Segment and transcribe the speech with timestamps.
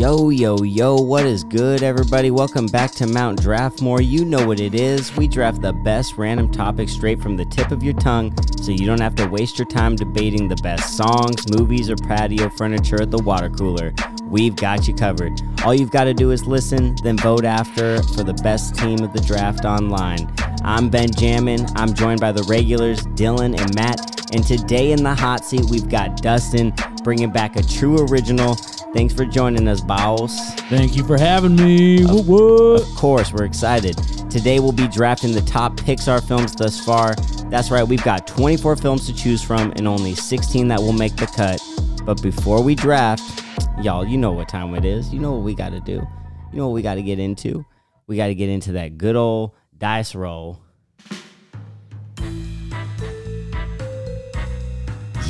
[0.00, 2.30] Yo, yo, yo, what is good, everybody?
[2.30, 4.02] Welcome back to Mount Draftmore.
[4.02, 5.14] You know what it is.
[5.14, 8.86] We draft the best random topics straight from the tip of your tongue so you
[8.86, 13.10] don't have to waste your time debating the best songs, movies, or patio furniture at
[13.10, 13.92] the water cooler.
[14.24, 15.38] We've got you covered.
[15.66, 19.12] All you've got to do is listen, then vote after for the best team of
[19.12, 20.32] the draft online.
[20.64, 21.66] I'm Benjamin.
[21.76, 24.34] I'm joined by the regulars, Dylan and Matt.
[24.34, 26.72] And today in the hot seat, we've got Dustin
[27.02, 28.56] bringing back a true original.
[28.92, 30.52] Thanks for joining us, boss.
[30.62, 32.02] Thank you for having me.
[32.04, 32.82] What?
[32.82, 33.96] Of course, we're excited.
[34.28, 37.14] Today we'll be drafting the top Pixar films thus far.
[37.50, 41.14] That's right, we've got 24 films to choose from and only 16 that will make
[41.14, 41.62] the cut.
[42.04, 43.44] But before we draft,
[43.80, 45.12] y'all, you know what time it is.
[45.12, 46.04] You know what we got to do.
[46.52, 47.64] You know what we got to get into.
[48.08, 50.60] We got to get into that good old dice roll.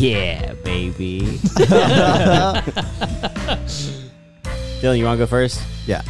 [0.00, 1.20] Yeah, baby.
[4.80, 5.62] Dylan, you want to go first?
[5.86, 6.02] Yeah.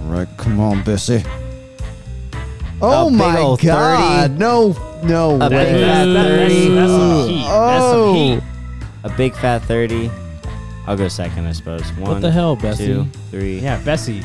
[0.00, 1.22] All right, come on, Bessie.
[1.22, 1.22] A
[2.82, 4.30] Oh big my ol' god!
[4.32, 4.38] 30.
[4.40, 4.72] No,
[5.04, 5.80] no A big way.
[5.84, 6.68] fat That's, 30.
[6.74, 7.42] that's some heat.
[7.46, 8.14] That's some Oh.
[8.14, 8.42] heat.
[9.04, 10.10] A big fat 30.
[10.86, 11.84] I'll go second, I suppose.
[11.92, 12.86] One, the hell, Bessie?
[12.86, 14.22] Two, three, Yeah, Bessie.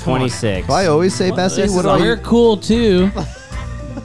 [0.00, 0.66] 26.
[0.66, 1.62] Do I always say Bessie?
[1.62, 2.04] this What is do all I?
[2.04, 3.10] You're cool too.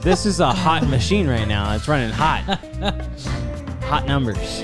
[0.02, 1.74] This is a hot machine right now.
[1.74, 2.42] It's running hot.
[3.82, 4.62] hot numbers.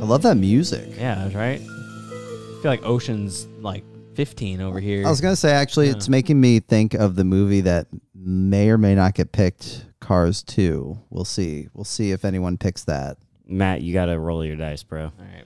[0.00, 0.88] I love that music.
[0.96, 1.60] Yeah, that's right.
[1.60, 5.06] I feel like Ocean's like 15 over here.
[5.06, 8.78] I was gonna say actually, it's making me think of the movie that may or
[8.78, 9.84] may not get picked.
[10.00, 10.98] Cars 2.
[11.10, 11.68] We'll see.
[11.74, 13.18] We'll see if anyone picks that.
[13.46, 15.04] Matt, you got to roll your dice, bro.
[15.06, 15.44] all right.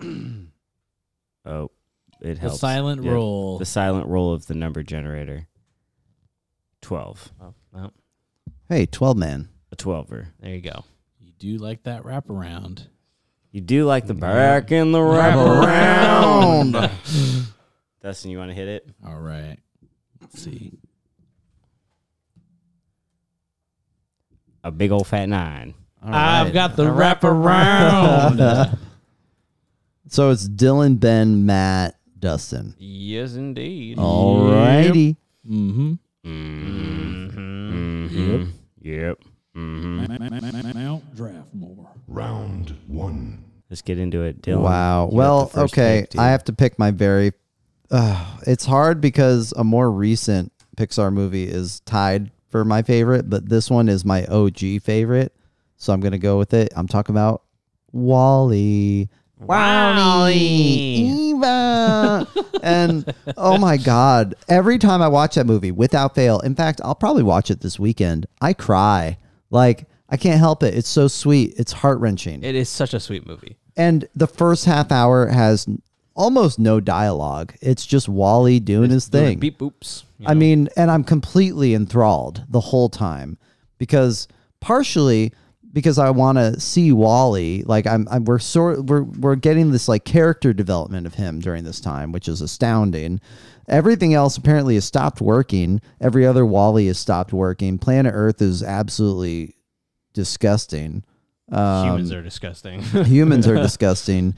[1.46, 1.70] Oh,
[2.20, 2.60] it The helps.
[2.60, 3.12] silent Yeah.
[3.12, 3.58] roll.
[3.58, 5.46] The silent roll of the number generator.
[6.82, 7.32] 12.
[7.42, 7.92] Oh, well,
[8.68, 9.48] Hey, 12 man.
[9.72, 10.26] A 12er.
[10.40, 10.84] there you go.
[11.18, 12.86] You do like that wraparound.
[13.52, 16.74] You do like the back in the wrap Around.
[16.76, 16.90] around.
[18.02, 18.88] Dustin, you want to hit it?
[19.04, 19.58] All right.
[20.20, 20.72] Let's see.
[24.62, 25.74] A big old fat nine.
[26.02, 26.54] All I've right.
[26.54, 28.78] got the wraparound.
[30.08, 32.74] So it's Dylan, Ben, Matt, Dustin.
[32.80, 33.96] Yes, indeed.
[33.96, 35.16] All righty.
[35.48, 35.92] mm-hmm.
[36.24, 37.30] Mm-hmm.
[38.80, 39.18] Yep.
[39.56, 40.78] Mm-hmm.
[40.78, 41.88] Mount Draftmore.
[42.08, 43.44] Round one.
[43.68, 44.62] Let's get into it, Dylan.
[44.62, 45.08] Wow.
[45.10, 46.06] you Well, okay.
[46.10, 46.18] pick.
[46.18, 47.32] I have to pick my very.
[47.90, 53.48] Uh, it's hard because a more recent Pixar movie is tied for my favorite, but
[53.48, 55.34] this one is my OG favorite.
[55.76, 56.72] So I'm going to go with it.
[56.76, 57.42] I'm talking about
[57.92, 59.08] WALL-E.
[59.40, 61.30] WALL-E.
[61.30, 62.26] Eva.
[62.62, 64.34] and oh my God.
[64.48, 67.78] Every time I watch that movie, without fail, in fact, I'll probably watch it this
[67.78, 68.26] weekend.
[68.40, 69.18] I cry.
[69.50, 70.74] Like, I can't help it.
[70.74, 71.54] It's so sweet.
[71.56, 73.56] It's heart wrenching It is such a sweet movie.
[73.76, 75.66] and the first half hour has
[76.14, 77.54] almost no dialogue.
[77.60, 79.38] It's just WALL-E doing his Doing thing.
[79.38, 80.02] Beep boops.
[80.18, 83.38] you I mean, and I'm completely enthralled the whole time
[83.78, 84.28] because
[84.60, 85.32] partially
[85.72, 87.62] because I want to see WALL-E.
[87.66, 91.64] Like I'm, I'm we're sort we're we're getting this like character development of him during
[91.64, 93.20] this time, which is astounding.
[93.68, 95.80] Everything else apparently has stopped working.
[96.00, 97.78] Every other WALL-E has stopped working.
[97.78, 99.54] Planet Earth is absolutely
[100.12, 101.04] disgusting.
[101.52, 102.82] Um, humans are disgusting.
[102.82, 104.34] humans are disgusting.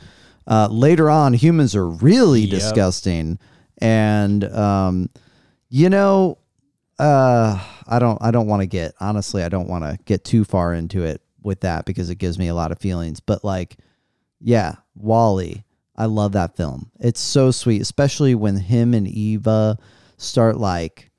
[0.46, 2.50] Uh, later on, humans are really Yep.
[2.50, 3.38] disgusting,
[3.78, 5.08] and um,
[5.70, 6.38] you know,
[7.02, 7.58] uh,
[7.88, 10.72] I don't, I don't want to get honestly, I don't want to get too far
[10.72, 13.18] into it with that because it gives me a lot of feelings.
[13.18, 13.76] But like,
[14.40, 15.64] yeah, WALL-E,
[15.96, 16.90] I love that film.
[17.00, 19.78] It's so sweet, especially when him and Eva
[20.16, 21.10] start like,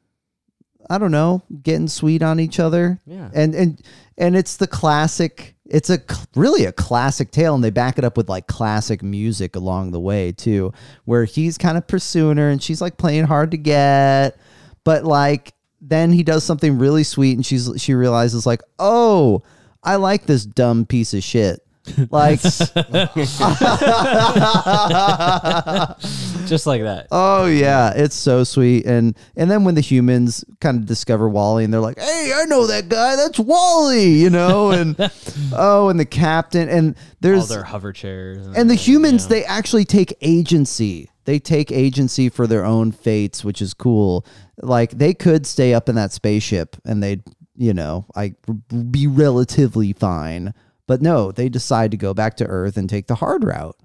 [0.90, 3.30] I don't know, getting sweet on each other yeah.
[3.34, 3.82] and and
[4.18, 6.00] and it's the classic it's a
[6.36, 10.00] really a classic tale and they back it up with like classic music along the
[10.00, 10.74] way too
[11.06, 14.38] where he's kind of pursuing her and she's like playing hard to get
[14.84, 15.54] but like
[15.86, 19.44] then he does something really sweet and she's she realizes like oh
[19.84, 21.60] i like this dumb piece of shit
[22.12, 22.42] like
[26.48, 27.08] Just like that.
[27.12, 28.86] Oh yeah, it's so sweet.
[28.86, 32.46] And and then when the humans kind of discover WALL-E and they're like, "Hey, I
[32.46, 33.16] know that guy.
[33.16, 34.96] That's WALL-E," you know, and
[35.54, 38.48] oh, and the captain and All there's their hover chairs.
[38.56, 39.30] and the humans yeah.
[39.30, 41.10] they actually take agency.
[41.26, 44.26] They take agency for their own fates, which is cool.
[44.62, 47.24] Like they could stay up in that spaceship and they'd,
[47.56, 48.36] you know, I
[48.92, 50.54] be relatively fine.
[50.88, 53.78] But no, they decide to go back to Earth and take the hard route.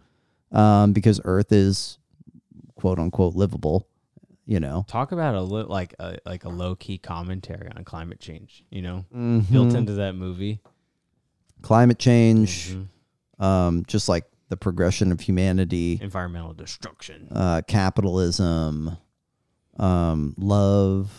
[0.51, 1.99] Um, because Earth is
[2.75, 3.87] quote unquote livable,
[4.47, 4.85] you know.
[4.89, 8.65] talk about a li- like a like a low key commentary on climate change.
[8.71, 9.53] You know, Mm-hmm.
[9.53, 10.61] built into that movie.
[11.61, 13.45] climate change, Mhm.
[13.45, 17.29] um, just like the progression of humanity, Environmental destruction.
[17.33, 18.97] uh, capitalism,
[19.79, 21.11] um, love.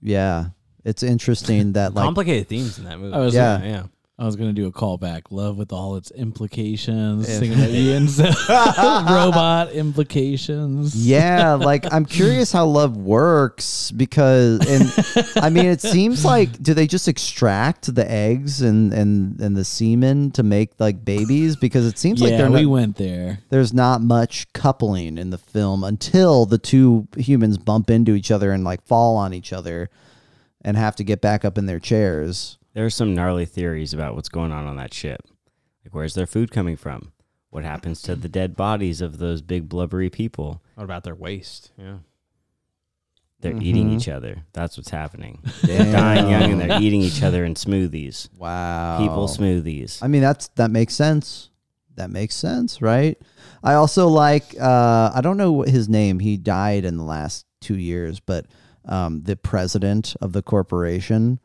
[0.00, 0.46] Yeah,
[0.84, 3.14] it's interesting that like Complicated themes in that movie.
[3.14, 3.62] I was Yeah.
[3.62, 3.82] yeah.
[4.16, 5.22] I was gonna do a callback.
[5.30, 7.26] Love with all its implications.
[7.26, 10.94] Thinking about Ian's robot implications.
[10.94, 16.74] yeah, like I'm curious how love works because, and I mean, it seems like do
[16.74, 21.56] they just extract the eggs and and and the semen to make like babies?
[21.56, 23.40] Because it seems like yeah, they're we not, went there.
[23.48, 28.52] there's not much coupling in the film until the two humans bump into each other
[28.52, 29.90] and like fall on each other
[30.60, 32.58] and have to get back up in their chairs.
[32.74, 35.22] There are some gnarly theories about what's going on on that ship.
[35.84, 37.12] Like, where's their food coming from?
[37.50, 40.60] What happens to the dead bodies of those big blubbery people?
[40.74, 41.70] What about their waste?
[41.78, 41.98] Yeah.
[43.40, 43.96] They're eating Mhm.
[43.96, 44.44] each other.
[44.54, 45.42] That's what's happening.
[45.62, 48.28] They're dying young and they're eating each other in smoothies.
[48.38, 50.02] Wow, People smoothies.
[50.02, 51.50] I mean, that's that makes sense.
[51.96, 53.16] That makes sense, right?
[53.62, 54.56] I also like.
[54.60, 56.18] Uh, I don't know what his name.
[56.20, 58.46] He died in the last two years, but
[58.86, 61.38] um, the president of the corporation.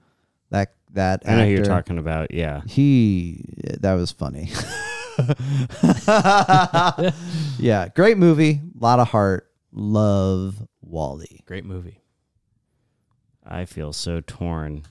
[0.52, 2.34] That that I know who you're talking about.
[2.34, 2.62] Yeah.
[2.66, 3.44] He
[3.80, 4.52] that was funny.
[7.60, 8.62] yeah, great movie.
[8.80, 9.50] A lot of heart.
[9.72, 11.44] Love WALL-E.
[11.46, 12.02] Great movie.
[13.46, 14.84] I feel so torn.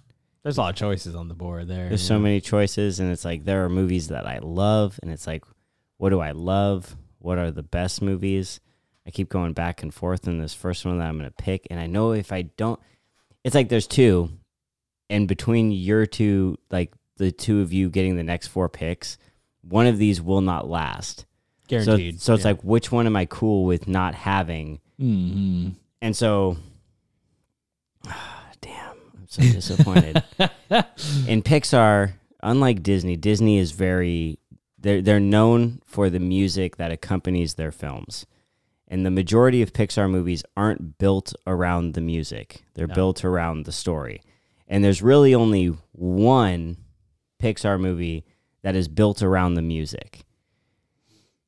[0.42, 1.88] There's a lot of choices on the board there.
[1.88, 2.20] There's so know.
[2.20, 5.44] many choices, and it's like there are movies that I love, and it's like,
[5.96, 6.96] what do I love?
[7.18, 8.60] What are the best movies?
[9.06, 11.66] I keep going back and forth in this first one that I'm going to pick,
[11.70, 12.78] and I know if I don't,
[13.42, 14.30] it's like there's two,
[15.10, 19.18] and between your two, like the two of you getting the next four picks,
[19.62, 21.20] one of these will not last.
[21.70, 22.20] So, Guaranteed.
[22.20, 22.50] so it's Yeah.
[22.52, 24.80] like, which one am I cool with not having?
[24.98, 25.70] hmm
[26.00, 26.56] And so,
[28.60, 30.22] damn, I'm so disappointed.
[31.26, 32.12] In Pixar,
[32.42, 34.38] unlike Disney, Disney is very
[34.80, 38.26] they're they're known for the music that accompanies their films.
[38.90, 42.64] And the majority of Pixar movies aren't built around the music.
[42.74, 42.94] They're No.
[42.94, 44.22] built around the story.
[44.68, 46.76] And there's really only one
[47.42, 48.24] Pixar movie
[48.62, 50.24] that is built around the music.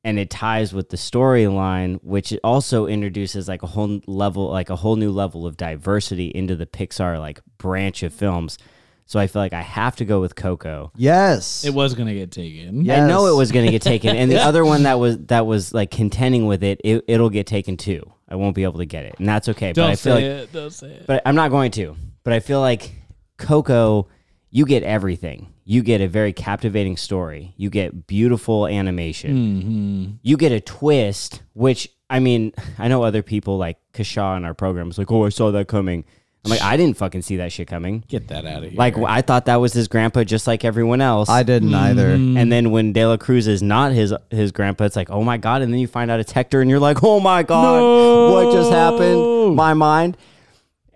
[0.02, 4.76] And it ties with the storyline, which also introduces like a whole level, like a
[4.76, 8.56] whole new level of diversity into the Pixar like branch of films.
[9.05, 10.93] So I feel like I have to go with Coco.
[10.96, 11.64] Yes.
[11.64, 12.84] It was gonna get taken.
[12.84, 13.05] Yeah.
[13.05, 15.46] I know it was going to get taken, and the other one that was that
[15.46, 18.08] was like contending with it, it, it'll get taken too.
[18.28, 19.73] I won't be able to get it, and that's okay.
[19.73, 20.52] Don't but I say feel like, it.
[20.52, 21.06] Don't say it.
[21.08, 21.96] but I'm not going to.
[22.23, 22.93] But I feel like
[23.40, 24.06] Coco,
[24.50, 25.52] you get everything.
[25.64, 27.54] You get a very captivating story.
[27.56, 29.31] You get beautiful animation.
[29.62, 34.44] hmm You get a twist, which I mean, I know other people like Kashaw in
[34.44, 36.04] our program was like, "Oh, I saw that coming."
[36.44, 38.02] I'm like, I didn't fucking see that shit coming.
[38.08, 38.78] Get that out of here.
[38.78, 41.28] Like I thought that was his grandpa, just like everyone else.
[41.28, 42.16] I didn't either.
[42.16, 42.37] Mm-hmm.
[42.38, 45.37] And then when De La Cruz is not his his grandpa, it's like, oh my
[45.37, 45.60] god!
[45.60, 48.72] And then you find out it's Hector, and you're like, oh my god, what just
[48.72, 49.54] happened?
[49.54, 50.16] My mind.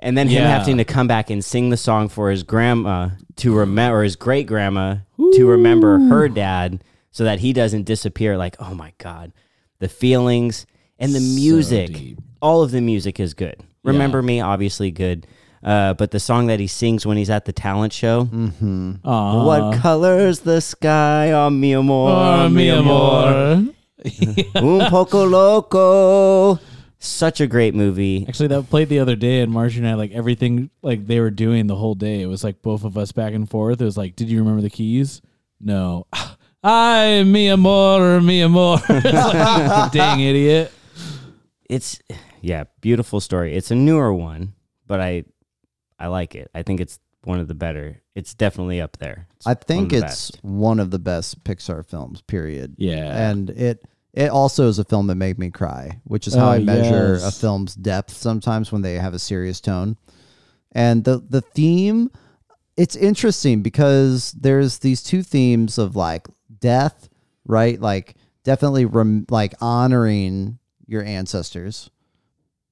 [0.04, 0.50] And then him Yeah.
[0.58, 4.16] having to come back and sing the song for his grandma to remember, or his
[4.16, 4.96] great grandma
[5.32, 8.36] to remember her dad, so that he doesn't disappear.
[8.36, 9.32] Like, oh my god,
[9.78, 10.66] the feelings
[10.98, 11.92] and the music.
[11.94, 12.18] deep.
[12.42, 13.56] all of the music is good.
[13.82, 15.26] Remember me, obviously good.
[15.62, 18.28] Uh, but the song that he sings when he's at the talent show,
[19.04, 19.44] Aw.
[19.46, 21.32] what color's the sky?
[21.32, 23.72] Oh, mi amor, Oh, mi amor.
[24.56, 26.58] Un poco loco.
[26.98, 28.24] Such a great movie.
[28.26, 31.30] Actually, that played the other day, and Marjorie and I like everything like they were
[31.30, 32.22] doing the whole day.
[32.22, 33.80] It was like both of us back and forth.
[33.80, 35.20] It was like, did you remember the keys?
[35.60, 36.06] No.
[36.64, 38.78] Ay, mi amor, mi amor.
[38.88, 40.72] It's like, Dang idiot.
[41.68, 42.00] It's
[42.40, 43.54] yeah, beautiful story.
[43.54, 44.54] It's a newer one,
[44.86, 45.24] but I
[45.98, 46.50] I like it.
[46.54, 48.00] I think it's one of the better.
[48.14, 49.28] It's definitely up there.
[49.36, 50.38] It's I one think the it's best.
[50.44, 52.22] one of the best Pixar films.
[52.22, 52.76] Period.
[52.78, 53.28] Yeah.
[53.30, 53.84] and it
[54.14, 57.16] it also is a film that made me cry, which is how Oh, I measure
[57.16, 59.96] a film's depth sometimes when they have a serious tone.
[60.72, 62.10] And the the theme,
[62.76, 66.26] it's interesting because there's these two themes of like
[66.60, 67.08] death,
[67.44, 67.80] right?
[67.80, 71.90] Like definitely rem- like honoring your ancestors,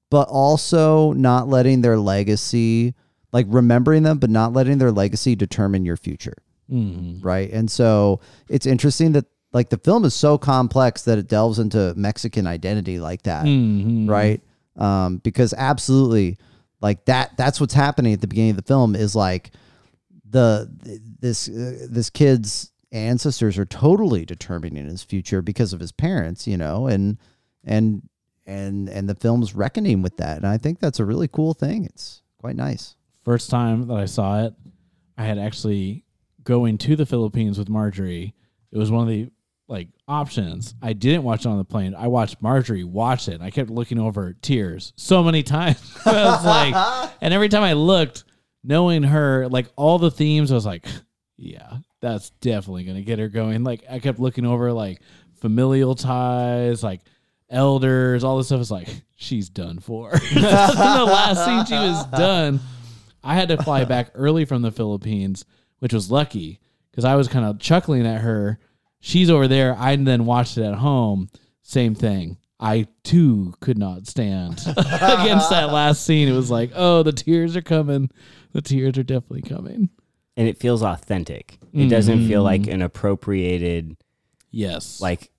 [0.09, 2.93] but also not letting their legacy,
[3.31, 6.35] like remembering them, but not letting their legacy determine your future
[6.71, 7.23] Mhm.
[7.23, 7.51] right?
[7.51, 11.93] And so it's interesting that like the film is so complex that it delves into
[11.95, 14.09] Mexican identity like that, Mhm.
[14.09, 14.41] right?
[14.75, 16.37] Um, because absolutely,
[16.81, 19.51] like that that's what's happening at the beginning of the film is like
[20.29, 20.69] the
[21.19, 26.57] this uh, this kid's ancestors are totally determining his future because of his parents, you
[26.57, 27.17] know, and
[27.63, 28.01] and
[28.45, 31.85] and and the film's reckoning with that, and I think that's a really cool thing.
[31.85, 32.95] It's quite nice.
[33.23, 34.53] First time that I saw it,
[35.17, 36.03] I had actually
[36.43, 38.33] going to the Philippines with Marjorie.
[38.71, 39.29] It was one of the
[39.73, 40.75] like options.
[40.83, 41.95] I didn't watch it on the plane.
[41.95, 43.41] I watched Marjorie watch it.
[43.41, 45.81] I kept looking over tears so many times.
[46.05, 48.23] I was like, and every time I looked,
[48.63, 50.85] knowing her, like all the themes, I was like,
[51.37, 53.63] yeah, that's definitely gonna get her going.
[53.63, 55.01] Like I kept looking over like
[55.41, 57.01] familial ties, like
[57.49, 58.61] elders, all this stuff.
[58.61, 60.11] Is like she's done for.
[60.11, 62.59] the last scene, she was done.
[63.23, 65.45] I had to fly back early from the Philippines,
[65.79, 66.59] which was lucky
[66.91, 68.59] because I was kind of chuckling at her.
[69.05, 69.75] She's over there.
[69.77, 71.29] I then watched it at home.
[71.61, 72.37] Same thing.
[72.57, 76.29] I too could not stand against that last scene.
[76.29, 78.09] It was like, oh, the tears are coming.
[78.53, 79.89] The tears are definitely coming.
[80.37, 81.59] and it feels authentic.
[81.73, 82.45] It doesn't feel Mm.
[82.45, 83.97] like an appropriated
[84.51, 85.01] Yes.
[85.01, 85.31] like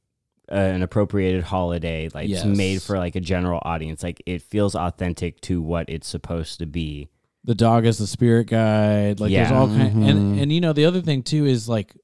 [0.53, 4.03] uh, an appropriated holiday like it's made for like a general audience.
[4.03, 7.09] Like it feels authentic to what it's supposed to be.
[7.45, 9.21] the dog is the spirit guide.
[9.21, 10.11] Like there's all kind Mhm.
[10.11, 11.95] and and you know the other thing too is like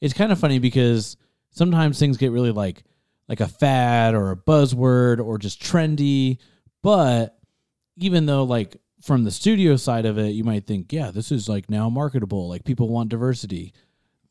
[0.00, 1.16] it's kind of funny because
[1.50, 2.84] sometimes things get really like
[3.28, 6.38] like a fad or a buzzword or just trendy,
[6.82, 7.38] but
[7.96, 11.48] even though like from the studio side of it, you might think, yeah, this is
[11.48, 13.72] like now marketable, like people want diversity.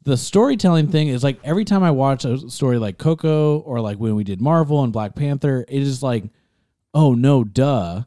[0.03, 3.97] The storytelling thing is like every time I watch a story like Coco or like
[3.97, 6.25] when we did Marvel and Black Panther, it is like,
[6.93, 8.03] oh no, duh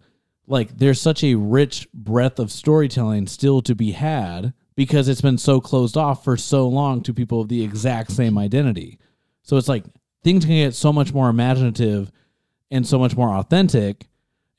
[0.49, 5.37] like there's such a rich breadth of storytelling still to be had because it's been
[5.37, 8.97] so closed off for so long to people of the exact same identity.
[9.43, 9.83] So it's like
[10.23, 12.13] things can get so much more imaginative
[12.71, 14.07] and so much more authentic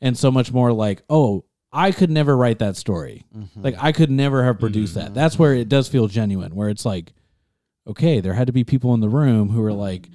[0.01, 3.23] and so much more like, oh, I could never write that story.
[3.33, 3.61] Mm-hmm.
[3.61, 5.13] Like I could never have produced that.
[5.13, 5.61] That's where mm-hmm.
[5.61, 7.13] it does feel genuine, where it's like,
[7.87, 10.09] okay, there had to be people in the room who were like,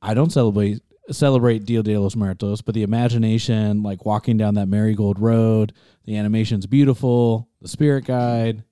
[0.00, 0.80] I don't celebrate
[1.10, 5.74] celebrate Dia de los Muertos, but the imagination, like walking down that marigold road,
[6.06, 8.64] the animation's beautiful, the spirit guide,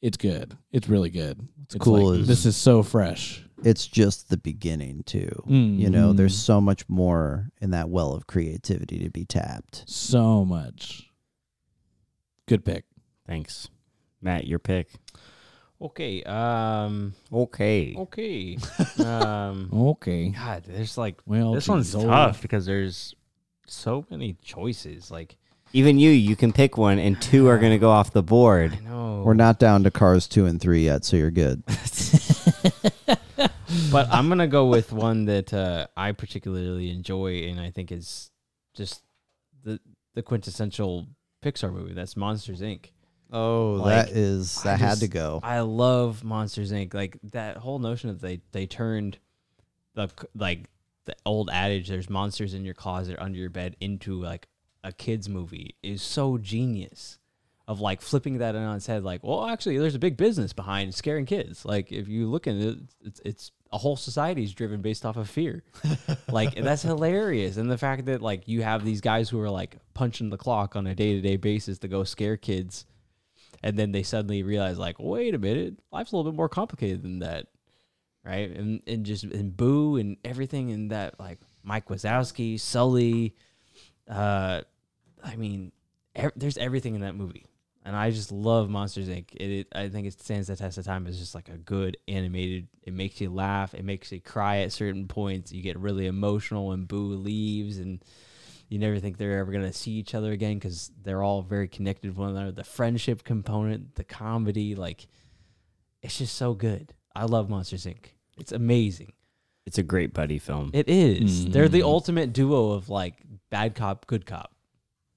[0.00, 0.56] it's good.
[0.72, 1.46] It's really good.
[1.64, 3.44] It's, cool like, is- this is so fresh.
[3.64, 5.42] It's just the beginning too.
[5.48, 9.82] You know, there's so much more in that well of creativity to be tapped.
[9.88, 11.10] So much.
[12.46, 12.84] Good pick.
[13.26, 13.68] Thanks.
[14.22, 14.88] Matt, your pick.
[15.82, 16.22] Okay.
[16.22, 17.14] Um.
[17.32, 17.94] Okay.
[17.96, 18.58] Okay.
[19.04, 19.70] um.
[19.72, 20.28] Okay.
[20.28, 22.06] God, there's like Well, this one's geez, oh.
[22.08, 23.14] tough because there's
[23.66, 25.10] so many choices.
[25.10, 25.36] Like
[25.72, 28.26] Even you, you can pick one, and two are going to go off the I
[28.26, 28.82] board.
[28.84, 31.62] know We're not down to cars two and three yet, so you're good.
[33.92, 38.30] but I'm gonna go with one that uh, I particularly enjoy, and I think is
[38.74, 39.02] just
[39.62, 39.80] the
[40.14, 41.06] the quintessential
[41.44, 41.92] Pixar movie.
[41.94, 42.86] That's Monsters Inc.
[43.30, 45.40] Oh, Like, that is I that had just- to go.
[45.42, 46.94] I love Monsters Inc.
[46.94, 49.18] Like that whole notion that they they turned
[49.94, 50.64] the c- like
[51.04, 54.48] the old adage "there's monsters in your closet under your bed" into like
[54.84, 57.18] a kids movie is so genius.
[57.66, 60.94] Of like flipping that on its head, like, well, actually, there's a big business behind
[60.94, 61.66] scaring kids.
[61.66, 65.18] Like, if you look at it, it's, it's a whole society is driven based off
[65.18, 65.62] of fear.
[66.30, 67.58] like, that's hilarious.
[67.58, 70.76] And the fact that like you have these guys who are like punching the clock
[70.76, 72.86] on a day to day basis to go scare kids
[73.62, 77.02] and then they suddenly realize like wait a minute life's a little bit more complicated
[77.02, 77.46] than that
[78.24, 83.34] right and and just and boo and everything and that like mike wazowski sully
[84.08, 84.60] uh
[85.24, 85.72] i mean
[86.36, 87.46] there's everything in that movie
[87.84, 90.84] and i just love monsters inc it, it i think it stands the test of
[90.84, 94.58] time as just like a good animated it makes you laugh it makes you cry
[94.58, 98.02] at certain points you get really emotional when boo leaves and
[98.68, 102.08] you never think they're ever to see each other again because they're all very connected
[102.08, 102.52] with one another.
[102.52, 105.06] The friendship component, the comedy, like,
[106.02, 106.92] it's just so good.
[107.14, 108.12] I love Monsters Inc.
[108.38, 109.12] It's amazing.
[109.68, 110.70] It's a great buddy film.
[110.72, 111.44] It is.
[111.44, 111.84] They're the Mhm.
[111.84, 113.16] ultimate duo of like
[113.50, 114.54] bad cop, good cop.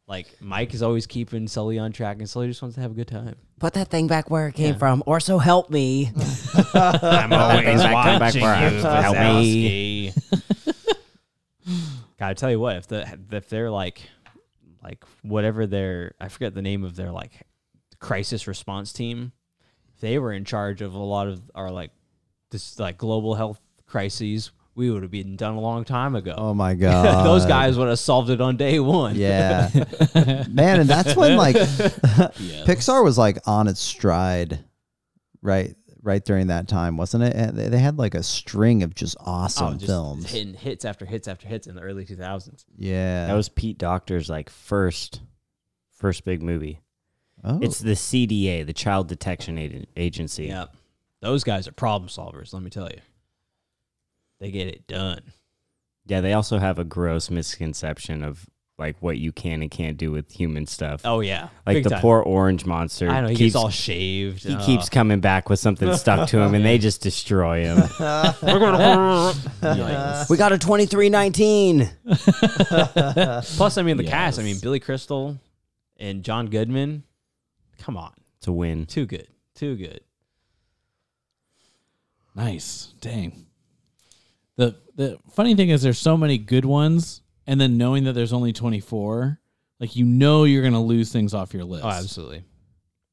[0.09, 2.93] Like Mike is always keeping Sully on track, and Sully just wants to have a
[2.93, 3.35] good time.
[3.61, 4.77] Put that thing back where it came Yeah.
[4.77, 6.11] from, or so help me.
[6.73, 8.47] I'm always watching you,
[8.81, 10.11] Help me.
[12.19, 14.01] Gotta tell you what, if the if they're like
[14.83, 17.43] like whatever their I forget the name of their like
[17.99, 19.31] crisis response team,
[19.93, 21.91] if they were in charge of a lot of our like
[22.49, 23.61] this like global health
[23.91, 26.33] crises, we would have been done a long time ago.
[26.37, 29.15] Oh my god, Those guys would have solved it on day one.
[29.15, 29.69] Yeah,
[30.49, 32.65] man, and that's when like Yes.
[32.65, 34.63] Pixar was like on its stride,
[35.41, 35.75] right?
[36.03, 37.35] Right during that time, wasn't it?
[37.35, 40.31] And they they had like a string of just oh, awesome Oh, just films.
[40.31, 42.65] hitting hits after hits after hits in the early 2000s.
[42.75, 45.21] Yeah, That was Pete Docter's like first,
[45.99, 46.81] first big movie.
[47.43, 50.45] oh, It's the CDA, the Child Detection Agen- Agency.
[50.47, 50.65] Yeah.
[51.19, 52.97] Those guys are problem solvers, let me tell you.
[54.41, 55.21] They get it done.
[56.07, 58.45] Yeah, they also have a gross misconception of
[58.79, 61.01] like what you can and can't do with human stuff.
[61.05, 62.01] Oh yeah, like Big the time.
[62.01, 63.07] poor orange monster.
[63.07, 64.43] I know he keeps, gets all shaved.
[64.43, 67.77] he uh, keeps coming back with something stuck to him, and they just destroy him.
[69.61, 70.29] Yikes.
[70.31, 71.87] we got a twenty three nineteen.
[72.07, 74.39] Plus, I mean the cast.
[74.39, 75.37] I mean Billy Crystal
[75.97, 77.03] and John Goodman.
[77.77, 78.87] Come on, It's a win.
[78.87, 80.01] too good, too good.
[82.35, 82.93] Nice.
[83.01, 83.45] Dang.
[84.61, 88.33] The the funny thing is there's so many good ones and then knowing that there's
[88.33, 89.39] only 24,
[89.79, 91.83] like you know you're going to lose things off your list.
[91.85, 92.43] Oh, absolutely.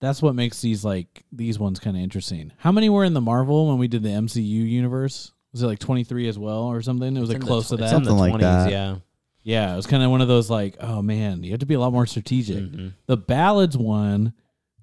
[0.01, 2.53] That's what makes these like these ones kind of interesting.
[2.59, 5.33] How many were in the Marvel when we did the MCU universe?
[5.53, 7.17] Was it like 23 as well or something?
[7.17, 7.97] It was like It's in the close tw- to it's that.
[7.97, 8.71] in the Something like 20s, that.
[8.71, 8.97] Yeah.
[9.43, 11.75] Yeah, it was kind of one of those like, oh man, you have to be
[11.75, 12.59] a lot more strategic.
[12.59, 12.93] Mhm.
[13.07, 14.35] The ballads one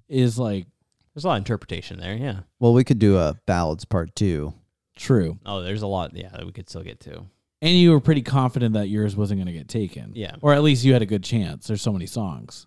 [0.08, 0.66] is like
[1.14, 2.14] There's a lot of interpretation there.
[2.16, 2.40] Yeah.
[2.58, 4.54] Well, we could do a ballads part two.
[4.96, 5.38] True.
[5.46, 6.14] Oh, there's a lot.
[6.16, 7.24] Yeah, that we could still get to.
[7.62, 10.12] And you were pretty confident that yours wasn't going to get taken.
[10.14, 10.36] Yeah.
[10.42, 11.66] Or at least you had a good chance.
[11.66, 12.66] There's so many songs.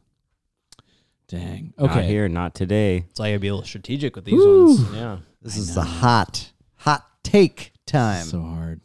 [1.27, 1.73] Dang.
[1.77, 2.07] Not Okay.
[2.07, 3.05] here, not today.
[3.13, 4.65] So I gotta be a little strategic with these Woo.
[4.75, 4.93] ones.
[4.95, 5.17] Yeah.
[5.41, 8.23] This is the hot, hot take time.
[8.25, 8.81] So hard.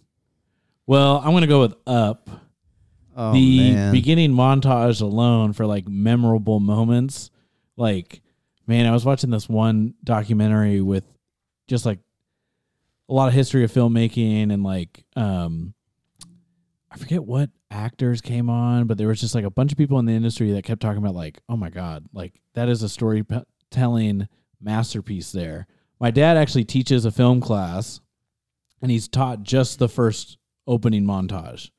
[0.86, 2.28] Well, I'm going to go with Up.
[3.16, 3.92] oh, the man.
[3.92, 7.30] beginning montage alone for like memorable moments.
[7.78, 8.20] Like,
[8.66, 11.04] man, I was watching this one documentary with
[11.66, 11.98] just like
[13.08, 15.74] a lot of history of filmmaking and like um
[16.90, 19.98] I forget what actors came on, but there was just like a bunch of people
[19.98, 22.88] in the industry that kept talking about like, oh my god, like that is a
[22.88, 24.28] storytelling
[24.60, 25.66] masterpiece there.
[25.98, 28.00] My dad actually teaches a film class
[28.80, 31.70] and he's taught just the first opening montage.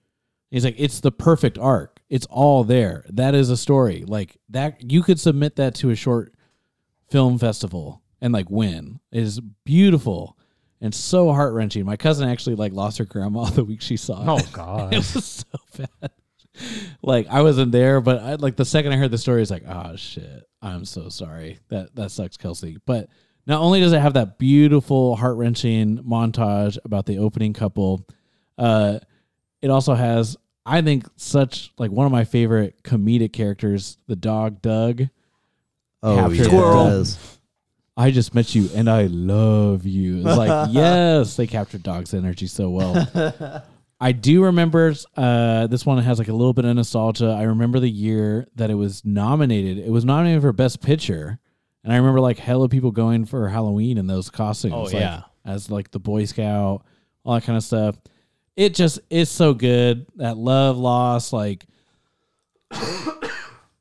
[0.52, 2.02] He's like, it's the perfect arc.
[2.10, 3.06] It's all there.
[3.10, 4.04] That is a story.
[4.06, 6.34] Like that you could submit that to a short
[7.10, 9.00] film festival and like win.
[9.14, 10.38] It is beautiful
[10.86, 11.84] and so heart wrenching.
[11.84, 14.44] My cousin actually like lost her grandma the week she saw it.
[14.44, 14.94] Oh God.
[14.94, 16.12] it was so bad.
[17.02, 19.68] Like I wasn't there, but I, like the second I heard the story, it's like,
[19.68, 21.60] oh shit, I'm so sorry.
[21.70, 22.78] That that sucks, Kelsey.
[22.86, 23.10] But
[23.48, 28.08] not only does it have that beautiful, heart wrenching montage about the opening couple,
[28.58, 29.00] uh,
[29.62, 34.62] it also has, I think, such like one of my favorite comedic characters, the dog
[34.62, 35.04] Doug.
[36.04, 36.86] oh, captured yeah, Squirrel.
[36.86, 37.35] does.
[37.98, 40.18] I just met you and I love you.
[40.18, 43.64] It's like, yes, they captured dog's energy so well.
[44.00, 47.28] I do remember uh, this one has like a little bit of nostalgia.
[47.28, 49.78] I remember the year that it was nominated.
[49.78, 51.40] It was nominated for Best Picture.
[51.84, 54.74] And I remember like hella people going for Halloween in those costumes.
[54.74, 55.22] Oh, like, yeah.
[55.46, 56.84] As like the Boy Scout,
[57.24, 57.96] all that kind of stuff.
[58.58, 60.06] It just is so good.
[60.16, 61.66] That love loss, like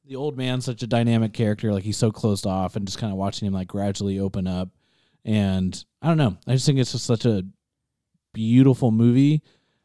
[0.07, 1.73] the old man's such a dynamic character.
[1.73, 4.69] Like he's so closed off, and just kind of watching him like gradually open up.
[5.25, 6.37] And I don't know.
[6.47, 7.45] I just think it's just such a
[8.33, 9.43] beautiful movie.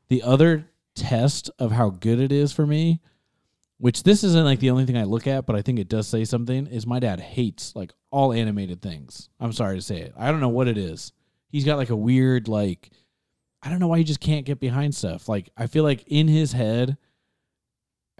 [0.09, 2.99] The other test of how good it is for me,
[3.77, 6.07] which this isn't like the only thing I look at, but I think it does
[6.07, 9.29] say something, is my dad hates like all animated things.
[9.39, 10.13] I'm sorry to say it.
[10.17, 11.13] I don't know what it is.
[11.47, 12.89] He's got like a weird like
[13.61, 15.29] I don't know why he just can't get behind stuff.
[15.29, 16.97] Like I feel like in his head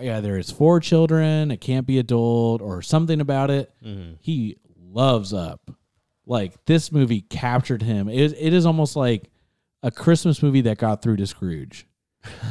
[0.02, 3.72] either it's for children, it can't be adult or something about it.
[3.86, 4.18] Mhm.
[4.22, 4.58] He
[4.92, 5.72] loves up.
[6.26, 8.08] Like this movie captured him.
[8.08, 9.30] It is, it is almost like
[9.84, 11.88] a Christmas movie that got through to Scrooge.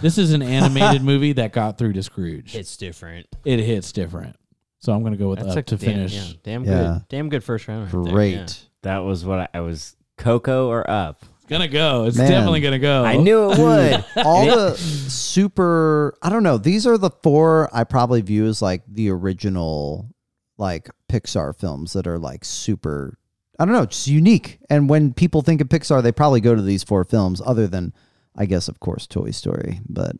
[0.00, 2.54] This is an animated movie that got through to Scrooge.
[2.56, 3.26] It's different.
[3.44, 4.36] it hits different.
[4.80, 6.14] So I'm gonna go with That's up a to damn, finish.
[6.14, 6.70] Yeah, damn Yeah.
[6.98, 7.08] good.
[7.08, 7.92] Damn good first round.
[7.92, 8.34] right there, Great.
[8.34, 8.46] yeah.
[8.82, 9.94] That was what I, I was.
[10.16, 11.22] Coco or up?
[11.48, 12.04] It's gonna go.
[12.04, 12.30] It's Man.
[12.30, 13.04] definitely gonna go.
[13.04, 14.04] I knew it would.
[14.26, 16.58] All the super, I don't know.
[16.58, 20.10] These are the four I probably view as like the original,
[20.58, 23.16] like Pixar films that are like super,
[23.58, 24.58] I don't know, just unique.
[24.68, 27.94] And when people think of Pixar, they probably go to these four films, other than,
[28.36, 29.80] I guess, of course, Toy Story.
[29.88, 30.16] But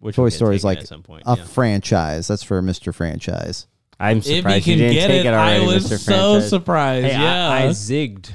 [0.00, 1.22] Which Toy will Story is like some point.
[1.26, 1.44] a yeah.
[1.44, 2.28] franchise.
[2.28, 2.94] That's for Mr.
[2.94, 3.66] Franchise.
[3.98, 5.98] I'm If he surprised can you didn't get take it, it, already, I was Mr.
[5.98, 6.48] so Franchise.
[6.50, 7.06] surprised.
[7.06, 8.30] Hey, yeah, I, I zigged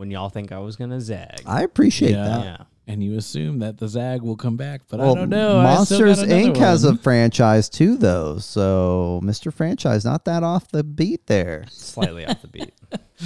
[0.00, 1.42] when y'all think I was gonna zag.
[1.44, 2.24] I appreciate Yeah.
[2.24, 2.44] that.
[2.44, 2.56] yeah.
[2.86, 5.58] and you assume that the Zag will come back, but Well, I don't know.
[5.60, 6.56] I still got Monsters another Inc.
[6.56, 6.98] has a one.
[6.98, 8.38] franchise too, though.
[8.38, 9.52] So Mr.
[9.52, 11.66] Franchise, not that off the beat there.
[11.68, 12.72] Slightly off the beat.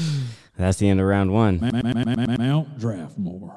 [0.59, 1.61] That's the end of round one.
[1.61, 3.53] Mount Draftmore.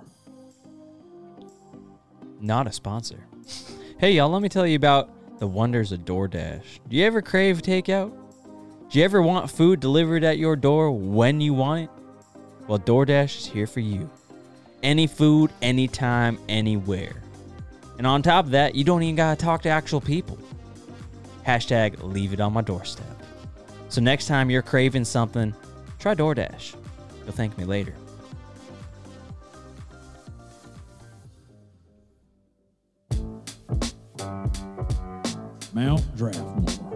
[2.40, 3.26] Not a sponsor.
[3.98, 6.80] Hey y'all, let me tell you about the wonders of DoorDash.
[6.88, 8.12] Do you ever crave takeout?
[8.90, 11.90] Do you ever want food delivered at your door when you want it?
[12.68, 14.10] Well, DoorDash is here for you.
[14.84, 17.16] Any food, anytime, anywhere.
[17.98, 20.38] And on top of that, you don't even gotta talk to actual people.
[21.46, 23.06] Hashtag leave it on my doorstep.
[23.90, 25.56] So next time you're craving something,
[25.98, 26.76] try DoorDash.
[27.24, 27.94] You'll thank me later.
[35.74, 36.87] Mount Draftmore.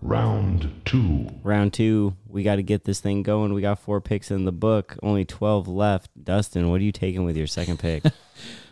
[0.00, 1.28] Round two.
[1.42, 3.52] Round two, we got to get this thing going.
[3.52, 6.10] We got four picks in the book, only 12 left.
[6.22, 8.04] Dustin, what are you taking with your second pick?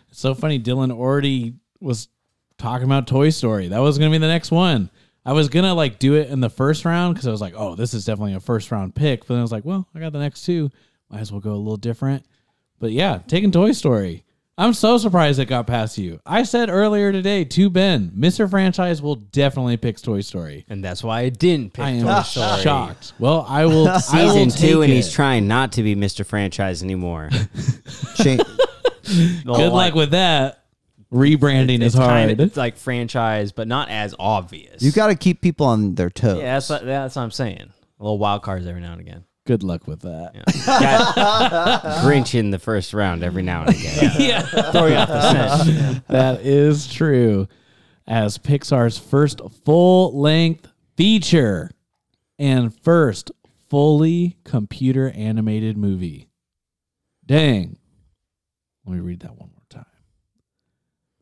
[0.09, 0.59] It's so funny.
[0.59, 2.09] Dylan already was
[2.57, 3.69] talking about Toy Story.
[3.69, 4.89] That was going to be the next one.
[5.27, 7.53] I was going to like do it in the first round because I was like,
[7.55, 9.27] oh, this is definitely a first round pick.
[9.27, 10.71] But then I was like, well, I got the next two.
[11.11, 12.25] Might as well go a little different.
[12.79, 14.25] But yeah, taking Toy Story.
[14.59, 16.19] I'm so surprised it got past you.
[16.25, 18.49] I said earlier today to Ben, Mr.
[18.49, 20.65] Franchise will definitely pick Toy Story.
[20.71, 22.63] And that's why I didn't pick I am Toy Story.
[22.63, 23.13] shocked.
[23.19, 23.87] Well, I will.
[23.89, 25.13] I will Season two, take and he's it.
[25.13, 26.25] trying not to be Mr.
[26.25, 27.29] Franchise anymore.
[28.17, 28.39] Shane,
[29.05, 30.63] Good luck with that.
[31.13, 32.31] Rebranding is it's kind hard.
[32.31, 34.83] of it's like franchise, but not as obvious.
[34.83, 36.39] you got to keep people on their toes.
[36.39, 37.73] yeah, that's what, that's what I'm saying.
[38.01, 39.25] A little wild cards every now and again.
[39.47, 40.33] Good luck with that.
[40.67, 44.11] got Grinch in the first round every now and again.
[44.19, 44.43] yeah.
[44.73, 46.07] Throw you off the scent.
[46.09, 47.47] That is true.
[48.09, 51.71] As Pixar's first full length feature
[52.41, 53.31] and first
[53.71, 56.29] fully computer animated movie.
[57.25, 57.79] Dang.
[58.85, 59.85] Let me read that one more time.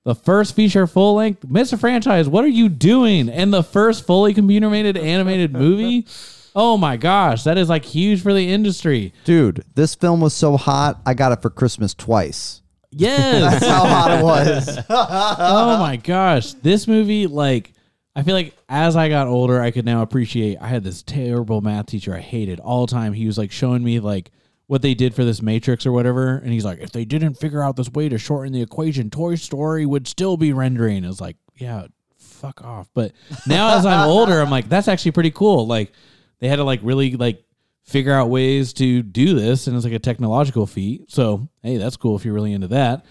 [0.05, 1.79] The first feature full length, Mr.
[1.79, 3.29] Franchise, what are you doing?
[3.29, 6.07] And the first fully computer animated animated movie?
[6.55, 9.13] Oh my gosh, that is like huge for the industry.
[9.25, 12.63] Dude, this film was so hot, I got it for Christmas twice.
[12.97, 13.61] Yes.
[13.61, 14.79] That's how hot it was.
[14.89, 17.73] oh my gosh this movie like
[18.15, 21.61] i feel like as i got older i could now appreciate i had this terrible
[21.61, 24.31] math teacher i hated all the time he was like showing me like
[24.67, 27.63] what they did for this matrix or whatever and he's like if they didn't figure
[27.63, 31.37] out this way to shorten the equation toy story would still be rendering it's like
[31.57, 31.87] yeah
[32.17, 33.13] fuck off but
[33.47, 35.93] now as i'm older i'm like that's actually pretty cool like
[36.41, 37.45] they had to like really like
[37.83, 41.97] figure out ways to do this and it's like a technological feat so hey that's
[41.97, 43.05] cool if you're really into that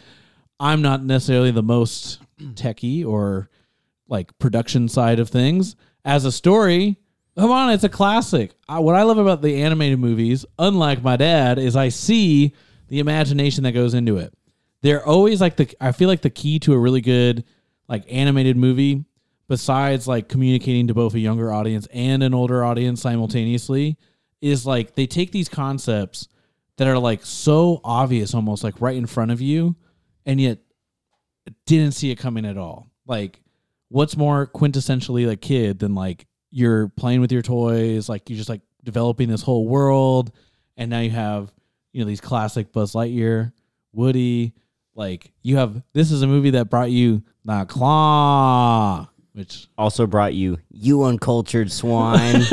[0.64, 3.50] I'm not necessarily the most techie or
[4.08, 5.76] like production side of things.
[6.06, 6.98] As a story,
[7.38, 8.54] come on, it's a classic.
[8.70, 12.54] I, what I love about the animated movies, unlike my dad, is I see
[12.88, 14.34] the imagination that goes into it.
[14.82, 17.44] They're always like the I feel like the key to a really good
[17.88, 19.04] like animated movie
[19.54, 23.96] besides like communicating to both a younger audience and an older audience simultaneously
[24.42, 26.28] is like they take these concepts
[26.78, 29.76] that are like so obvious almost like right in front of you
[30.26, 30.58] and yet
[31.68, 32.90] didn't see it coming at all.
[33.06, 33.44] Like,
[33.90, 38.50] what's more quintessentially like kid than like you're playing with your toys, like you're just
[38.50, 40.32] like developing this whole world,
[40.78, 41.54] and now you have
[41.92, 43.54] you know these classic Buzz Lightyear,
[43.92, 44.54] Woody,
[44.96, 50.34] like you have this is a movie that brought you the claw, which Also brought
[50.34, 52.42] you You Uncultured Swine.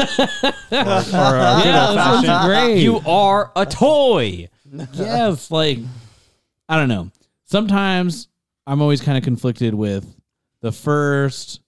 [0.73, 2.83] Uh, yeah, this is great.
[2.83, 4.49] You are a toy.
[4.93, 5.79] yes, like
[6.69, 7.11] I don't know.
[7.45, 8.29] Sometimes
[8.69, 10.07] I'm always kind of conflicted with
[10.61, 11.61] the first.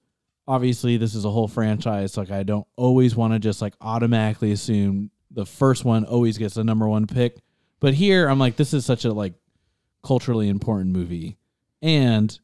[0.46, 2.16] Obviously, this is a whole franchise.
[2.16, 6.54] Like I don't always want to just like automatically assume the first one always gets
[6.54, 7.36] the number one pick.
[7.80, 9.34] But here, I'm like, this is such a like
[10.04, 11.38] culturally important movie,
[11.82, 12.38] and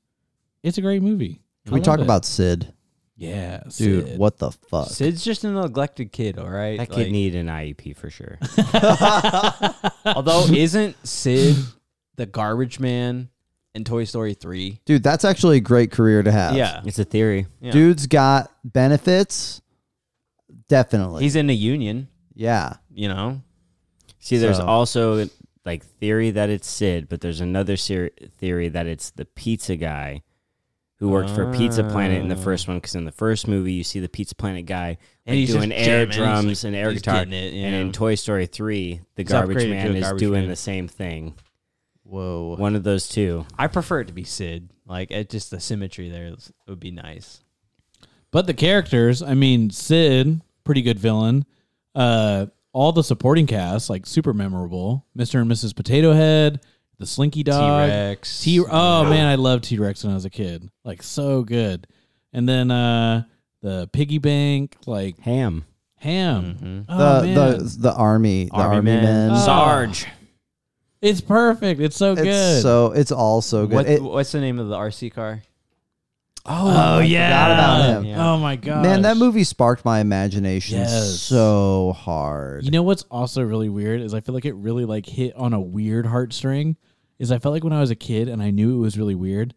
[0.65, 1.41] it's a great movie.
[1.69, 2.03] Can we talk it.
[2.03, 2.73] about Sid?
[3.17, 4.19] yeah, Dude, Sid.
[4.19, 4.89] what the fuck?
[4.89, 6.79] Sid's just an neglected kid, all right?
[6.79, 8.39] that kid Like, needed an IEP for sure.
[10.05, 11.57] although isn't Sid
[12.17, 13.29] the garbage man
[13.75, 14.81] in Toy Story 3?
[14.85, 16.55] Dude, that's actually a great career to have.
[16.55, 16.83] Yeah.
[16.85, 17.47] It's a theory.
[17.61, 17.73] yeah.
[17.73, 19.63] Dude's got benefits.
[20.69, 21.23] Definitely.
[21.23, 22.75] He's in a union, yeah.
[22.93, 23.43] you know?
[24.19, 25.29] See, there's So- also
[25.65, 30.23] like theory that it's Sid, but there's another ser- theory that it's the pizza guy
[30.99, 32.39] who worked for Pizza Planet in the Ah.
[32.39, 32.79] first one.
[32.79, 35.87] Because in the first movie, you see the Pizza Planet guy And he's doing just
[35.89, 36.09] air jamming.
[36.09, 37.25] He's drums like- and air he's guitar.
[37.25, 40.03] getting it, And in Toy Story 3, the He's garbage upgraded to man a is
[40.05, 40.49] garbage doing man.
[40.49, 41.35] the same thing.
[42.05, 42.57] Whoa.
[42.59, 43.45] One of those two.
[43.59, 44.71] I prefer it to be Sid.
[44.87, 47.41] Like, it just the symmetry there is- would be nice.
[48.31, 51.45] But the characters, I mean, Sid, pretty good villain.
[51.95, 55.07] Uh, all the supporting cast, like super memorable.
[55.17, 55.41] Mr.
[55.41, 55.75] and Mrs.
[55.75, 56.61] Potato Head,
[56.99, 58.41] the Slinky Dog, T-Rex.
[58.43, 58.61] T.
[58.61, 60.71] Oh man, I loved T Rex when I was a kid.
[60.85, 61.87] Like so good.
[62.33, 63.25] And then uh,
[63.63, 65.65] the piggy bank, like Ham.
[65.97, 66.59] Ham.
[66.63, 66.85] Mhm.
[66.89, 69.03] Oh the man, the the army, the Army army, men.
[69.05, 69.31] men.
[69.33, 69.39] Oh.
[69.45, 70.07] Sarge.
[71.01, 71.81] it's perfect.
[71.81, 72.63] It's so it's good.
[72.63, 73.75] so it's all so good.
[73.75, 75.43] What, It- what's the name of the RC car?
[76.47, 78.05] oh, oh I yeah, forgot about him.
[78.07, 78.31] Yeah.
[78.33, 81.21] Oh my god, Man, that movie sparked my imagination Yes.
[81.21, 82.65] so hard.
[82.65, 85.53] You know what's also really weird is I feel like it really like hit on
[85.53, 86.77] a weird heartstring.
[87.19, 89.15] Is I felt like when I was a kid and I knew it was really
[89.15, 89.55] weird,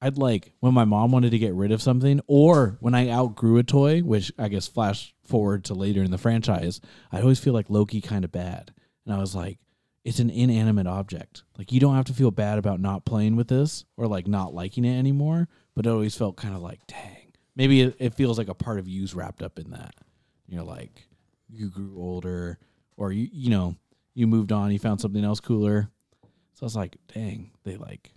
[0.00, 3.58] I'd like when my mom wanted to get rid of something or when I outgrew
[3.58, 7.54] a toy, which I guess flash forward to later in the franchise, I'd always feel
[7.54, 8.72] like low key kind of bad.
[9.04, 9.58] And I was like,
[10.04, 11.42] it's an inanimate object.
[11.56, 14.54] Like you don't have to feel bad about not playing with this or like not
[14.54, 15.48] liking it anymore.
[15.74, 18.78] But it always felt kind of like, dang, maybe it, it feels like a part
[18.78, 19.94] of you's wrapped up in that.
[20.46, 21.08] You're like,
[21.48, 22.58] you grew older,
[22.96, 23.76] or you you know
[24.14, 25.90] you moved on, you found something else cooler.
[26.58, 28.10] So I was like, dang, they like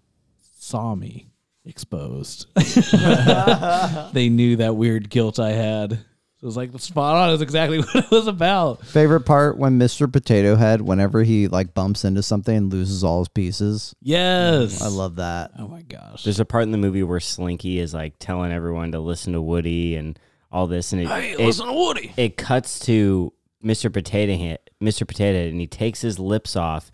[0.58, 1.30] saw me
[1.64, 2.48] exposed.
[2.56, 5.92] they knew that weird guilt I had.
[5.92, 5.98] So
[6.42, 7.30] it was like spot on.
[7.36, 8.84] Is exactly what it was about.
[8.84, 10.12] Favorite part when Mr.
[10.12, 13.94] Potato Head, whenever he like bumps into something and loses all his pieces.
[14.02, 15.52] Yes, I love that.
[15.60, 16.24] Oh my gosh.
[16.24, 19.42] There's a part in the movie where Slinky is like telling everyone to listen to
[19.42, 20.18] Woody and
[20.52, 22.12] all this, and it it, to Woody.
[22.18, 23.94] it cuts to Mr.
[23.94, 25.08] Potato Head, Mr.
[25.08, 26.90] Potato Head, and he takes his lips off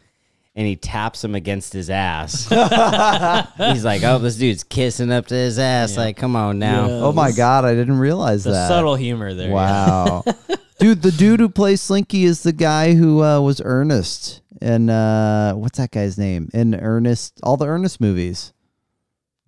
[0.58, 2.50] and he taps him against his ass.
[3.58, 5.96] He's like, "Oh, this dude's kissing up to his ass.
[5.96, 8.68] Like, come on now." Oh my god, I didn't realize The that.
[8.68, 9.50] subtle humor there.
[9.50, 9.54] yeah.
[9.54, 10.24] Wow.
[10.80, 14.42] Dude, the dude who plays Slinky is the guy who uh, was Ernest.
[14.62, 16.50] And uh, what's that guy's name?
[16.54, 18.54] In Ernest, all the Ernest movies.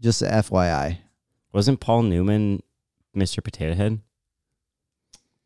[0.02, 0.98] Just FYI.
[1.54, 2.64] Wasn't Paul Newman
[3.16, 3.44] Mr.
[3.44, 4.00] Potato Head?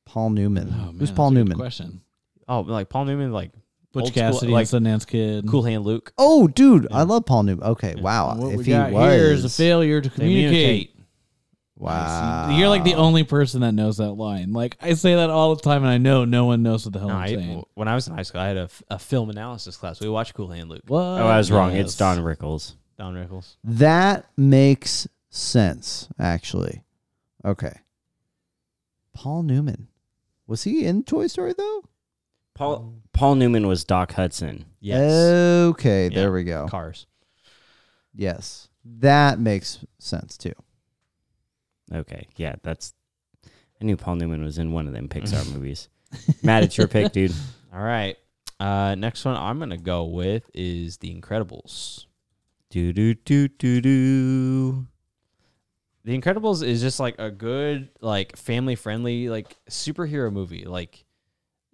[0.06, 0.70] Paul Newman.
[0.72, 1.58] Oh, man, Who's that's Paul a good Newman?
[1.58, 2.02] Question.
[2.48, 3.52] Oh, like Paul Newman, like
[3.94, 5.48] Butch old school- Cassidy, like and Sundance Kid.
[5.48, 6.12] Cool Hand Luke.
[6.18, 7.64] Oh, dude, I love Paul Newman.
[7.64, 8.36] Okay, wow.
[8.36, 10.96] What if we he got was, here is a failure to communicate.
[11.76, 12.50] wow.
[12.58, 14.52] You're like the only person that knows that line.
[14.54, 17.00] Like I say that all the time, and I know no one knows what the
[17.00, 17.64] hell No, I'm I, saying.
[17.76, 20.00] when I was in high school, I had a, a film analysis class.
[20.00, 20.84] We watched Cool Hand Luke.
[20.88, 21.00] What?
[21.02, 21.74] Oh, I was wrong.
[21.76, 21.86] Yes.
[21.86, 22.74] It's Don Rickles.
[22.98, 23.56] Don Rickles.
[23.64, 26.84] That makes sense, actually.
[27.46, 27.80] Okay.
[29.14, 29.88] Paul Newman.
[30.48, 31.84] Was he in Toy Story though?
[32.56, 34.66] Paul Paul Newman was Doc Hudson.
[34.80, 35.12] Yes.
[35.12, 36.16] Okay, Yeah.
[36.16, 36.68] there we go.
[36.68, 37.08] Cars.
[38.16, 38.68] Yes.
[38.86, 40.54] That makes sense too.
[41.94, 42.94] Okay, yeah, that's.
[43.82, 45.90] I knew Paul Newman was in one of them Pixar movies.
[46.44, 47.34] Matt, it's your pick, dude.
[47.74, 48.18] All right.
[48.60, 52.06] Uh, next one I'm gonna go with is The Incredibles.
[52.70, 54.88] Do do do do do.
[56.06, 60.66] The Incredibles is just like a good, like family friendly, like superhero movie.
[60.66, 61.06] Like,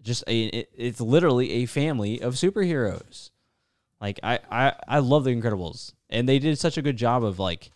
[0.03, 3.31] just a, it, it's literally a family of superheroes.
[4.01, 7.39] Like I, I, I love The Incredibles, and they did such a good job of
[7.39, 7.71] like.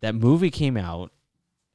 [0.00, 1.12] That movie came out,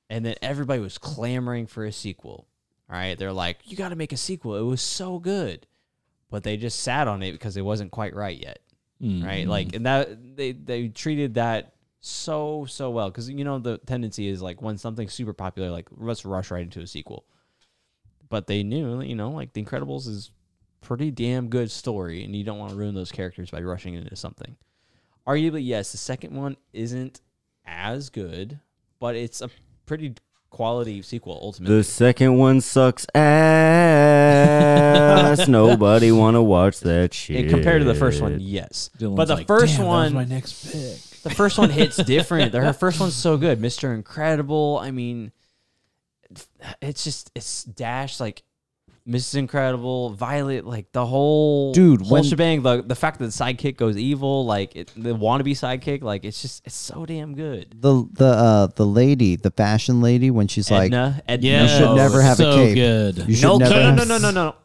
[0.09, 2.47] and then everybody was clamoring for a sequel.
[2.89, 5.65] All right, they're like, "You got to make a sequel." It was so good,
[6.29, 8.59] but they just sat on it because it wasn't quite right yet
[9.01, 9.23] Mm.
[9.23, 9.47] right?
[9.47, 14.27] Like, and that they they treated that so so well because you know the tendency
[14.27, 17.23] is like when something's super popular, like let's rush right into a sequel.
[18.29, 20.31] But they knew, you know, like The Incredibles is
[20.81, 24.15] pretty damn good story, and you don't want to ruin those characters by rushing into
[24.15, 24.55] something.
[25.27, 27.21] Arguably, yes, the second one isn't
[27.65, 28.59] as good,
[28.99, 29.49] but it's a
[29.85, 30.15] pretty
[30.49, 31.75] quality sequel ultimately.
[31.77, 33.05] The second one sucks
[34.47, 35.47] ass.
[35.47, 37.41] Nobody want to watch that shit.
[37.41, 38.89] And compared to the first one, yes.
[38.97, 41.21] Dylan's but the like, first "Damn, that was one, my next pick.
[41.23, 42.51] the first one hits different.
[42.53, 43.59] The- Her first one's so good.
[43.61, 43.93] Mr.
[43.93, 44.79] Incredible.
[44.81, 45.31] I mean,
[46.81, 48.43] it's just it's Dash like
[49.07, 49.35] Mrs.
[49.35, 52.61] Incredible, Violet, like the whole Dude, whole when- shebang.
[52.61, 56.41] The the fact that the sidekick goes evil, like it, the wannabe sidekick, like it's
[56.41, 57.73] just it's so damn good.
[57.79, 61.67] The the uh the lady, the fashion lady, when she's like, Edna, Edna, Yeah, You
[61.69, 62.75] should never have a so cape.
[62.75, 63.17] good.
[63.29, 64.55] you should no, never no, no, no, no, no,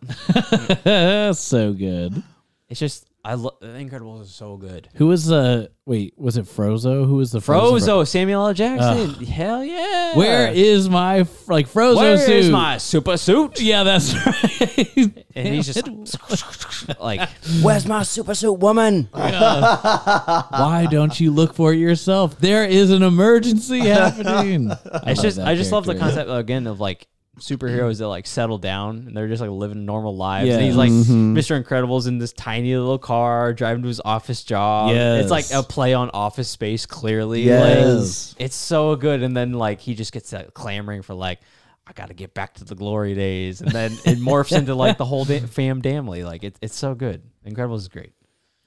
[0.85, 1.33] no.
[1.35, 2.21] so good.
[2.69, 4.89] It's just I love The Incredibles is so good.
[4.95, 6.15] Who was the wait?
[6.19, 7.07] Was it Frozo?
[7.07, 8.53] Who was the Frozo, Samuel L.
[8.53, 9.25] Jackson.
[9.25, 10.17] Hell yeah.
[10.17, 12.35] Where is my f- like Frozo Where suit?
[12.35, 13.61] is my super suit?
[13.61, 15.25] Yeah, that's right.
[15.37, 15.87] And he's just
[17.01, 17.29] like
[17.63, 19.09] Where's my super suit woman?
[19.13, 22.39] Why don't you look for it yourself?
[22.41, 24.73] There is an emergency happening.
[25.07, 27.07] it's just I just love the concept again of like
[27.43, 30.49] superheroes that like settle down and they're just like living normal lives.
[30.51, 31.35] And he's like Mhm.
[31.35, 31.57] Mr.
[31.57, 34.93] Incredible's in this tiny little car driving to his office job.
[34.93, 37.43] It's like a play on office space clearly.
[37.43, 38.35] Yes.
[38.39, 39.23] Like it's so good.
[39.23, 41.41] And then like he just gets that clamoring for like
[41.87, 44.99] I got to get back to the glory days, and then it morphs into like
[44.99, 46.23] the whole da- fam family.
[46.23, 47.23] Like it, it's so good.
[47.45, 48.13] Incredibles is great.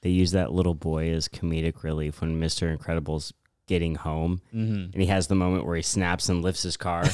[0.01, 2.69] They use that little boy as comedic relief when Mr.
[2.69, 3.31] Incredible's
[3.67, 4.41] getting home.
[4.53, 4.91] Mm-hmm.
[4.93, 7.03] and he has the moment where he snaps and lifts his car.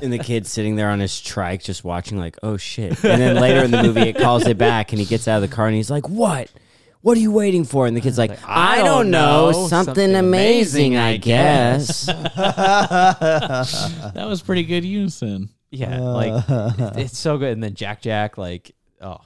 [0.00, 3.02] And the kid's sitting there on his trike just watching like oh shit.
[3.04, 5.50] And then later in the movie it calls it back and he gets out of
[5.50, 6.50] the car and he's like what?
[7.00, 7.86] What are you waiting for?
[7.86, 12.06] And the kid's like i, don't know, something, Something amazing, amazing, i I guess.
[14.14, 15.50] That was pretty good unison.
[15.70, 16.44] Yeah, like
[16.96, 17.52] it's so good.
[17.52, 19.20] And then Jack Jack, like oh,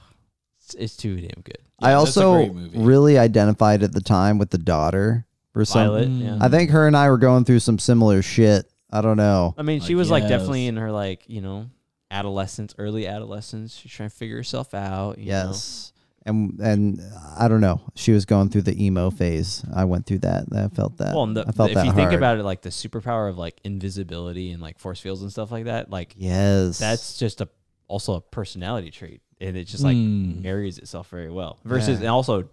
[0.59, 1.59] it's, it's too damn good.
[1.81, 5.87] I Yeah, that's a also really identified at the time with the daughter for some.
[5.87, 6.09] Violet.
[6.09, 6.21] Mm.
[6.21, 6.37] Yeah.
[6.41, 8.65] I think her and I were going through some similar shit.
[8.91, 9.55] I don't know.
[9.57, 10.29] I mean, she Like, was like yes.
[10.31, 11.69] definitely in her like you know
[12.11, 13.75] adolescence, early adolescence.
[13.75, 15.17] She's trying to figure herself out.
[15.17, 15.93] You Yes.
[16.25, 17.01] and and
[17.37, 17.81] I don't know.
[17.95, 19.63] She was going through the emo phase.
[19.75, 20.45] I went through that.
[20.53, 21.13] I felt that.
[21.15, 22.13] Well, and the, I felt if that you think hard.
[22.15, 25.65] about it, like the superpower of like invisibility and like force fields and stuff like
[25.65, 27.49] that, like yes, that's just a
[27.87, 30.41] also a personality trait, and it just like Mm.
[30.43, 31.57] marries itself very well.
[31.65, 32.05] Versus Yeah.
[32.05, 32.49] and also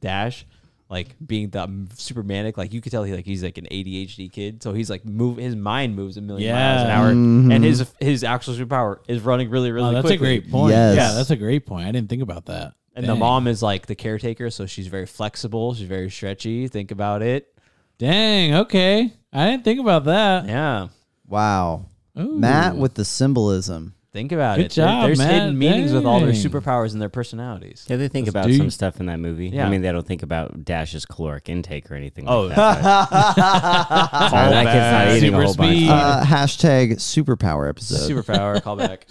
[0.00, 0.46] Dash,
[0.88, 3.66] like being the um, super manic, like you could tell he like he's like an
[3.70, 7.00] ADHD kid, so he's like move his mind moves a million miles an Yeah.
[7.00, 7.54] hour, Mhm.
[7.54, 10.36] and his his actual superpower is running really really oh, that's quickly.
[10.36, 10.72] a great point.
[10.72, 10.96] Yes.
[10.96, 11.86] Yeah, that's a great point.
[11.88, 12.74] I didn't think about that.
[12.94, 13.18] And the Dang.
[13.18, 15.74] mom is like the caretaker, so she's very flexible.
[15.74, 16.66] She's very stretchy.
[16.68, 17.52] Think about it.
[17.98, 18.54] Dang.
[18.54, 20.46] Okay, I didn't think about that.
[20.46, 20.88] Yeah.
[21.26, 21.86] wow.
[22.18, 22.38] Ooh.
[22.38, 23.92] Matt with the symbolism.
[24.16, 24.72] Think about Good it.
[24.72, 25.30] There- job, There's Matt.
[25.30, 26.40] hidden meanings with all their Dang.
[26.42, 27.84] superpowers and their personalities.
[27.86, 29.48] Yeah, they think That's about some stuff in that movie.
[29.48, 29.66] Yeah.
[29.66, 32.44] I mean, they don't think about Dash's caloric intake or anything Oh.
[32.44, 32.82] like that.
[33.10, 33.10] but-
[34.30, 35.76] Sorry, that kid's not eating a Super whole bunch.
[35.76, 35.88] speed.
[35.90, 38.10] Uh, hashtag superpower episode.
[38.10, 39.02] Superpower callback.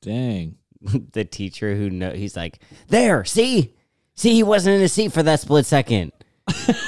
[0.00, 0.56] Dang.
[1.12, 3.74] the teacher who know he's like, there, see,
[4.14, 6.12] see, he wasn't in his seat for that split second.
[6.48, 6.80] He gets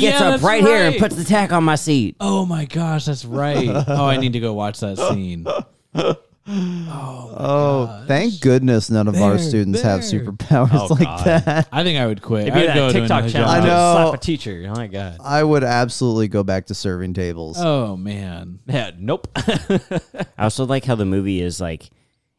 [0.00, 2.14] Yeah, up that's right, here and puts the tack on my seat.
[2.20, 3.68] Oh my gosh, that's right.
[3.88, 5.44] oh, I need to go watch that scene.
[6.48, 10.20] oh, thank goodness none of our There, students have there.
[10.20, 11.24] superpowers Oh, like God.
[11.44, 11.68] that.
[11.72, 12.42] I think I would quit.
[12.48, 13.50] It'd be I'd that go to TikTok another challenge.
[13.50, 13.66] I job.
[13.66, 14.08] know.
[14.10, 14.66] Slap a teacher.
[14.68, 15.18] Oh my god.
[15.24, 17.56] I would absolutely go back to serving tables.
[17.60, 18.58] Oh man.
[18.66, 18.90] Yeah.
[18.98, 19.28] Nope.
[19.36, 19.90] I
[20.38, 21.90] also like how the movie is like,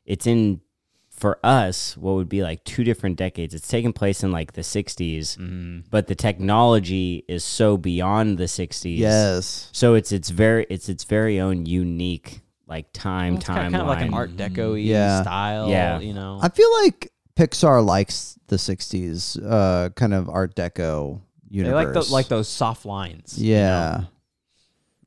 [0.06, 0.62] it's in
[1.10, 3.54] for us what would be like two different decades.
[3.54, 5.80] It's taking place in like the 60s, Mm-hmm.
[5.89, 8.98] but the technology is so beyond the 60s.
[8.98, 9.70] yes.
[9.72, 13.56] So it's it's very it's its very own unique like time it's timeline.
[13.56, 15.21] kind of like an Art Deco Yeah.
[15.21, 15.69] style.
[15.69, 15.99] Yeah.
[15.99, 16.39] You know.
[16.41, 21.73] I feel like Pixar likes the 60s uh, kind of Art Deco universe.
[21.73, 21.95] they universe.
[21.95, 23.41] like the, like those soft lines.
[23.41, 23.60] you know?
[23.60, 24.02] Yeah.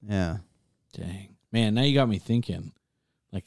[0.09, 0.37] Yeah.
[0.95, 1.29] Dang.
[1.53, 2.73] Man, now you got me thinking.
[3.33, 3.45] Like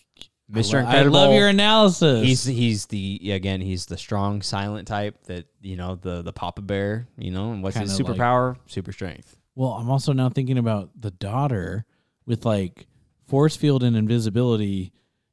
[0.51, 0.75] Mr.
[0.75, 1.17] I Incredible.
[1.17, 2.23] I love your analysis.
[2.25, 6.61] He's he's the again he's the strong silent type that you know the the Papa
[6.61, 10.29] Bear you know and what's his Kinda like- superpower super strength well, I'm also now
[10.29, 11.85] thinking about the daughter
[12.25, 12.87] with like
[13.29, 14.91] force field and invisibility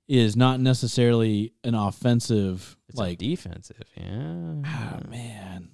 [0.08, 5.70] is not necessarily an offensive it's like defensive yeah ah, man.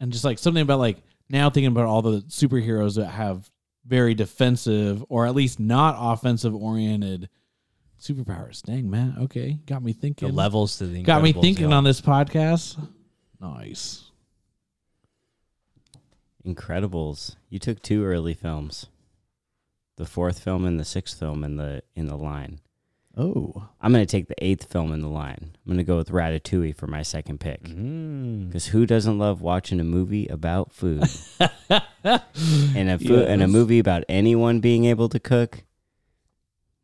[0.00, 0.98] And just like something about like
[1.30, 3.48] now thinking about all the superheroes that have
[3.86, 7.28] very defensive or at least not offensive oriented
[8.00, 8.62] superpowers.
[8.62, 9.16] Dang, man.
[9.20, 9.58] Okay.
[9.66, 11.76] Got me thinking the levels to the Got me thinking yeah.
[11.76, 12.76] on this podcast.
[13.40, 14.10] Nice.
[16.44, 17.36] Incredibles.
[17.48, 18.86] You took two early films.
[19.96, 22.60] The fourth film and the sixth film in the in the line.
[23.16, 23.68] Oh.
[23.80, 25.56] I'm gonna take the eighth film in the line.
[25.66, 27.62] I'm gonna go with Ratatouille for my second pick.
[27.64, 28.48] Mm.
[28.48, 31.04] Because who doesn't love watching a movie about food?
[32.04, 35.64] and a food and a movie about anyone being able to cook?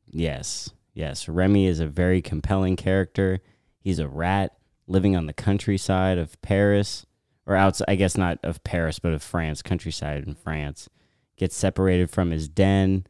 [0.07, 0.71] Yes.
[0.93, 1.29] Yes.
[1.29, 3.41] Remy is a very compelling character.
[3.81, 4.55] He's a rat
[4.87, 7.07] living on the countryside of Paris.
[7.47, 10.91] Or outside I guess not of Paris, but of France, countryside in France.
[11.39, 13.07] Gets separated from his den,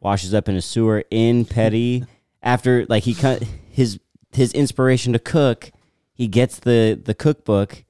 [0.00, 2.04] washes up in a sewer in Petty.
[2.42, 4.00] After like he cut his
[4.32, 5.70] his inspiration to cook,
[6.14, 7.84] he gets the the cookbook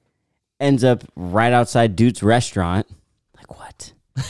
[0.59, 2.87] ends up right outside dude's restaurant
[3.35, 3.93] like what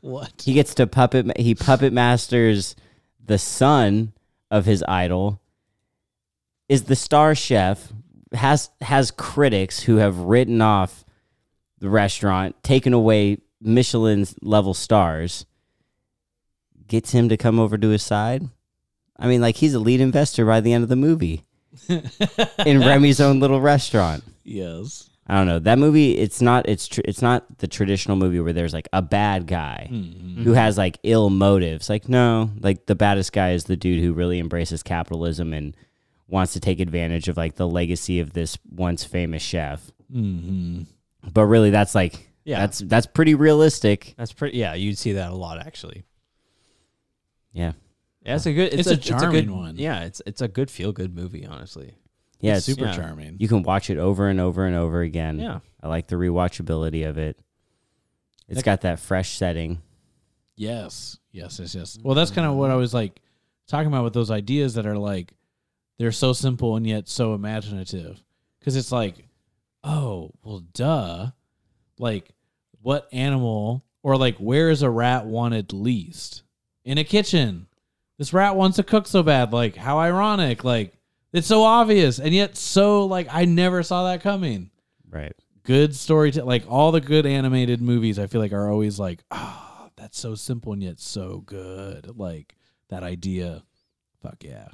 [0.00, 0.42] What?
[0.44, 2.76] he gets to puppet he puppet masters
[3.24, 4.12] the son
[4.50, 5.40] of his idol
[6.68, 7.92] is the star chef
[8.32, 11.04] has has critics who have written off
[11.78, 15.46] the restaurant taken away michelin's level stars
[16.86, 18.42] gets him to come over to his side
[19.18, 21.44] i mean like he's a lead investor by the end of the movie
[22.64, 25.10] in remy's own little restaurant Yes.
[25.30, 26.16] I don't know that movie.
[26.16, 26.66] It's not.
[26.66, 30.42] It's tr- it's not the traditional movie where there's like a bad guy Mm-hmm.
[30.42, 31.90] who has like ill motives.
[31.90, 35.76] Like no, like the baddest guy is the dude who really embraces capitalism and
[36.28, 39.92] wants to take advantage of like the legacy of this once famous chef.
[40.10, 40.84] Mm-hmm.
[41.30, 42.60] But really, that's like Yeah.
[42.60, 44.14] that's that's pretty realistic.
[44.16, 46.04] that's pretty yeah you'd see that a lot actually
[47.52, 47.72] Yeah,
[48.22, 49.76] yeah it's a good it's, It's a it's a good charming one.
[49.76, 51.94] yeah it's it's a good feel good movie honestly
[52.40, 52.56] yeah.
[52.56, 52.96] It's It's, super yeah.
[52.96, 53.36] charming.
[53.40, 55.38] you can watch it over and over and over again.
[55.40, 57.36] yeah I like the rewatchability of it.
[58.48, 59.82] It's Like- got that fresh setting.
[60.56, 61.18] Yes.
[61.32, 61.98] Yes, yes, yes.
[62.02, 63.20] Well, that's kind of what I was like
[63.66, 65.32] talking about with those ideas that are like
[65.98, 68.22] they're so simple and yet so imaginative.
[68.64, 69.26] Cuz it's like,
[69.84, 71.30] oh, well duh.
[71.98, 72.30] Like
[72.82, 76.42] what animal or like where is a rat wanted least?
[76.84, 77.66] In a kitchen.
[78.18, 79.52] This rat wants to cook so bad.
[79.52, 80.64] Like how ironic.
[80.64, 80.94] Like
[81.32, 84.70] it's so obvious and yet so like I never saw that coming
[85.10, 85.34] Right.
[85.62, 89.88] good story like all the good animated movies i feel like are always like ah
[89.96, 92.56] that's so simple and yet so good like
[92.88, 93.62] that idea
[94.22, 94.68] fuck yeah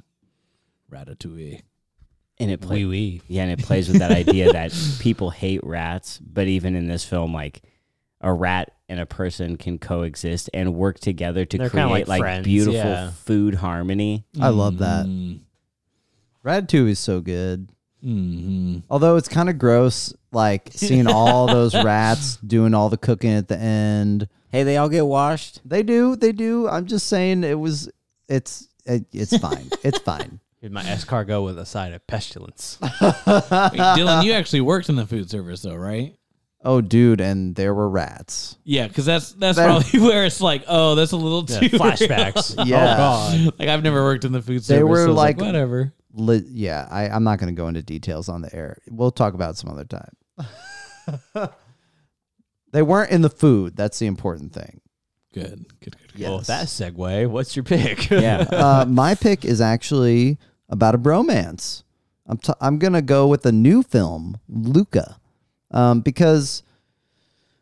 [0.91, 1.61] ratatouille
[2.37, 3.21] and it plays Wee wee.
[3.29, 7.05] Yeah, and it plays with that idea that people hate rats, but even in this
[7.05, 7.61] film, like
[8.21, 12.07] a rat and a person can coexist and work together to They're create kinda like,
[12.07, 13.11] like friends, beautiful yeah.
[13.11, 14.25] food harmony.
[14.39, 15.05] I love that.
[15.05, 15.39] Mm,
[16.45, 17.69] Ratatouille is so good.
[18.03, 18.83] mhm.
[18.89, 23.47] Although it's kind of gross, like seeing all those rats doing all the cooking at
[23.47, 24.27] the end.
[24.49, 25.61] Hey, they all get washed.
[25.65, 26.67] They do, they do.
[26.67, 27.89] I'm just saying it was.
[28.29, 29.69] It's it, it's fine.
[29.83, 30.39] it's fine.
[30.61, 32.77] Here's my escargot with a side of pestilence.
[32.81, 36.15] Wait, Dylan, you actually worked in the food service though, right?
[36.65, 38.57] Oh, dude, and there were rats.
[38.63, 41.69] Yeah, because that's that's That- probably where it's like, oh, that's a little Yeah, too
[41.77, 41.79] real.
[41.81, 42.55] flashbacks.
[42.67, 42.93] Yeah.
[42.93, 42.97] Oh
[43.45, 43.53] god.
[43.59, 44.67] Like I've never worked in the food service.
[44.67, 45.93] They were so it's like- whatever.
[46.17, 48.77] Li- yeah, I, I'm not going to go into details on the air.
[48.89, 50.15] We'll talk about it some other time.
[52.71, 53.75] they weren't in the food.
[53.75, 54.79] That's the important thing.
[55.33, 55.95] Good, good, good.
[56.07, 56.11] good.
[56.15, 56.29] Yes.
[56.29, 58.09] Well, that segue, what's your pick?
[58.09, 58.37] Yeah.
[58.49, 60.37] uh, my pick is actually
[60.69, 61.83] about a bromance.
[62.27, 65.17] I'm t- I'm gonna go with the new film Luca,
[65.75, 66.63] um, because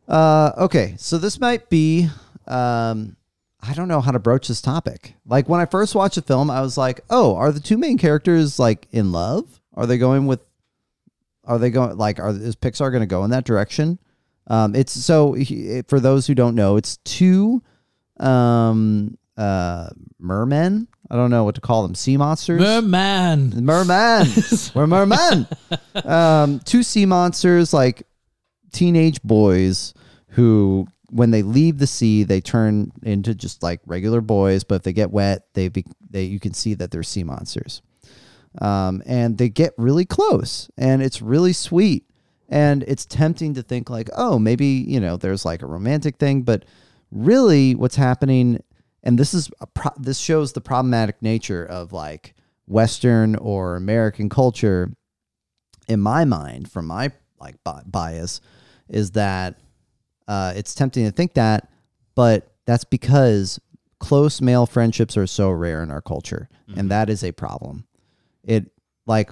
[0.08, 2.08] uh, okay, so this might be
[2.48, 3.18] um,
[3.62, 5.16] I don't know how to broach this topic.
[5.26, 7.98] Like when I first watched the film, I was like, oh, are the two main
[7.98, 9.62] characters like in love?
[9.74, 10.42] Are they going with?
[11.46, 12.20] Are they going like?
[12.20, 14.00] Are is Pixar going to go in that direction?
[14.48, 15.36] Um, it's so
[15.88, 17.62] for those who don't know, it's two
[18.20, 19.90] um uh
[20.20, 20.88] mermen.
[21.14, 21.94] I don't know what to call them.
[21.94, 22.60] Sea monsters.
[22.60, 23.64] Merman.
[23.64, 24.28] merman.
[24.74, 25.48] We're mermen.
[26.06, 28.08] um, two sea monsters, like
[28.72, 29.94] teenage boys
[30.30, 34.64] who, when they leave the sea, they turn into just like regular boys.
[34.64, 37.84] But if they get wet, they be, they you can see that they're sea monsters.
[38.60, 42.06] Um, and they get really close, and it's really sweet.
[42.50, 46.42] And it's tempting to think like, oh, maybe you know, there's like a romantic thing,
[46.42, 46.66] but
[47.12, 48.64] really, what's happening,
[49.04, 52.34] and this is a pro- this shows the problematic nature of like
[52.68, 54.92] Western or American culture.
[55.90, 58.40] In my mind, from my like bias,
[58.88, 59.60] is that
[60.30, 61.70] uh, it's tempting to think that,
[62.16, 63.60] but that's because
[64.00, 66.48] close male friendships are so rare in our culture,
[66.78, 67.86] and that is a problem.
[68.46, 68.72] It
[69.06, 69.32] like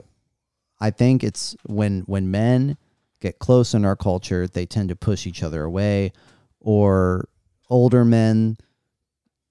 [0.82, 2.78] I think it's when when men
[3.22, 6.12] get close in our culture, they tend to push each other away,
[6.60, 7.30] or
[7.70, 8.58] older men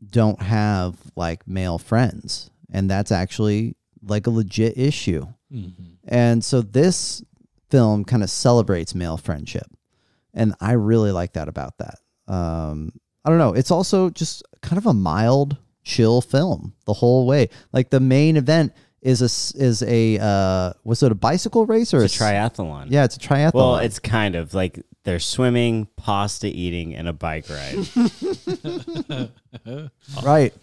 [0.09, 5.27] don't have like male friends, and that's actually like a legit issue.
[5.53, 5.73] Mhm.
[6.09, 7.23] And so this
[7.71, 9.67] film kind of celebrates male friendship.
[10.33, 11.99] And I really like that about that.
[12.33, 12.93] Um,
[13.25, 13.53] I don't know.
[13.53, 17.49] It's also just kind of a mild, chill film the whole way.
[17.73, 18.73] Like the main event
[19.03, 22.87] is a is a uh, was it a bicycle race or a s- triathlon.
[22.91, 23.55] Yeah, it's a triathlon.
[23.55, 27.89] Well, it's kind of like they're swimming, pasta eating, and a bike ride.
[30.23, 30.55] right.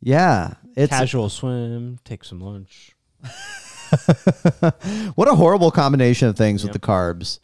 [0.00, 2.94] Yeah, it's Casual swim, take some lunch.
[5.14, 7.38] what a horrible combination of things with the carbs.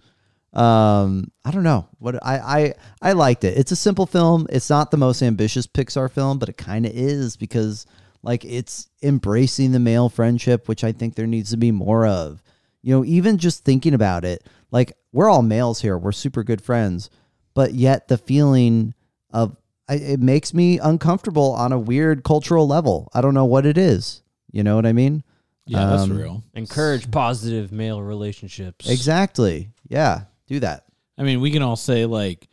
[0.52, 2.74] Um, I don't know what I, I
[3.10, 3.56] I liked it.
[3.56, 4.46] It's a simple film.
[4.50, 7.86] It's not the most ambitious Pixar film, but it kind of is because
[8.22, 12.42] like it's embracing the male friendship, which I think there needs to be more of.
[12.82, 16.62] You know, even just thinking about it, like we're all males here, we're super good
[16.62, 17.10] friends,
[17.54, 18.94] but yet the feeling
[19.30, 19.56] of
[19.88, 23.10] I, it makes me uncomfortable on a weird cultural level.
[23.12, 24.22] I don't know what it is.
[24.52, 25.24] You know what I mean?
[25.66, 26.42] Yeah, that's Um, real.
[26.54, 28.88] Encourage positive male relationships.
[28.88, 29.70] Exactly.
[29.88, 30.22] Yeah.
[30.46, 30.86] Do that.
[31.18, 32.48] I mean, we can all say like,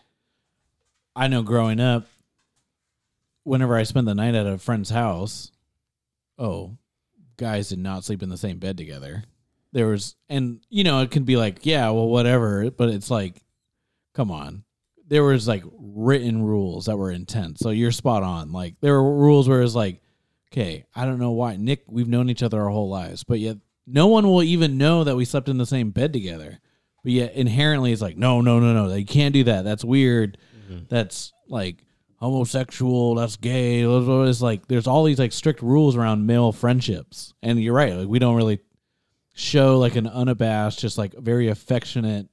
[1.16, 2.06] I know growing up,
[3.44, 5.52] whenever I spent the night at a friend's house,
[6.38, 6.78] oh,
[7.38, 9.24] guys did not sleep in the same bed together.
[9.72, 13.44] There was, and you know, it can be like, yeah, well, whatever, but it's like,
[14.14, 14.64] come on.
[15.08, 17.60] There was like written rules that were intense.
[17.60, 18.52] So you're spot on.
[18.52, 20.02] Like there were rules where it's like,
[20.52, 23.58] okay, I don't know why Nick, we've known each other our whole lives, but yet
[23.86, 26.60] no one will even know that we slept in the same bed together.
[27.04, 29.64] But yet inherently it's like, no, no, no, no, you can't do that.
[29.64, 30.38] That's weird.
[30.70, 30.86] Mm-hmm.
[30.90, 31.86] That's like
[32.18, 33.16] homosexual.
[33.16, 33.84] That's gay.
[33.84, 37.94] It's like there's all these like strict rules around male friendships, and you're right.
[37.94, 38.60] Like we don't really
[39.38, 42.28] show like an unabashed, just like very affectionate,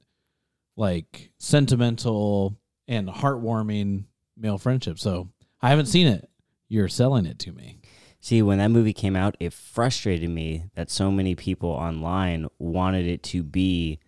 [0.75, 4.97] like sentimental and heartwarming male friendship.
[4.97, 5.29] So
[5.61, 6.29] I haven't seen it.
[6.67, 7.77] You're selling it to me.
[8.19, 13.05] See, when that movie came out, it frustrated me that so many people online wanted
[13.05, 13.99] it to be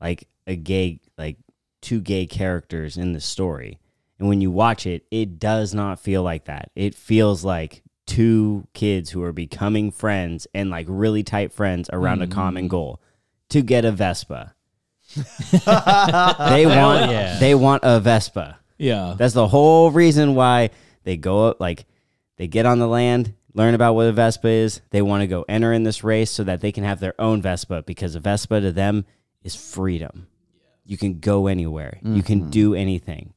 [0.00, 1.38] like a gay, like
[1.82, 3.80] two gay characters in the story.
[4.20, 6.70] And when you watch it, it does not feel like that.
[6.76, 12.22] It feels like two kids who are becoming friends and like really tight friends around
[12.22, 12.70] a common mm.
[12.70, 13.00] goal
[13.50, 14.54] to get a Vespa.
[15.14, 17.38] they want yeah.
[17.38, 18.58] they want a Vespa.
[18.78, 19.14] Yeah.
[19.16, 20.70] That's the whole reason why
[21.04, 21.86] they go up like
[22.36, 24.80] they get on the land, learn about what a Vespa is.
[24.90, 27.42] They want to go enter in this race so that they can have their own
[27.42, 29.04] Vespa because a Vespa to them
[29.42, 30.26] is freedom.
[30.84, 31.98] You can go anywhere.
[32.02, 32.50] You can mm-hmm.
[32.50, 33.32] do anything.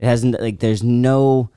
[0.00, 1.50] It hasn't like there's no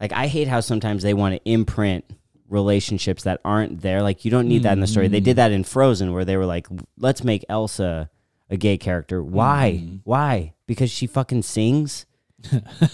[0.00, 2.04] like I hate how sometimes they want to imprint
[2.48, 4.02] relationships that aren't there.
[4.02, 5.08] Like you don't need that in the story.
[5.08, 5.36] They did mm.
[5.36, 6.66] that in Frozen where they were like,
[6.98, 8.10] let's make Elsa
[8.50, 9.22] a gay character.
[9.22, 9.80] Why?
[9.80, 9.96] Mm-hmm.
[10.04, 10.54] Why?
[10.66, 12.06] Because she fucking sings?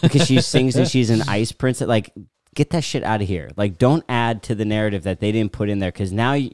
[0.03, 1.89] because she sings and she's an ice princess.
[1.89, 2.13] Like,
[2.55, 3.51] get that shit out of here.
[3.57, 5.93] Like, don't add to the narrative that they didn't put in there.
[5.93, 6.51] Because now, you,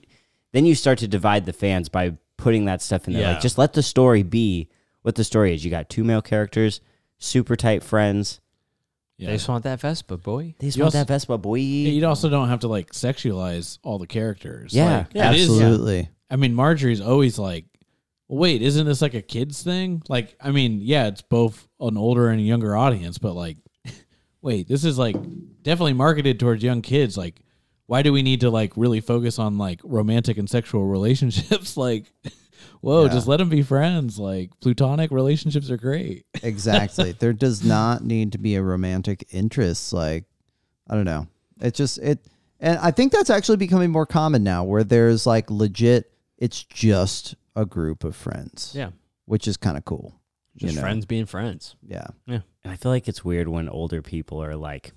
[0.53, 3.23] then you start to divide the fans by putting that stuff in there.
[3.23, 3.33] Yeah.
[3.33, 4.69] Like, just let the story be
[5.03, 5.65] what the story is.
[5.65, 6.81] You got two male characters,
[7.19, 8.41] super tight friends.
[9.23, 9.29] Yeah.
[9.31, 10.55] They just want that Vespa, boy.
[10.59, 11.55] They just You want also- that Vespa boy.
[11.59, 14.75] You also don't have to like sexualize all the characters.
[14.75, 14.99] Yeah.
[14.99, 16.09] Like, Yeah, it is- Absolutely.
[16.31, 17.67] I mean, Marjorie's always like,
[18.29, 20.03] wait, isn't this like a kids thing?
[20.09, 23.59] Like, I mean, yeah, it's both an older and a younger audience, but like,
[24.43, 25.17] wait, this is like
[25.63, 27.17] definitely marketed towards young kids.
[27.17, 27.41] Like,
[27.87, 31.77] why do we need to like really focus on like romantic and sexual relationships?
[31.77, 32.11] like,
[32.83, 33.13] whoa, Yeah.
[33.13, 34.19] just let them be friends.
[34.19, 36.27] Like, plutonic relationships are great.
[36.43, 37.13] Exactly.
[37.13, 39.93] there does not need to be a romantic interest.
[39.95, 40.25] Like,
[40.91, 41.27] I don't know.
[41.61, 42.19] It just it,
[42.61, 46.13] and I think that's actually becoming more common now, where there's like legit.
[46.39, 48.91] It's just a group of friends, Yeah.
[49.27, 50.21] which is kind of cool.
[50.57, 50.83] Just you know?
[50.83, 51.77] friends being friends.
[51.87, 52.41] Yeah, yeah.
[52.65, 54.93] And I feel like it's weird when older people are like,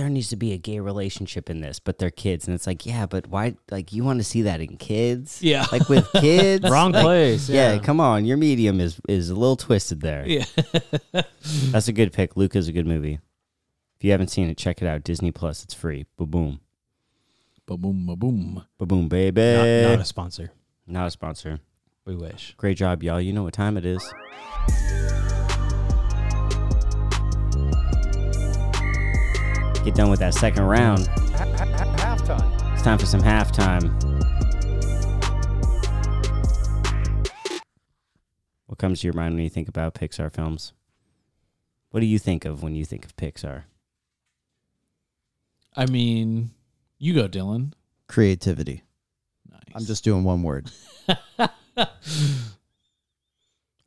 [0.00, 2.46] there needs to be a gay relationship in this, but they're kids.
[2.48, 3.56] And it's like, yeah, but why?
[3.70, 5.42] Like, you want to see that in kids?
[5.42, 5.66] Yeah.
[5.70, 6.68] Like with kids?
[6.70, 7.50] Wrong Like, place.
[7.50, 7.74] Yeah.
[7.74, 7.78] Yeah.
[7.80, 8.24] come on.
[8.24, 10.26] Your medium is, is a little twisted there.
[10.26, 10.44] Yeah.
[11.70, 12.34] That's a good pick.
[12.34, 13.18] Luca's a good movie.
[13.98, 15.04] If you haven't seen it, check it out.
[15.04, 15.62] Disney Plus.
[15.64, 16.06] It's free.
[16.16, 16.60] Ba boom.
[17.66, 18.64] Ba boom, ba boom.
[18.78, 19.42] Ba boom, baby.
[19.42, 20.50] Not, not a sponsor.
[20.86, 21.60] Not a sponsor.
[22.06, 22.54] We wish.
[22.56, 23.20] Great job, y'all.
[23.20, 24.02] You know what time it is.
[29.84, 31.08] Get done with that second round.
[31.08, 32.72] Halftime.
[32.74, 33.90] It's time for some halftime.
[38.66, 40.74] What comes to your mind when you think about Pixar films?
[41.90, 43.62] What do you think of when you think of Pixar?
[45.74, 46.50] I mean,
[46.98, 47.72] you go, Dylan.
[48.06, 48.82] Creativity.
[49.50, 49.62] Nice.
[49.74, 50.70] I'm just doing one word.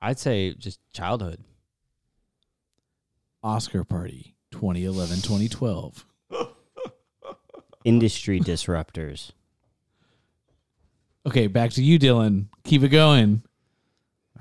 [0.01, 1.39] I'd say just childhood.
[3.43, 6.05] Oscar Party 2011 2012.
[7.83, 9.31] Industry disruptors.
[11.25, 12.45] Okay, back to you, Dylan.
[12.63, 13.43] Keep it going.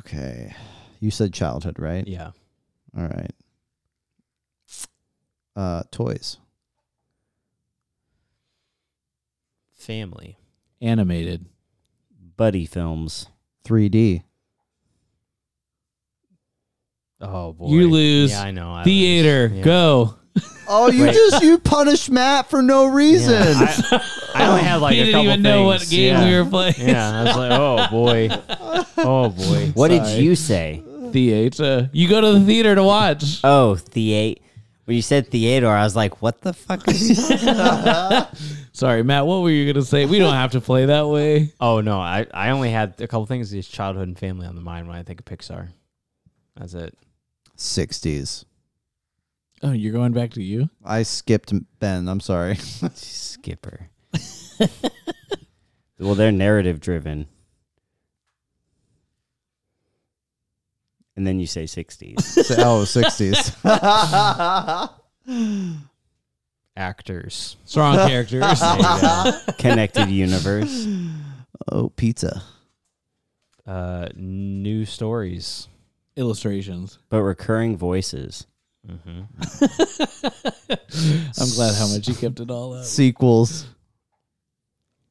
[0.01, 0.55] Okay.
[1.01, 2.07] You said childhood, right?
[2.07, 2.33] Yeah.
[2.97, 3.33] All right.
[5.57, 6.39] Uh, toys.
[9.73, 10.39] Family.
[10.81, 11.47] Animated.
[12.37, 13.27] Buddy films.
[13.65, 14.23] 3D.
[17.23, 17.69] Oh boy.
[17.69, 18.33] You lose.
[18.33, 18.73] Yeah, I know.
[18.75, 19.49] I Theater.
[19.49, 19.59] lose.
[19.59, 19.65] Yeah.
[19.65, 20.15] Go.
[20.69, 21.15] Oh, you Wait.
[21.15, 23.35] just you punished Matt for no reason.
[23.37, 25.91] I, I only had like he a didn't couple even know what things.
[25.91, 26.25] game yeah.
[26.29, 26.75] we were playing.
[26.79, 28.29] Yeah, I was like, oh boy,
[28.99, 29.71] oh boy.
[29.75, 30.01] What Sorry.
[30.17, 30.83] did you say?
[31.13, 31.91] Theater.
[31.93, 33.41] You go to the theater to watch.
[33.45, 34.41] Oh, theater.
[34.85, 37.37] When you said theater, I was like, what the fuck is he?
[38.73, 39.27] Sorry, Matt.
[39.27, 40.07] What were you gonna say?
[40.07, 41.53] We don't have to play that way.
[41.61, 43.51] Oh no, I I only had a couple things.
[43.51, 45.69] Just childhood and family on the mind when I think of Pixar.
[46.57, 46.97] That's it.
[47.63, 48.45] 60s.
[49.63, 50.69] Oh, you're going back to you.
[50.85, 52.09] I skipped Ben.
[52.09, 52.57] I'm sorry.
[52.95, 53.89] Skipper.
[55.99, 57.29] well, they're narrative driven.
[61.15, 62.57] And then you say 60s.
[62.59, 63.53] oh, 60s.
[66.75, 67.57] Actors.
[67.65, 68.61] Strong characters.
[68.61, 69.53] There you.
[69.59, 70.89] Connected universe.
[71.71, 72.43] oh, pizza.
[73.67, 75.69] Uh, new stories.
[76.17, 76.99] Illustrations.
[77.09, 78.47] But recurring voices.
[78.87, 78.97] hmm
[81.39, 82.85] I'm glad how much you kept it all up.
[82.85, 83.67] Sequels.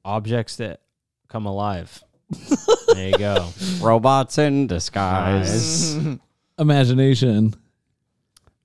[0.05, 0.81] Objects that
[1.27, 2.03] come alive.
[2.93, 3.49] there you go.
[3.81, 5.97] Robots in disguise.
[6.57, 7.53] Imagination.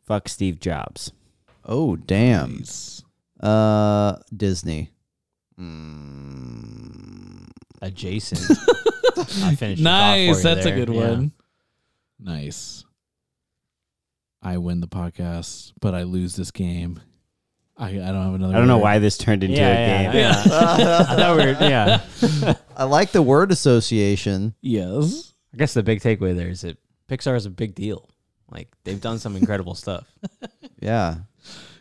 [0.04, 1.12] Fuck Steve Jobs.
[1.64, 2.58] Oh, damn.
[2.58, 3.02] Nice.
[3.40, 4.90] Uh, Disney.
[5.58, 7.48] Mm,
[7.82, 8.40] Adjacent.
[9.42, 9.56] I finished.
[9.56, 10.36] the thought for Nice.
[10.36, 11.10] you That's a good Yeah.
[11.10, 11.32] one.
[12.18, 12.84] Nice.
[14.42, 17.00] I win the podcast, but I lose this game.
[17.76, 18.54] I, I don't have another.
[18.54, 18.82] I don't know word.
[18.84, 20.20] why this turned into Yeah, a yeah, game.
[20.20, 20.30] yeah.
[21.10, 21.50] I thought we were.
[21.60, 22.54] Yeah.
[22.76, 24.54] I like the word association.
[24.62, 25.34] Yes.
[25.52, 28.08] I guess the big takeaway there is that Pixar is a big deal.
[28.50, 30.06] Like they've done some incredible stuff.
[30.80, 31.16] Yeah.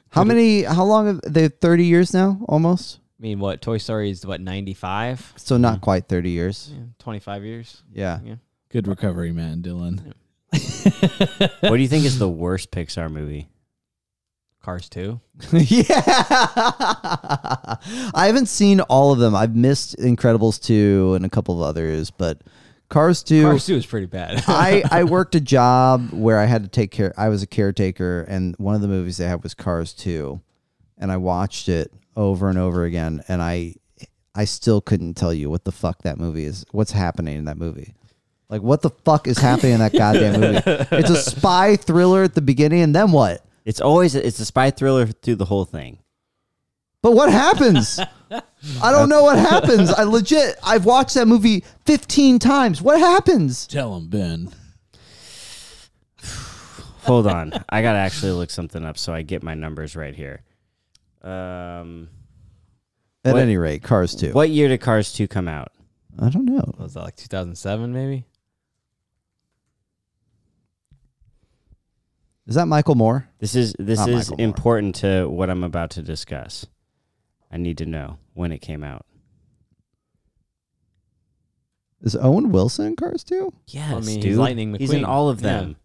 [0.09, 2.99] How many, how long have they, 30 years now, almost?
[3.19, 5.81] I mean, what Toy Story is what ninety five, So not mm.
[5.81, 6.71] quite 30 years.
[6.73, 7.83] yeah, twenty five years.
[7.93, 8.19] Yeah.
[8.23, 8.35] Yeah.
[8.69, 10.13] Good recovery, man, Dylan.
[11.61, 13.49] What do you think is the worst Pixar movie?
[14.61, 15.19] Cars 2.
[15.51, 16.01] yeah.
[18.13, 19.35] I haven't seen all of them.
[19.35, 22.41] I've missed Incredibles 2 and a couple of others, but
[22.89, 24.43] Cars 2 Cars 2 is pretty bad.
[24.47, 28.21] I, I worked a job where I had to take care I was a caretaker
[28.21, 30.41] and one of the movies they had was Cars 2
[30.97, 33.75] and I watched it over and over again and I
[34.33, 36.65] I still couldn't tell you what the fuck that movie is.
[36.71, 37.93] What's happening in that movie?
[38.49, 40.61] Like what the fuck is happening in that goddamn movie?
[40.65, 43.43] It's a spy thriller at the beginning and then what?
[43.65, 45.97] It's always it's a spy thriller through the whole thing.
[47.01, 47.99] But what happens?
[48.81, 49.91] I don't know what happens.
[49.91, 52.81] I legit I've watched that movie 15 times.
[52.81, 53.65] What happens?
[53.67, 54.49] Tell him, Ben.
[57.03, 60.41] Hold on, I gotta actually look something up so I get my numbers right here.
[61.21, 62.09] Um,
[63.23, 64.31] At What- any rate, Cars 2.
[64.31, 65.71] what year did Cars Two come out?
[66.19, 66.73] I don't know.
[66.79, 68.25] Was that like 2007 maybe?
[72.47, 73.27] Is that Michael Moore?
[73.39, 74.45] This is this Not is Michael Moore.
[74.47, 76.67] important to what I'm about to discuss.
[77.51, 79.05] I need to know when it came out.
[82.01, 83.51] Is Owen Wilson in Cars 2?
[83.67, 84.37] Yes, I mean, he's dude.
[84.37, 85.59] Lightning He's in all of Yeah.
[85.59, 85.75] them.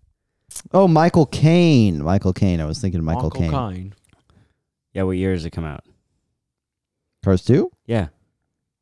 [0.72, 2.02] Oh, Michael Caine.
[2.02, 2.60] Michael Caine.
[2.60, 3.50] I was thinking of Michael Uncle Caine.
[3.50, 3.94] Kine.
[4.92, 5.84] Yeah, what year does it come out?
[7.24, 7.70] Cars 2?
[7.86, 8.08] Yeah.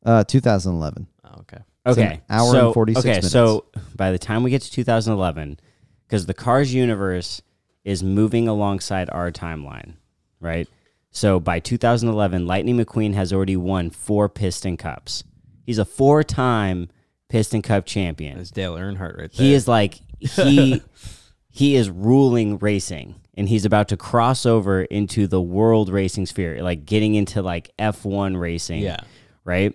[0.05, 1.07] Uh, 2011.
[1.25, 1.59] Oh, okay.
[1.87, 2.21] It's an Okay.
[2.31, 3.31] hour so, and 46 okay, minutes.
[3.31, 5.61] so by the time we get to 2011,
[6.07, 7.43] because the Cars universe
[7.89, 9.95] is moving alongside our timeline,
[10.41, 10.69] right?
[11.11, 15.25] So by 2011, Lightning McQueen has already won four Piston Cups.
[15.65, 16.91] He's a four-time
[17.31, 18.37] Piston Cup champion.
[18.37, 19.47] That's Dale Earnhardt right there.
[19.47, 20.83] He is like he
[21.51, 26.63] he is ruling racing and he's about to cross over into the world racing sphere,
[26.63, 28.99] like getting into like F1 racing Yeah.
[29.45, 29.75] right?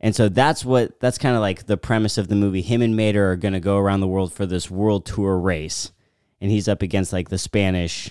[0.00, 2.62] And so that's what that's kind of like the premise of the movie.
[2.62, 5.90] Him and Mater are going to go around the world for this world tour race,
[6.42, 8.10] and he's up against like the Spanish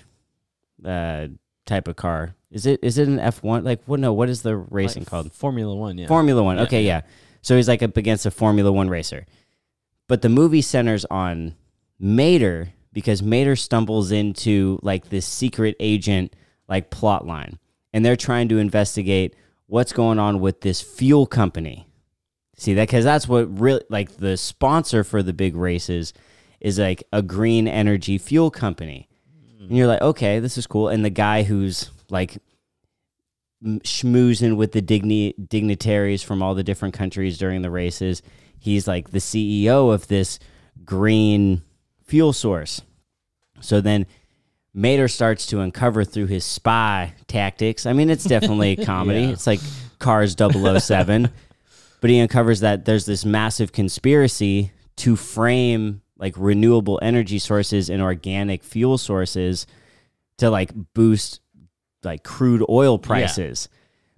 [0.85, 1.27] uh,
[1.65, 2.33] type of car.
[2.49, 3.63] Is it is it an F one?
[3.63, 3.99] Like what?
[3.99, 5.33] No, what is the racing Like called?
[5.33, 6.07] Formula One, yeah.
[6.07, 6.57] Formula One.
[6.57, 7.01] Yeah, Okay, yeah.
[7.41, 9.25] So he's like up against a Formula One racer,
[10.07, 11.55] but the movie centers on
[11.99, 16.33] Mater because Mater stumbles into like this secret agent
[16.69, 17.59] like plot line,
[17.93, 19.35] and they're trying to investigate
[19.67, 21.85] what's going on with this fuel company.
[22.55, 26.13] See that because that's what really like the sponsor for the big races
[26.61, 29.09] is like a green energy fuel company,
[29.59, 30.87] and you're like, okay, this is cool.
[30.87, 32.37] And the guy who's like
[33.63, 38.21] schmoozing with the digni- dignitaries from all the different countries during the races.
[38.59, 40.39] He's like the CEO of this
[40.83, 41.61] green
[42.05, 42.81] fuel source.
[43.59, 44.07] So then
[44.73, 47.85] Mater starts to uncover through his spy tactics.
[47.85, 49.21] I mean, it's definitely a comedy.
[49.21, 49.29] Yeah.
[49.29, 49.59] It's like
[49.99, 51.29] Cars 007.
[52.01, 58.01] but he uncovers that there's this massive conspiracy to frame like renewable energy sources and
[58.01, 59.67] organic fuel sources
[60.37, 61.41] to like boost
[62.03, 63.67] like crude oil prices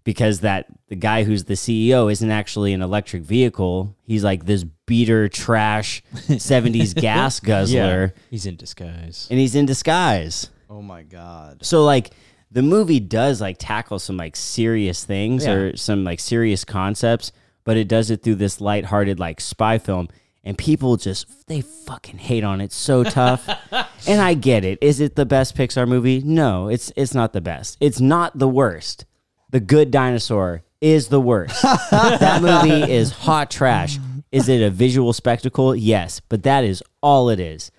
[0.04, 3.96] because that the guy who's the CEO isn't actually an electric vehicle.
[4.04, 9.28] He's like this beater trash 70s gas guzzler He's in disguise.
[9.32, 10.50] and he's in disguise.
[10.70, 11.66] Oh my God.
[11.66, 12.12] So like
[12.52, 15.54] the movie does like tackle some like serious things Yeah.
[15.54, 17.32] or some like serious concepts,
[17.64, 20.10] but it does it through this lighthearted like spy film
[20.44, 23.48] and people just they fucking hate on it so tough.
[24.08, 24.80] and I get it.
[24.82, 26.22] Is it the best Pixar movie?
[26.24, 27.78] No, it's it's not the best.
[27.80, 29.06] It's not the worst.
[29.50, 31.62] The Good Dinosaur is the worst.
[31.62, 34.00] that movie is hot trash.
[34.32, 35.76] Is it a visual spectacle?
[35.76, 37.72] Yes, but that is all it is.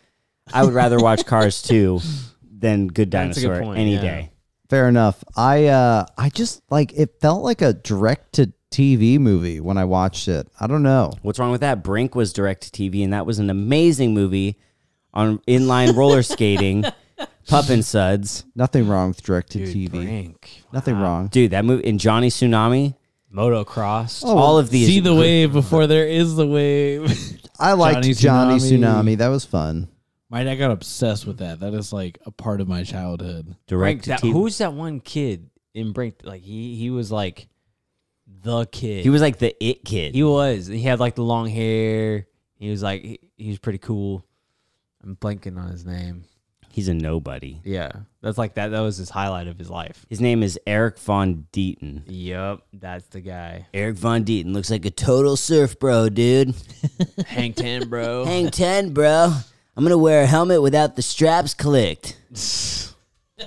[0.53, 2.01] I would rather watch Cars 2
[2.43, 4.01] than Good That's a good Dinosaur point, any yeah.
[4.01, 4.31] day.
[4.71, 5.23] Fair enough.
[5.37, 9.85] I uh I just like it felt like a direct to TV movie when I
[9.85, 10.49] watched it.
[10.59, 11.13] I don't know.
[11.23, 11.85] What's wrong with that?
[11.85, 14.59] Brink was direct to TV, and that was an amazing movie
[15.13, 16.85] on inline roller skating,
[17.47, 18.45] Pup and Suds.
[18.57, 19.91] Nothing wrong with direct to Dude, TV.
[19.91, 20.63] Brink.
[20.73, 21.29] Nothing wrong.
[21.29, 22.97] Dude, that movie in Johnny Tsunami,
[23.33, 24.23] Motocross.
[24.25, 24.89] Oh, all of these.
[24.89, 27.13] See the wave before there is the wave.
[27.61, 28.79] I liked Johnny Johnny Tsunami.
[28.81, 29.19] Tsunami.
[29.19, 29.89] That was fun.
[30.31, 31.61] my dad got obsessed with that.
[31.61, 33.55] That is like a part of my childhood.
[33.69, 34.33] direct Brink, to that, TV.
[34.33, 36.23] who's that one kid in Brink?
[36.25, 37.47] Like he he was like
[38.45, 39.03] the kid.
[39.03, 40.15] He was like the it kid.
[40.15, 40.67] He was.
[40.67, 42.27] He had like the long hair.
[42.57, 44.25] He was like he, he was pretty cool.
[45.03, 46.25] I'm blanking on his name.
[46.71, 47.61] He's a nobody.
[47.63, 47.91] Yeah,
[48.21, 48.69] that's like that.
[48.69, 50.05] That was his highlight of his life.
[50.09, 52.03] His name is Erik von Detten.
[52.07, 53.67] Yep, that's the guy.
[53.73, 56.55] Erik von Detten looks like a total surf bro, dude.
[57.27, 58.25] Hang ten, bro.
[58.25, 59.33] Hang 10, bro.
[59.77, 62.17] I'm going to wear a helmet without the straps clicked.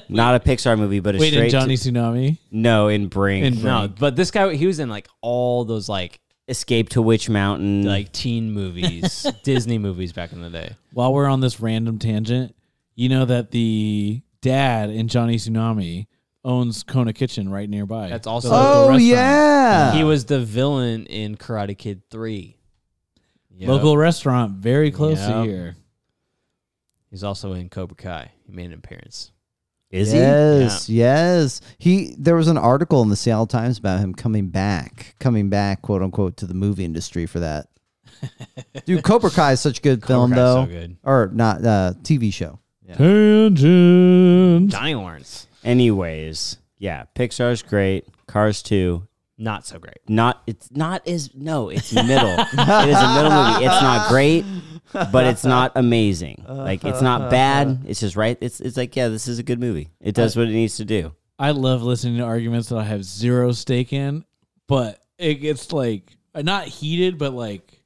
[0.10, 2.38] Not a Pixar movie, but a Wait, straight in Johnny to- Tsunami?
[2.52, 3.46] no, in Brink.
[3.46, 6.20] In no, but this guy he was in like all those like
[6.50, 7.84] Escape to Witch Mountain.
[7.86, 10.76] like teen movies, Disney movies back in the day.
[10.94, 12.54] While we're on this random tangent,
[12.96, 16.08] you know that the dad in Johnny Tsunami
[16.44, 18.10] owns Kona Kitchen right nearby.
[18.10, 19.04] That's The also- local Oh restaurant.
[19.04, 19.92] yeah.
[19.94, 22.58] he was the villain in Karate Kid Three.
[23.56, 23.70] Yep.
[23.70, 25.30] Local restaurant very close Yep.
[25.30, 25.76] to here.
[27.10, 28.32] He's also in Cobra Kai.
[28.46, 29.32] He made an appearance.
[29.90, 30.18] Is he?
[30.20, 31.62] yes, yes.
[31.78, 35.82] He there was an article in the Seattle Times about him coming back, coming back,
[35.82, 37.68] quote unquote, to the movie industry for that.
[38.86, 40.98] Dude, Cobra Kai is such a good film, Kai's though, so good.
[41.04, 42.60] or not uh, TV show.
[42.96, 44.72] Tangent.
[44.72, 48.06] Johnny Lawrence, Anyways, yeah, Pixar's great.
[48.28, 49.06] Cars 2,
[49.38, 49.98] not so great.
[50.08, 52.08] not it's not as no, it's middle.
[52.38, 53.66] it is a middle movie.
[53.66, 54.46] It's not great,
[54.94, 56.46] but it's not amazing.
[56.48, 57.84] Like it's not bad.
[57.88, 58.38] It's just right.
[58.42, 59.90] It's it's like yeah, this is a good movie.
[60.02, 61.14] It does what it needs to do.
[61.40, 64.26] I love listening to arguments that I have zero stake in,
[64.68, 66.04] but it gets like
[66.36, 67.82] not heated, but like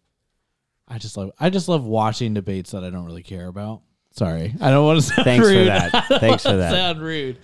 [0.87, 3.81] I just love I just love watching debates that I don't really care about.
[4.11, 5.67] Sorry, I don't want to sound Thanks for rude.
[5.67, 5.93] that.
[5.95, 6.71] I don't Thanks for that.
[6.71, 7.37] Sound rude.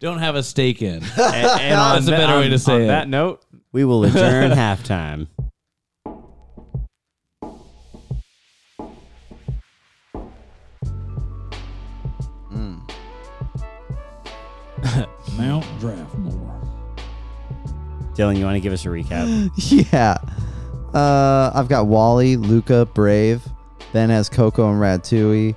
[0.00, 0.96] Don't have a stake in.
[1.02, 2.86] And, and on That's a that- better way on- to say on it.
[2.88, 5.28] that note, We will adjourn halftime.
[15.36, 16.50] Mount Draftmore.
[18.14, 19.50] Dylan, you want to give us a recap?
[19.92, 20.18] yeah.
[20.92, 23.42] Uh, I've got WALL-E, Luca, Brave.
[23.92, 25.56] Ben has Coco and Ratatouille.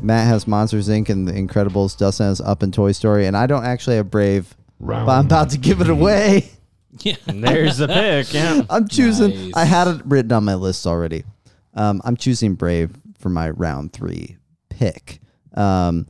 [0.00, 1.08] Matt has Monsters Inc.
[1.10, 1.96] and The Incredibles.
[1.96, 3.26] Dustin has Up and Toy Story.
[3.26, 6.50] And I don't actually have Brave, but I'm about to give it away.
[6.98, 7.16] Yeah.
[7.26, 8.34] there's the pick.
[8.34, 8.64] Yeah.
[8.70, 9.30] I'm choosing.
[9.30, 9.52] Nice.
[9.54, 11.24] I had it written on my list already.
[11.72, 14.36] Um, I'm choosing Brave for my round three
[14.68, 15.20] pick.
[15.54, 16.06] Um,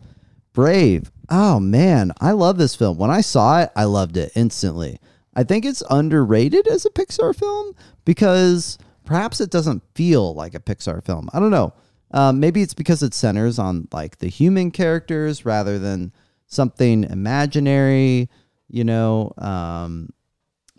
[0.53, 1.11] Brave.
[1.31, 2.99] Oh man, I love this film.
[2.99, 4.99] When I saw it, I loved it instantly.
[5.35, 7.75] I think it's underrated as a Pixar film
[8.05, 11.31] because perhaps it doesn't feel like a Pixar film.
[11.33, 11.73] I don't know.
[12.11, 16.13] Um, maybe it's because it centers on like the human characters rather than
[16.47, 18.29] something imaginary.
[18.69, 19.33] You know.
[19.39, 20.11] Um,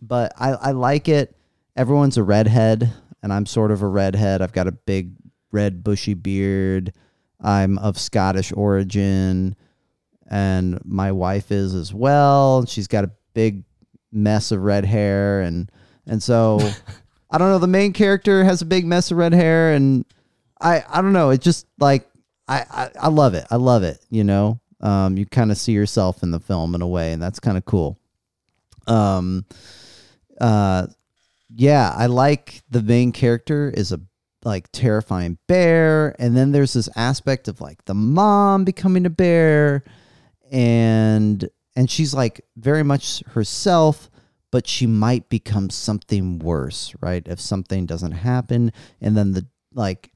[0.02, 1.36] but I, I like it.
[1.76, 2.94] Everyone's a redhead,
[3.24, 4.42] and I'm sort of a redhead.
[4.42, 5.16] I've got a big
[5.52, 6.94] red bushy beard.
[7.44, 9.56] I'm of Scottish origin,
[10.30, 12.66] and my wife is as well.
[12.66, 13.64] She's got a big
[14.12, 15.72] mess of red hair, and
[16.08, 16.60] and so
[17.32, 17.60] I don't know.
[17.60, 20.06] The main character has a big mess of red hair, and
[20.62, 21.32] I I don't know.
[21.32, 22.10] It just like
[22.48, 23.46] I I, I love it.
[23.52, 24.00] I love it.
[24.10, 27.22] You know, um, you kind of see yourself in the film in a way, and
[27.22, 28.00] that's kind of cool.
[28.88, 29.46] Um,
[30.40, 30.88] uh,
[31.56, 34.02] yeah, I like the main character is a
[34.46, 39.84] like terrifying bear, and then there's this aspect of like the mom becoming a bear,
[40.52, 44.10] and and she's like very much herself,
[44.52, 47.24] but she might become something worse, right?
[47.28, 48.72] If something doesn't happen,
[49.02, 50.12] and then the like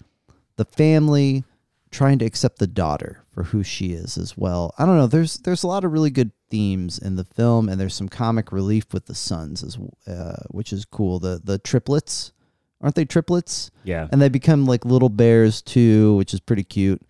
[0.57, 1.43] the family
[1.89, 4.73] trying to accept the daughter for who she is as well.
[4.77, 5.07] I don't know.
[5.07, 8.51] There's there's a lot of really good themes in the film, and there's some comic
[8.51, 11.19] relief with the sons as uh, which is cool.
[11.19, 12.33] The the triplets
[12.81, 13.71] aren't they triplets?
[13.83, 14.07] Yeah.
[14.11, 17.01] and they become like little bears too, which is pretty cute.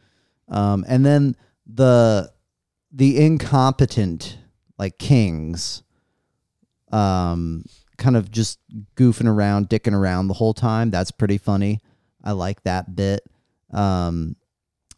[0.50, 2.32] Um, and then the
[2.92, 4.38] the incompetent
[4.78, 5.84] like kings,
[6.92, 7.66] um,
[7.98, 8.60] kind of just
[8.96, 10.90] goofing around, dicking around the whole time.
[10.90, 11.80] That's pretty funny.
[12.24, 13.22] I like that bit.
[13.74, 14.36] Um,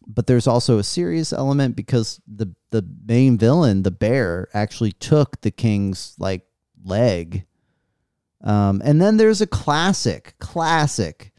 [0.06, 5.40] but there's also a serious element because the the main villain, the bear, actually took
[5.40, 6.42] the king's like
[6.84, 7.44] leg.
[8.42, 11.32] Um, and then there's a classic, classic,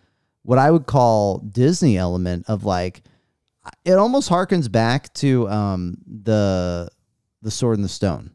[0.44, 3.02] what I would call Disney element of like,
[3.86, 6.90] it almost harkens back to um, the
[7.44, 8.32] the Sword and the Stone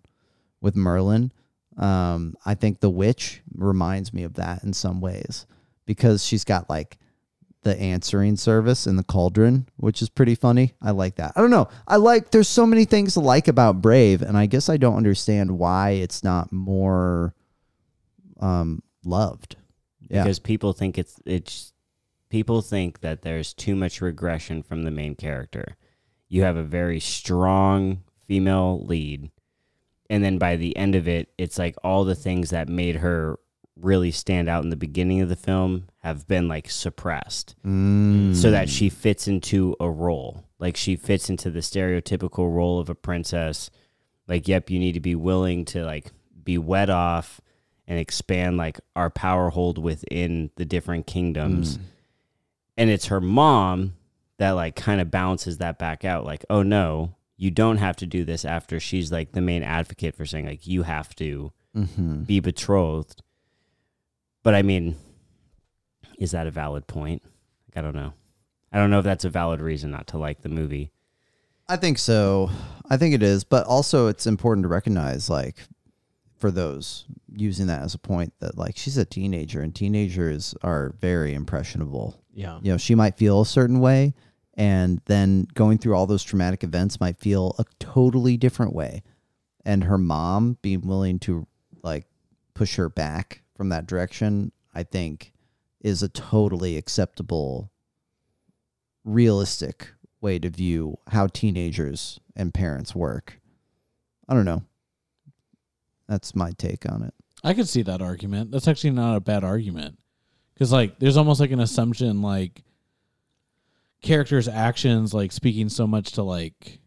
[0.61, 1.33] with Merlin.
[1.77, 5.47] Um, I think the witch reminds me of that in some ways
[5.85, 6.99] because she's got like
[7.63, 10.75] the answering service in the cauldron, which is pretty funny.
[10.81, 11.33] I like that.
[11.35, 11.69] I don't know.
[11.87, 14.97] I like there's so many things to like about Brave, and I guess I don't
[14.97, 17.35] understand why it's not more
[18.41, 19.57] um loved.
[20.09, 20.23] Yeah.
[20.23, 21.73] because people think it's it's
[22.29, 25.77] people think that there's too much regression from the main character.
[26.29, 29.31] You have a very strong female lead,
[30.11, 33.39] and then by the end of it, it's like all the things that made her
[33.81, 38.35] really stand out in the beginning of the film have been like suppressed Mm.
[38.35, 40.45] so that she fits into a role.
[40.59, 43.71] Like she fits into the stereotypical role of a princess.
[44.27, 46.11] Like, yep, you need to be willing to like
[46.43, 47.41] be wet off
[47.89, 51.79] and expand like our power hold within the different kingdoms.
[52.77, 53.95] And it's her mom
[54.39, 56.25] that like kind of balances that back out.
[56.25, 60.15] Like, oh no, you don't have to do this after she's like the main advocate
[60.15, 62.23] for saying like you have to Mm-hmm.
[62.23, 63.23] be betrothed.
[64.43, 64.97] But I mean,
[66.19, 67.23] is that a valid point?
[67.75, 68.15] I don't know.
[68.73, 70.91] I don't know if that's a valid reason not to like the movie.
[71.69, 72.51] I think so.
[72.89, 75.57] I think it is, but also it's important to recognize, like,
[76.39, 80.95] for those using that as a point, that like she's a teenager, and teenagers are
[81.01, 82.23] very impressionable.
[82.33, 82.59] Yeah.
[82.63, 84.15] You know, she might feel a certain way,
[84.55, 89.03] and then going through all those traumatic events might feel a totally different way.
[89.65, 91.47] And her mom being willing to
[91.83, 92.07] like
[92.55, 95.33] push her back from that direction, I think,
[95.81, 97.71] is a totally acceptable,
[99.05, 103.41] realistic way to view how teenagers and parents work.
[104.29, 104.63] I don't know.
[106.09, 107.15] That's my take on it.
[107.43, 108.51] I could see that argument.
[108.51, 109.99] That's actually not a bad argument.
[110.59, 112.63] Cuz like there's almost like an assumption like
[114.03, 116.81] characters actions like speaking so much to like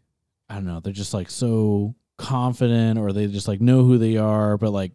[0.48, 4.16] I don't know, they're just like so confident or they just like know who they
[4.16, 4.92] are, but like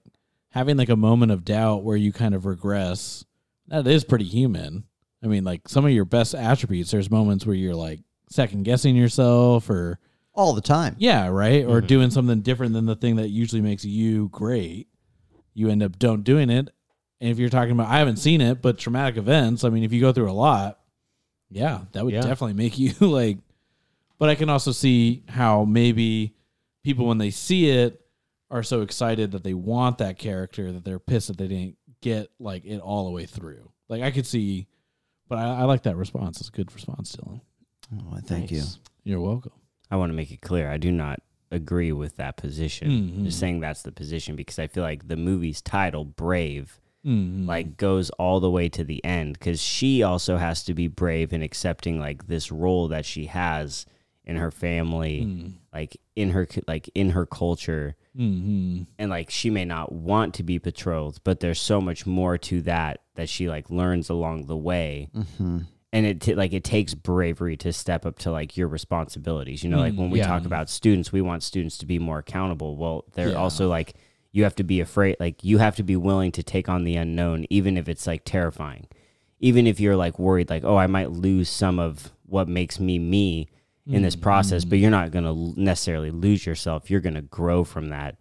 [0.50, 3.26] having like a moment of doubt where you kind of regress,
[3.68, 4.84] that is pretty human.
[5.24, 8.96] I mean, like some of your best attributes, there's moments where you're like second guessing
[8.96, 10.00] yourself or
[10.36, 10.96] All the time.
[11.00, 11.66] yeah, right?
[11.66, 11.88] Or Mhm.
[11.88, 14.88] doing something different than the thing that usually makes you great.
[15.54, 16.70] You end up don't doing it.
[17.22, 19.94] And if you're talking about I haven't seen it, but traumatic events, I mean, if
[19.94, 20.80] you go through a lot,
[21.50, 22.22] yeah, that would Yeah.
[22.22, 23.38] definitely make you like
[24.18, 26.36] but I can also see how maybe
[26.84, 28.02] people when they see it
[28.50, 32.30] are so excited that they want that character that they're pissed that they didn't get
[32.40, 33.72] like it all the way through.
[33.90, 34.68] Like I could see
[35.28, 36.40] but I, I like that response.
[36.40, 37.42] It's a good response, Dylan.
[37.94, 38.64] Oh, thank you.
[39.04, 39.52] You're welcome.
[39.92, 40.70] I want to make it clear.
[40.72, 41.20] I do not
[41.52, 42.90] agree with that position.
[42.90, 43.24] Mhm.
[43.26, 47.46] Just saying that's the position because I feel like the movie's title, Brave, Mm-hmm.
[47.48, 51.34] like goes all the way to the end because she also has to be brave
[51.34, 53.86] in accepting like this role that she has
[54.26, 55.52] in her family, Mm.
[55.72, 58.84] like in her like in her culture, Mm-hmm.
[58.98, 62.60] and like she may not want to be betrothed, but there's so much more to
[62.64, 65.10] that that she like learns along the way.
[65.16, 65.60] Mm-hmm.
[65.96, 69.70] And it t- like it takes bravery to step up to like your responsibilities you
[69.70, 70.28] know like Mm, when we yeah.
[70.28, 73.36] talk about students we want students to be more accountable well they're Yeah.
[73.36, 73.96] also like
[74.32, 76.96] you have to be afraid like you have to be willing to take on the
[76.98, 78.88] unknown even if it's like terrifying
[79.40, 83.00] even if you're like worried like oh i might lose some of what makes me
[83.00, 83.48] me
[83.88, 87.64] in this process but you're not going to necessarily lose yourself you're going to grow
[87.64, 88.18] from that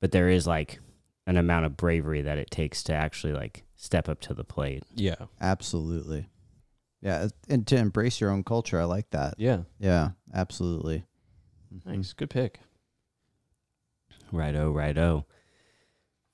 [0.00, 0.78] but there is like
[1.26, 4.82] an amount of bravery that it takes to actually like step up to the plate
[4.94, 5.16] Yeah.
[5.40, 6.28] Absolutely.
[7.06, 9.34] Yeah, uh, and to embrace your own culture, I like that.
[9.38, 9.58] Yeah.
[9.78, 11.04] Yeah, absolutely.
[11.72, 11.98] Mm-hmm.
[11.98, 12.12] Nice.
[12.12, 12.58] Good pick.
[14.32, 15.24] Righto, righto.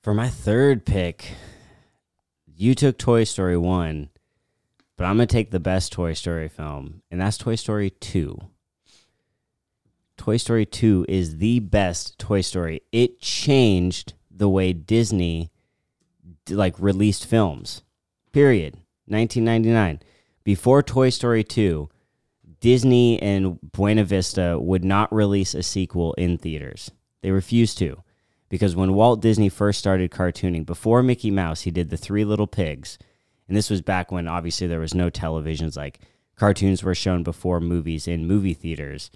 [0.01, 1.35] For my third pick,
[2.47, 4.09] you took Toy Story 1,
[4.97, 8.35] but I'm going to take the best Toy Story film, and that's Toy Story 2.
[10.17, 12.81] Toy Story 2 is the best Toy Story.
[12.91, 15.51] It changed the way Disney
[16.49, 17.83] like released films.
[18.31, 18.73] Period.
[19.05, 20.01] 1999.
[20.43, 21.89] Before Toy Story 2,
[22.59, 26.91] Disney and Buena Vista would not release a sequel in theaters.
[27.21, 28.03] They refused to.
[28.49, 32.45] Because when Walt Disney first started cartooning, before Mickey Mouse, he did the Three Little
[32.45, 32.99] Pigs.
[33.47, 35.99] And this was back when obviously there was no televisions, like
[36.35, 39.09] cartoons were shown before movies in movie theaters.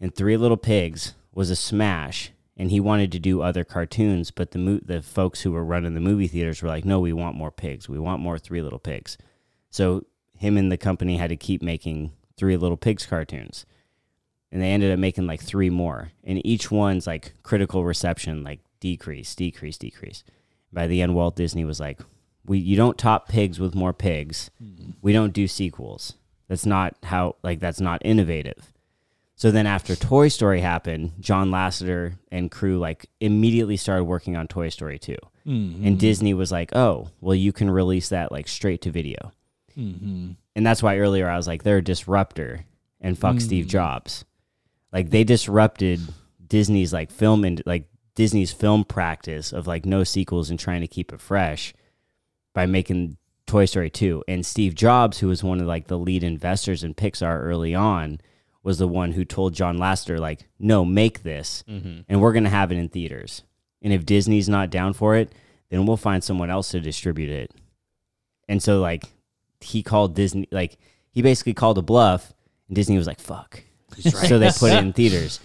[0.00, 2.30] And Three Little Pigs was a smash.
[2.56, 5.94] And he wanted to do other cartoons, but the mo- the folks who were running
[5.94, 7.88] the movie theaters were like, "No, we want more pigs.
[7.88, 9.16] We want more Three Little Pigs."
[9.70, 10.04] So
[10.42, 13.64] him and the company had to keep making Three Little Pigs cartoons.
[14.50, 16.12] And they ended up making like three more.
[16.24, 20.24] And each one's like critical reception like decrease decrease decrease.
[20.72, 22.00] By the end walt disney was like
[22.44, 24.50] we you don't top pigs with more pigs.
[25.00, 26.14] We don't do sequels.
[26.48, 28.72] That's not how like that's not innovative.
[29.36, 34.46] So then after toy story happened john lasseter and crew like immediately started working on
[34.48, 35.84] toy story 2 Mm-hmm.
[35.84, 39.32] and disney was like oh well you can release that like straight to video
[39.78, 40.30] Mm-hmm.
[40.56, 42.64] and that's why earlier I was like, they're a disruptor
[43.00, 43.70] and fuck Steve Mm.
[43.70, 44.24] Jobs.
[44.92, 46.00] Like they disrupted
[46.46, 50.86] Disney's like film and like Disney's film practice of like no sequels and trying to
[50.86, 51.72] keep it fresh
[52.54, 53.16] by making
[53.46, 54.24] Toy Story 2.
[54.28, 58.20] And Steve Jobs, who was one of like the lead investors in Pixar early on,
[58.62, 62.00] was the one who told John Lasseter, like, no, make this Mm-hmm.
[62.08, 63.42] and we're gonna have it in theaters.
[63.80, 65.32] And if Disney's not down for it,
[65.70, 67.50] then we'll find someone else to distribute it.
[68.48, 69.04] And so like
[69.62, 70.78] he called Disney like
[71.10, 72.32] he basically called a bluff
[72.68, 73.62] and Disney was like fuck.
[74.00, 75.40] So they put it in theaters.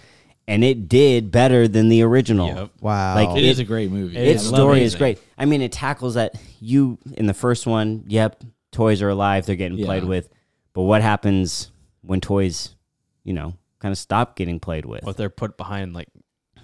[0.46, 2.46] And it did better than the original.
[2.48, 2.70] Yep.
[2.80, 3.14] Wow.
[3.14, 4.16] Like, It It- is a great movie.
[4.16, 5.18] Its I love story is great.
[5.36, 8.42] I mean, it tackles that you in the first one, yep,
[8.72, 10.30] toys are alive, they're getting played with.
[10.72, 12.74] But what happens when toys,
[13.24, 15.04] you know, kind of stop getting played with?
[15.04, 16.08] What they're put behind like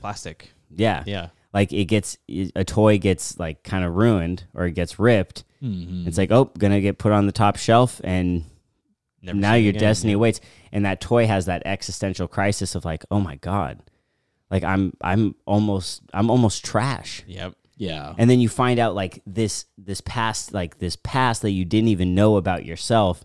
[0.00, 0.50] plastic.
[0.74, 1.02] yeah.
[1.06, 1.28] Yeah.
[1.52, 2.16] Like it gets
[2.56, 6.06] a toy gets like kind of ruined or it gets ripped Mhm.
[6.06, 8.44] It's like, oh, gonna get put on the top shelf and
[9.22, 10.16] Never now your again, destiny yeah.
[10.16, 10.40] awaits
[10.70, 13.78] and that toy has that existential crisis of like oh my god
[14.50, 17.54] like i'm i'm almost i'm almost trash Yep.
[17.78, 18.12] Yeah.
[18.18, 21.88] and then you find out like this this past like this past that you didn't
[21.88, 23.24] even know about yourself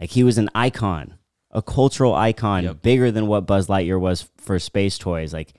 [0.00, 1.14] like he was an icon
[1.52, 2.82] a cultural icon Yep.
[2.82, 5.54] bigger than what buzz lightyear was for space toys like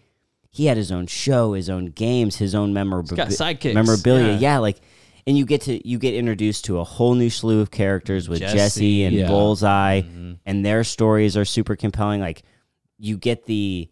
[0.50, 4.40] he had his own show his own games his own memorabilia got sidekicks, memorabilia yeah.
[4.40, 4.58] yeah.
[4.58, 4.82] like
[5.30, 8.40] and you get to you get introduced to a whole new slew of characters with
[8.40, 9.28] jesse, Jesse, and yeah.
[9.28, 10.32] bullseye Mm-hmm.
[10.48, 12.42] and their stories are super compelling like
[12.98, 13.88] you get the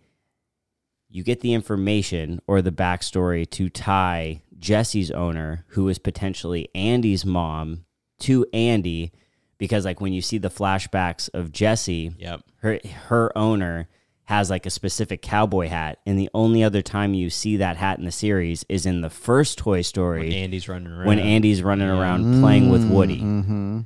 [1.10, 7.24] you get the information or the backstory to tie Jesse's owner, who is potentially Andy's
[7.26, 7.86] mom,
[8.22, 9.12] to Andy,
[9.60, 12.42] because like when you see the flashbacks of Jesse, Yep.
[12.58, 12.80] her
[13.10, 13.88] her owner
[14.28, 17.98] has like a specific cowboy hat, and the only other time you see that hat
[17.98, 21.06] in the series is in the first Toy Story When Andy's running around.
[21.08, 23.20] when Andy's running around playing with Woody.
[23.22, 23.80] Mm-hmm.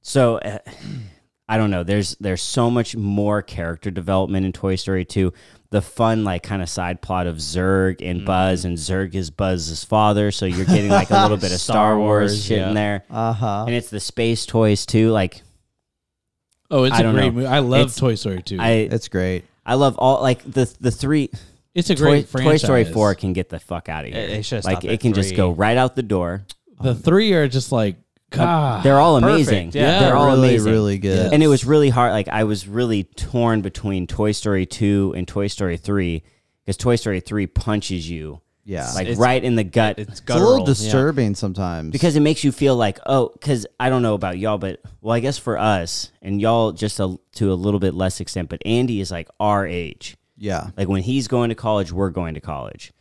[0.00, 0.58] So uh,
[1.48, 1.82] I don't know.
[1.82, 5.32] There's there's so much more character development in Toy Story 2.
[5.70, 9.82] The fun like kind of side plot of Zurg and Buzz, and Zurg is Buzz's
[9.84, 12.68] father, so you're getting like a little bit of Star, Star Wars, Wars, shit yeah.
[12.68, 13.04] in there.
[13.10, 13.64] Uh huh.
[13.66, 15.10] And it's the space toys too.
[15.10, 15.42] Like
[16.70, 17.30] Oh, it's I a great know.
[17.32, 17.46] movie.
[17.46, 18.58] I love It's- Toy Story 2.
[18.60, 19.44] I It's great.
[19.68, 21.30] I love all like the the three
[21.74, 22.62] it's a Toy, great Toy franchise.
[22.62, 24.20] Story 4 can get the fuck out of here.
[24.20, 25.36] It- it should've like stopped it at can just three.
[25.36, 26.44] go right out the door.
[26.80, 27.96] The um, three are just like
[28.30, 28.46] God.
[28.46, 29.70] Ah, They're all perfect, amazing.
[29.74, 30.00] yeah.
[30.00, 30.72] They're all really, amazing.
[30.72, 31.32] really good.
[31.32, 32.12] And it was really hard.
[32.12, 36.22] Like I was really torn between Toy Story 2 and Toy Story 3
[36.64, 38.90] because Toy Story 3 punches you yeah.
[38.94, 39.98] like It's- right in the gut.
[39.98, 40.50] It's it's a guttural.
[40.50, 41.90] little disturbing sometimes.
[41.90, 45.14] because it makes you feel like oh because i don't know about y'all but well
[45.16, 48.60] i guess for us and y'all just a, to a little bit less extent but
[48.66, 50.70] andy is like our age yeah.
[50.76, 52.92] like when he's going to college we're going to college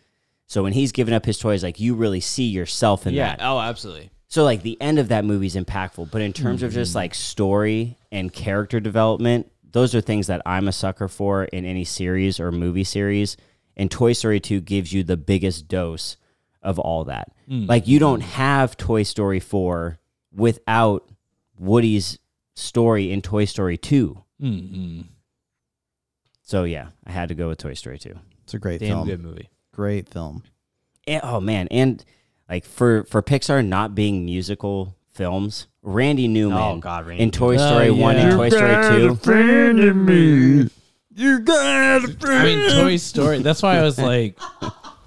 [0.47, 3.36] so when he's giving up his toys like you really see yourself in Yeah.
[3.36, 4.09] that Oh, absolutely.
[4.30, 6.97] so like the end of that movie is impactful but in terms of just mm-hmm.
[6.99, 11.84] like story and character development those are things that i'm a sucker for in any
[11.84, 13.36] series or movie series
[13.78, 16.17] and toy story 2 gives you the biggest dose
[16.61, 17.65] of all that hmm.
[17.67, 19.97] like you don't have toy story 4
[20.36, 21.07] without
[21.57, 22.19] woody's
[22.55, 25.05] story in toy story 2 Mm-mm.
[26.41, 28.13] so yeah i had to go with toy story 2
[28.43, 29.07] It's a great Damn film.
[29.07, 29.49] good movie.
[29.73, 30.43] Great film.
[31.07, 32.03] and, oh man and
[32.49, 37.32] like for for pixar not being musical films randy oh, newman Oh, God, Randy in
[37.32, 37.67] toy Newman.
[37.67, 38.21] story Oh, 1 yeah.
[38.21, 39.15] and toy story 2
[42.41, 43.39] I mean, Toy Story.
[43.39, 44.39] That's why I was like,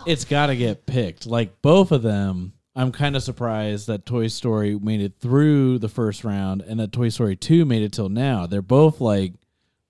[0.07, 1.27] it's got to get picked.
[1.27, 2.53] Like both of them.
[2.77, 6.93] I'm kind of surprised that Toy Story made it through the first round and that
[6.93, 8.47] Toy Story 2 made it till now.
[8.47, 9.35] They're both like,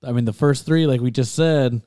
[0.02, 1.82] I mean, the first three, like we just said,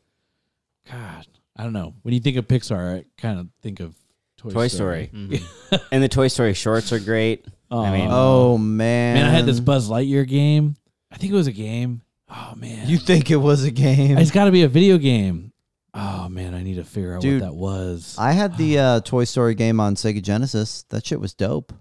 [0.89, 1.25] God,
[1.57, 1.95] I don't know.
[2.03, 3.95] When you think of Pixar, I kind of think of
[4.37, 5.07] Toy, Toy Story.
[5.07, 5.21] Story.
[5.39, 5.75] Mm-hmm.
[5.91, 7.45] and the Toy Story shorts are great.
[7.71, 9.15] I mean, Oh man.
[9.15, 10.75] Man, I had this Buzz Lightyear game.
[11.11, 12.02] I think it was a game.
[12.35, 12.87] Oh, man.
[12.89, 14.17] You think it was a game?
[14.17, 15.51] It's got to be a video game.
[15.93, 18.15] Oh, man, I need to figure out Dude, what that was.
[18.17, 20.83] I had the uh, Toy Story game on Sega Genesis.
[20.89, 21.71] That shit was dope.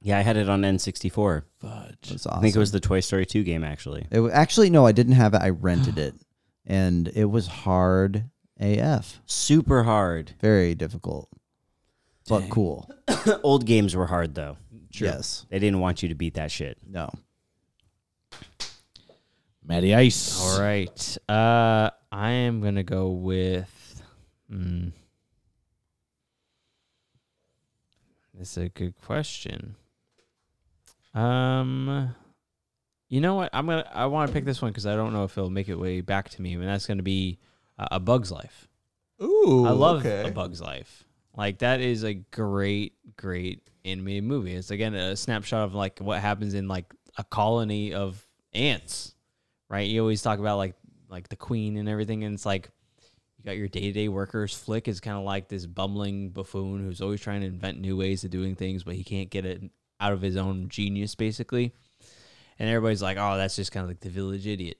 [0.00, 1.42] yeah, I had it on N64.
[1.58, 1.96] Fudge.
[2.04, 2.38] It was awesome.
[2.38, 4.06] I think it was the Toy Story 2 game actually.
[4.12, 5.42] It wa- actually no, I didn't have it.
[5.42, 6.14] I rented it,
[6.64, 8.24] and it was hard
[8.60, 9.20] AF.
[9.26, 10.34] Super hard.
[10.40, 11.28] Very difficult,
[12.28, 12.88] but cool.
[13.42, 14.56] Old games were hard though.
[14.92, 15.46] Yes.
[15.50, 16.78] They didn't want you to beat that shit.
[16.88, 17.10] No.
[19.64, 20.40] Matty Ice.
[20.40, 21.18] All right.
[21.28, 24.02] Uh, I am gonna go with.
[24.50, 24.88] Hmm.
[28.34, 29.76] This is a good question.
[31.14, 32.14] Um,
[33.08, 33.50] you know what?
[33.52, 33.88] I'm gonna.
[33.92, 36.00] I want to pick this one because I don't know if it'll make it way
[36.00, 37.38] back to me, and that's gonna be
[37.78, 38.68] uh, a Bug's Life.
[39.22, 39.66] Ooh.
[39.66, 41.04] I love A Bug's Life.
[41.36, 44.54] Like that is a great, great animated movie.
[44.54, 49.14] It's again a snapshot of like what happens in like a colony of ants,
[49.72, 49.88] right?
[49.88, 50.74] You always talk about like
[51.08, 52.70] like the queen and everything, and it's like
[53.38, 54.54] you got your day to day workers.
[54.54, 58.22] Flick is kind of like this bumbling buffoon who's always trying to invent new ways
[58.22, 59.62] of doing things, but he can't get it
[59.98, 61.74] out of his own genius, basically.
[62.58, 64.76] And everybody's like, "Oh, that's just kind of like the village idiot."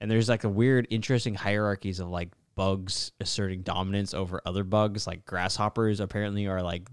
[0.00, 5.06] And there's like a weird, interesting hierarchies of like bugs asserting dominance over other bugs.
[5.06, 6.88] Like grasshoppers apparently are like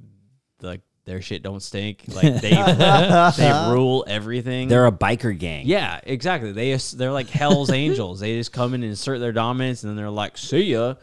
[0.61, 2.03] like their shit don't stink.
[2.07, 2.49] Like they
[3.37, 4.67] they rule everything.
[4.67, 5.65] They're a biker gang.
[5.67, 6.51] Yeah, exactly.
[6.51, 8.19] They they're like Hell's Angels.
[8.19, 10.95] They just come in and assert their dominance, and then they're like, "See ya."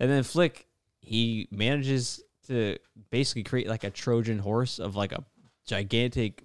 [0.00, 0.66] And then Flick,
[1.00, 2.78] he manages to
[3.10, 5.24] basically create like a Trojan horse of like a
[5.66, 6.42] gigantic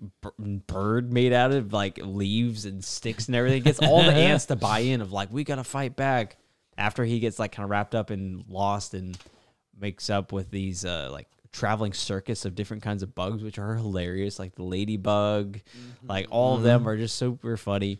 [0.67, 3.63] bird made out of like leaves and sticks and everything.
[3.63, 6.37] Gets all the ants to buy in of like, "We gotta fight back."
[6.77, 9.17] After he gets like kind of wrapped up and lost and
[9.79, 13.75] makes up with these uh like traveling circus of different kinds of bugs which are
[13.75, 16.07] hilarious like the ladybug mm-hmm.
[16.07, 16.89] like all of them mm-hmm.
[16.89, 17.99] are just super funny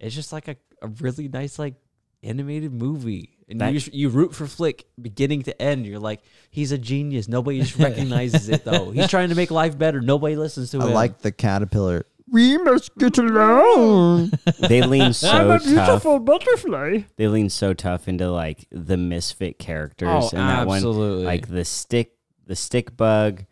[0.00, 1.74] it's just like a, a really nice like
[2.22, 3.30] animated movie.
[3.48, 5.86] And That- you just, you root for Flick beginning to end.
[5.86, 6.20] You're like,
[6.50, 7.28] he's a genius.
[7.28, 8.90] Nobody just recognizes it though.
[8.90, 10.00] He's trying to make life better.
[10.00, 10.90] Nobody listens to I him.
[10.90, 12.06] I like the caterpillar.
[12.28, 14.32] We must get along.
[14.58, 16.24] They lean so tough.
[16.24, 17.02] butterfly.
[17.16, 21.24] They lean so tough into like the misfit characters Oh, and that one, absolutely.
[21.24, 22.15] like the stick,
[22.46, 23.44] the stick bug,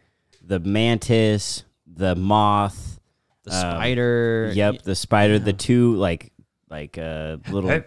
[0.43, 2.99] the mantis, the moth.
[3.45, 4.53] the um, spider.
[4.55, 5.39] Yep, the spider.
[5.39, 6.33] The two like
[6.71, 7.81] like uh little yeah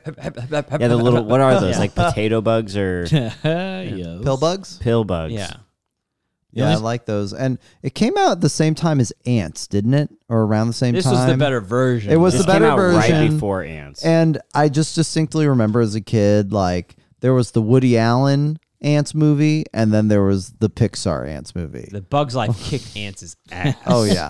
[0.88, 1.80] the little what are those Yeah.
[1.80, 3.36] like potato bugs or yes.
[3.44, 4.78] Pill bugs?
[4.78, 5.34] pill bugs?
[5.34, 5.52] Yeah.
[6.54, 7.34] Yeah, I like those.
[7.34, 10.10] And it came out at the same time as Antz, didn't it?
[10.28, 11.14] Or around the same This time.
[11.14, 12.12] was the better version.
[12.12, 13.34] It was This the better came out right version.
[13.36, 14.04] before Antz.
[14.04, 19.14] And I just distinctly remember as a kid, like there was the Woody Allen Antz
[19.16, 21.90] movie, and then there was the Pixar Ants movie.
[21.92, 24.30] the Bugs Life kicked Antz' ass Oh yeah,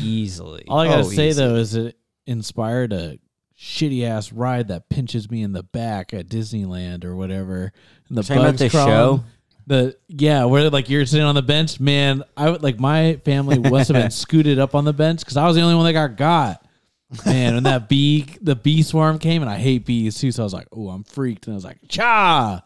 [0.00, 0.64] easily.
[0.68, 1.42] All I gotta Oh, say easy.
[1.42, 1.96] though is it
[2.26, 3.18] inspired a
[3.58, 7.72] shitty ass ride that pinches me in the back at Disneyland or whatever.
[8.08, 8.92] And the talking about bugs the crawling.
[8.92, 9.24] show?
[9.68, 12.22] The yeah, where like you're sitting on the bench, man.
[12.36, 15.46] I would like my family must have been scooted up on the bench because I
[15.46, 16.62] was the only one that got got.
[17.24, 20.44] Man, when that bee the bee swarm came, and I hate bees too, so I
[20.44, 22.62] was like, oh, I'm freaked, and I was like, cha,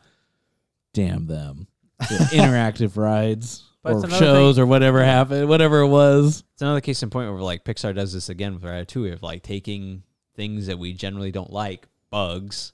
[0.92, 1.68] damn them,
[1.98, 6.44] The interactive rides But or shows or whatever happened, whatever it was.
[6.52, 9.42] It's another case in point where like Pixar does this again with Ratatouille of like
[9.42, 10.02] taking
[10.36, 12.72] things that we generally don't like, bugs,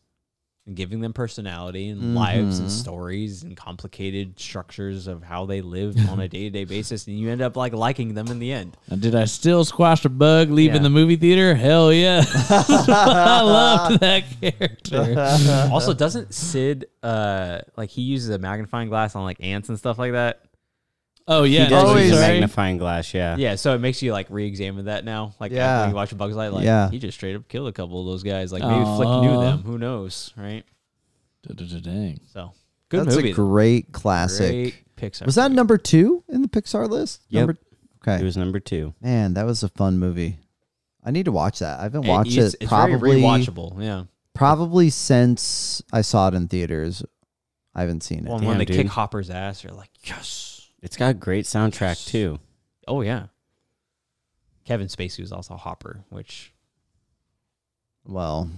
[0.66, 5.96] and giving them personality and lives and stories and complicated structures of how they live
[6.10, 8.52] on a day to day basis, and you end up like liking them in the
[8.52, 8.76] end.
[8.88, 10.82] And did I still squash a bug leaving Yeah.
[10.82, 11.54] the movie theater?
[11.54, 12.24] Hell yeah.
[12.50, 15.70] I loved that character.
[15.72, 19.98] also, doesn't Sid uh like he uses a magnifying glass on like ants and stuff
[19.98, 20.40] like that?
[21.28, 21.64] Oh yeah.
[21.64, 23.12] he does Oh, use a he's- magnifying glass.
[23.12, 23.36] Yeah.
[23.36, 25.34] Yeah, so it makes you like re-examine that now.
[25.40, 25.80] Like Yeah.
[25.80, 26.88] after you watch Bug's Life, like Yeah.
[26.90, 28.52] he just straight up killed a couple of those guys.
[28.52, 29.40] Like maybe Flick knew Aw.
[29.40, 29.62] them.
[29.62, 30.64] Who knows, right?
[31.46, 32.20] Dang.
[32.32, 32.52] So
[32.88, 33.04] good movie.
[33.04, 33.30] that's movie.
[33.30, 34.50] a great classic.
[34.50, 34.74] Great
[35.12, 35.26] Pixar.
[35.26, 35.56] Was that movie.
[35.56, 37.22] number two in the Pixar list?
[37.28, 37.40] Yep.
[37.40, 37.56] Number,
[38.02, 38.94] okay, It was number two.
[39.00, 40.38] man, that was a fun movie.
[41.04, 41.78] I need to watch that.
[41.78, 43.80] I haven't It- watched it's, it it's probably very rewatchable.
[43.82, 44.04] Yeah.
[44.34, 47.04] probably since I saw it in theaters.
[47.74, 48.28] I haven't seen it.
[48.28, 48.76] Well, Damn, when they dude.
[48.76, 50.55] kick Hopper's ass, you're like, yes.
[50.86, 52.38] It's got a great soundtrack too.
[52.86, 53.26] Oh yeah.
[54.64, 56.52] Kevin Spacey was also Hopper, which
[58.06, 58.48] Well,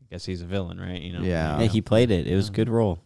[0.00, 1.00] I guess he's a villain, right?
[1.00, 1.22] You know.
[1.22, 1.58] Yeah.
[1.60, 2.28] Yeah, he played it.
[2.28, 3.00] It was a good role.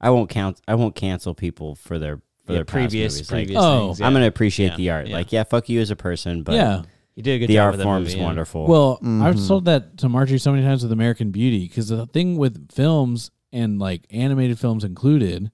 [0.00, 0.60] I won't count.
[0.68, 3.28] I won't cancel people for their for Yeah, their past previous movies.
[3.28, 3.86] previous Like, Oh.
[3.88, 4.00] things.
[4.02, 5.06] I'm gonna appreciate Yeah, the art.
[5.08, 5.16] yeah.
[5.16, 6.82] Like, yeah, fuck you as a person, but yeah.
[7.16, 8.24] He did a good the job art with that form movie, is yeah.
[8.24, 8.66] wonderful.
[8.66, 9.48] Well, I've Mhm.
[9.48, 13.30] told that to Marjorie so many times with American Beauty because the thing with films
[13.50, 15.50] and like animated films included,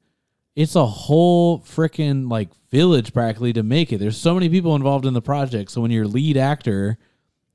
[0.56, 3.98] it's a whole freaking like village practically to make it.
[3.98, 5.70] There's so many people involved in the project.
[5.70, 6.98] So when your lead actor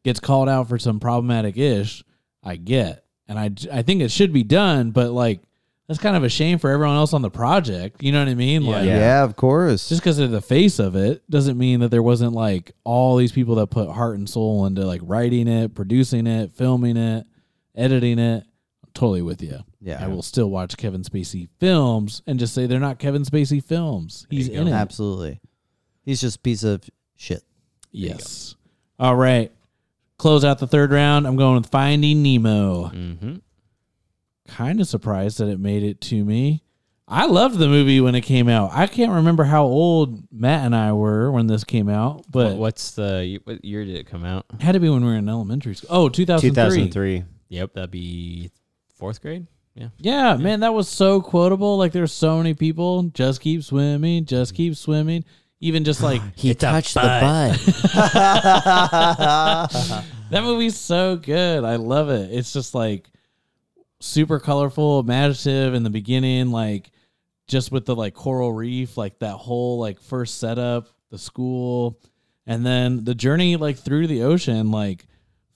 [0.04, 2.04] gets called out for some problematic ish,
[2.44, 5.42] I get, and I I think it should be done, but like
[5.88, 8.04] that's kind of a shame for everyone else on the project.
[8.04, 8.62] You know what I mean?
[8.62, 8.70] Yeah.
[8.72, 9.24] Like, yeah, Yeah.
[9.24, 9.90] of course.
[9.90, 13.32] just because they're the face of it doesn't mean that there wasn't like all these
[13.32, 17.26] people that put heart and soul into like writing it, producing it, filming it,
[17.76, 18.44] editing it.
[18.84, 19.60] I'm totally with you.
[19.82, 20.04] Yeah.
[20.04, 24.28] I will still watch Kevin Spacey films and just say they're not Kevin Spacey films.
[24.30, 24.72] He's in it.
[24.72, 25.40] Absolutely.
[26.04, 26.84] He's just a piece of
[27.16, 27.44] shit.
[27.92, 28.56] Yes.
[29.00, 29.52] All right.
[30.18, 31.26] Close out the third round.
[31.26, 32.90] I'm going with Finding Nemo.
[32.90, 33.36] Mm-hmm.
[34.48, 36.64] Kind of surprised that it made it to me.
[37.08, 38.72] I loved the movie when it came out.
[38.74, 42.92] I can't remember how old Matt and I were when this came out, but what's
[42.92, 44.46] the what year did it come out?
[44.54, 45.90] It had to be when we were in elementary school.
[45.92, 46.52] Oh, 2003.
[46.52, 47.24] 2003.
[47.48, 48.52] Yep, that'd be
[48.94, 49.48] fourth grade.
[49.76, 49.90] Yeah.
[50.00, 51.78] Yeah, man, that was so quotable.
[51.78, 55.24] Like there's so many people just keep swimming, just keep swimming.
[55.62, 57.22] Even just like He touched the butt.
[57.22, 57.60] butt.
[60.32, 61.64] that movie's so good.
[61.64, 62.32] I love it.
[62.32, 63.10] It's just like
[64.00, 66.92] super colorful, imaginative in the beginning, like
[67.48, 72.00] just with the like coral reef, like that whole like first setup, the school,
[72.46, 75.06] and then the journey like through the ocean, like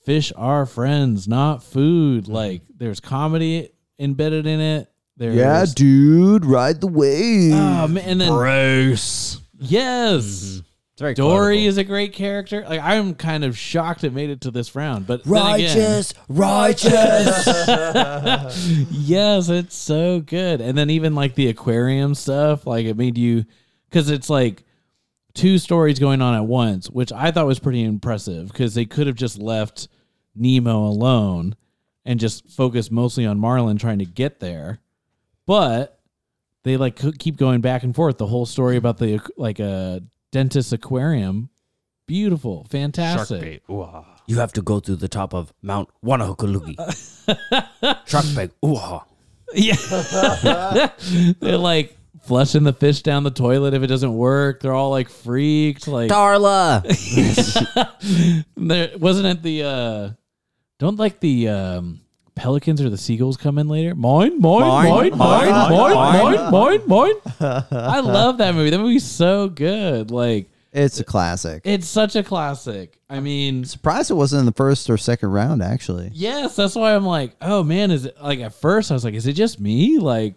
[0.03, 2.25] fish are friends, not food.
[2.25, 2.33] Mm-hmm.
[2.33, 3.69] Like there's comedy
[3.99, 4.89] embedded in it.
[5.17, 7.53] There's yeah, dude, ride the wave.
[7.53, 9.39] Oh, man, and then Bruce.
[9.59, 10.23] yes.
[10.23, 10.59] Mm-hmm.
[10.93, 11.67] It's very Dory quotable.
[11.69, 12.63] is a great character.
[12.69, 16.93] Like I'm kind of shocked it made it to this round, but then again- righteous.
[18.91, 20.61] yes, it's so good.
[20.61, 23.45] And then even like the aquarium stuff, like it made you
[23.89, 24.63] because it's like
[25.33, 29.07] two stories going on at once, which I thought was pretty impressive because they could
[29.07, 29.87] have just left
[30.35, 31.55] Nemo alone
[32.05, 34.79] and just focus mostly on Marlin trying to get there,
[35.45, 35.99] but
[36.63, 38.17] they like keep going back and forth.
[38.17, 40.01] The whole story about the like a
[40.31, 41.49] dentist aquarium
[42.07, 43.41] beautiful, fantastic.
[43.41, 43.61] Shark bait.
[44.27, 46.77] You have to go through the top of Mount Wannahockaloogie.
[48.07, 48.51] Shark bait.
[48.65, 49.05] Ooh, ah.
[49.53, 50.89] Yeah.
[51.39, 54.61] They're like flushing the fish down the toilet if it doesn't work.
[54.61, 55.87] They're all like freaked.
[55.87, 56.83] Like Darla.
[58.57, 60.09] there wasn't it the uh
[60.83, 62.01] don't like the um
[62.35, 63.93] pelicans or the seagulls come in later.
[63.95, 66.51] Mine, mine, mine, Mine, mine, mine, mine, mine,
[66.87, 67.63] mine, mine.
[67.71, 68.69] I love that movie.
[68.69, 70.09] That movie's so good.
[70.11, 71.61] Like It's a classic.
[71.65, 72.99] it's such a classic.
[73.09, 76.09] I mean, Surprised it wasn't in the first or second round, actually.
[76.13, 79.13] yes, that's why I'm like, oh man, is it like at first I was like,
[79.13, 79.99] is it just me?
[79.99, 80.35] Like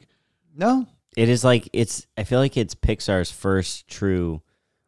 [0.55, 0.87] No,
[1.17, 2.07] It is like it's.
[2.19, 4.43] I feel like it's Pixar's first true,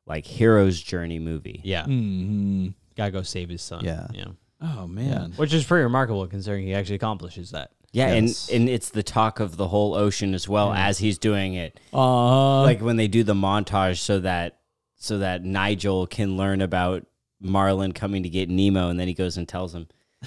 [0.06, 1.62] like hero's journey movie.
[1.64, 1.85] Yeah.
[1.86, 2.74] mhm.
[2.97, 3.82] Gotta go save his son.
[3.85, 4.09] Yeah.
[4.12, 4.26] Yeah.
[4.60, 5.32] Oh man.
[5.36, 7.70] Which is pretty remarkable considering he actually accomplishes that.
[7.93, 8.48] Yeah, Yes.
[8.51, 11.80] and and it's the talk of the whole ocean as well as he's doing it.
[11.93, 14.59] Uh like when they do the montage so that
[14.97, 17.06] so that Nigel can learn about
[17.40, 19.86] Marlin coming to get Nemo and then he goes and tells him.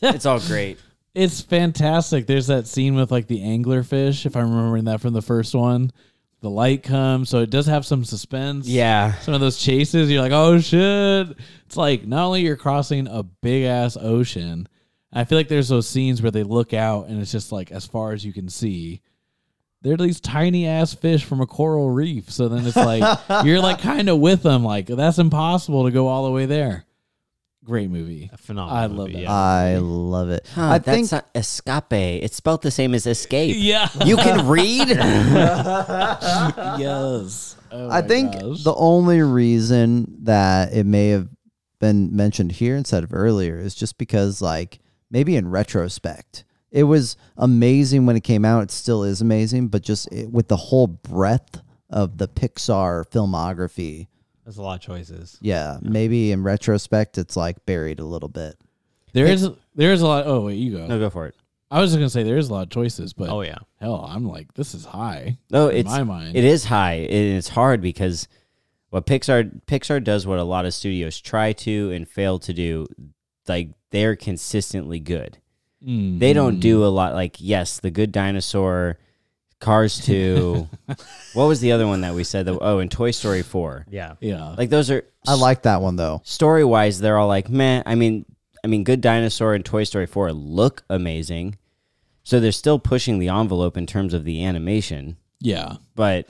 [0.00, 0.78] it's all great.
[1.14, 2.26] It's fantastic.
[2.26, 5.90] There's that scene with like the anglerfish, if I'm remembering that from the first one.
[6.40, 8.68] The light comes, so it does have some suspense.
[8.68, 9.14] Yeah.
[9.20, 11.36] Some of those chases, you're like, oh shit.
[11.64, 14.68] It's like not only you're crossing a big ass ocean,
[15.12, 17.86] I feel like there's those scenes where they look out and it's just like as
[17.86, 19.00] far as you can see.
[19.82, 22.30] They're these tiny ass fish from a coral reef.
[22.30, 26.06] So then it's like you're like kind of with them, like that's impossible to go
[26.06, 26.84] all the way there.
[27.66, 28.30] Great movie.
[28.32, 28.78] A phenomenal.
[28.78, 29.22] I love movie, that.
[29.22, 29.32] Yeah.
[29.32, 30.48] I love it.
[30.54, 31.82] Huh, I that's think not escape.
[32.22, 33.56] It's spelled the same as escape.
[33.58, 33.88] Yeah.
[34.04, 34.88] You can read?
[36.78, 37.56] yes.
[37.72, 38.62] Oh I my think gosh.
[38.62, 41.28] the only reason that it may have
[41.80, 44.78] been mentioned here instead of earlier is just because, like,
[45.10, 48.62] maybe in retrospect, it was amazing when it came out.
[48.62, 51.60] It still is amazing, but just it, with the whole breadth
[51.90, 54.06] of the Pixar filmography,
[54.46, 55.36] There's a lot of choices.
[55.42, 58.54] yeah, maybe in retrospect, it's like buried a little bit.
[59.12, 60.24] there is there is a lot.
[60.26, 60.86] Oh wait, you go.
[60.86, 61.34] no, go for it.
[61.68, 63.58] I was just gonna say there is a lot of choices, but Oh yeah.
[63.80, 65.36] hell, I'm like this is high.
[65.50, 66.36] No, in it's my mind.
[66.36, 68.28] it is high and it's hard because
[68.90, 72.86] what Pixar Pixar does what a lot of studios try to and fail to do.
[73.48, 75.38] Like they're consistently good.
[75.84, 76.20] Mm.
[76.20, 77.14] They don't do a lot.
[77.14, 78.96] Like yes, the Good Dinosaur,
[79.60, 80.68] Cars Two.
[81.34, 82.46] what was the other one that we said?
[82.46, 83.86] That, oh, and Toy Story Four.
[83.90, 84.14] Yeah.
[84.20, 84.54] Yeah.
[84.56, 86.20] Like those are I like that one though.
[86.24, 87.00] story wise.
[87.00, 87.82] They're all like meh.
[87.86, 88.24] I mean,
[88.64, 91.56] I mean, Good Dinosaur and Toy Story Four look amazing,
[92.22, 95.16] so they're still pushing the envelope in terms of the animation.
[95.40, 95.76] yeah.
[95.94, 96.28] But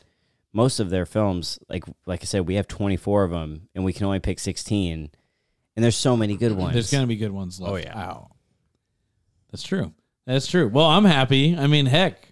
[0.52, 3.84] most of their films, like like I said, we have twenty four of them, and
[3.84, 5.10] we can only pick sixteen.
[5.74, 6.72] And there's so many good ones.
[6.72, 7.98] There's gonna be good ones left Oh, yeah.
[7.98, 8.30] out.
[9.50, 9.92] That's true.
[10.26, 10.68] That's true.
[10.68, 11.54] Well, I'm happy.
[11.56, 12.25] I mean, heck,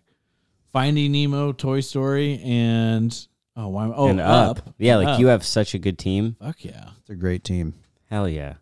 [0.74, 3.92] Finding Nemo, Toy Story, and oh, why?
[3.94, 4.58] Oh, and up.
[4.58, 4.74] up.
[4.76, 5.20] Yeah, like Up.
[5.20, 6.34] you have such a good team.
[6.40, 6.88] Fuck yeah.
[6.98, 7.74] It's a great team.
[8.10, 8.54] Hell yeah.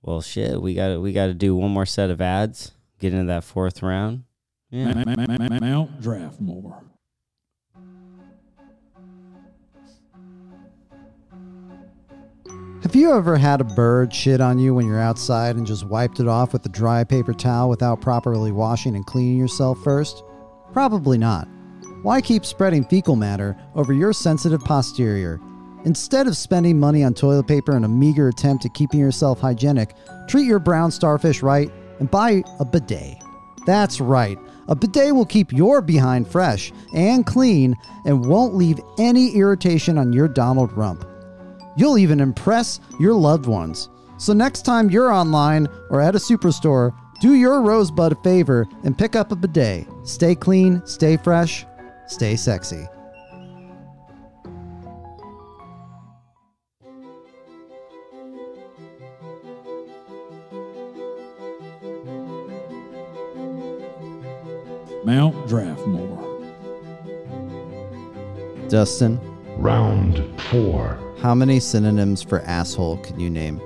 [0.00, 2.70] Well, shit, we got to we got to do one more set of ads.
[3.00, 4.22] Get into that fourth round.
[4.70, 4.94] Yeah.
[4.94, 6.84] Mount Draftmore.
[12.84, 16.20] Have you ever had a bird shit on you when you're outside and just wiped
[16.20, 20.22] it off with a dry paper towel without properly washing and cleaning yourself first?
[20.78, 21.48] Probably not.
[22.02, 25.40] Why keep spreading fecal matter over your sensitive posterior?
[25.84, 29.96] Instead of spending money on toilet paper in a meager attempt at keeping yourself hygienic,
[30.28, 31.68] treat your brown starfish right
[31.98, 33.16] and buy a bidet.
[33.66, 34.38] That's right.
[34.68, 37.74] A bidet will keep your behind fresh and clean
[38.04, 41.04] and won't leave any irritation on your Donald rump.
[41.76, 43.88] You'll even impress your loved ones.
[44.16, 48.96] So next time you're online or at a superstore, do your rosebud a favor and
[48.96, 49.86] pick up a bidet.
[50.04, 51.66] Stay clean, stay fresh,
[52.06, 52.86] stay sexy.
[65.04, 66.18] Mount Draftmore.
[68.68, 69.18] Dustin,
[69.56, 70.98] Round four.
[71.20, 73.58] how many synonyms for asshole can you name?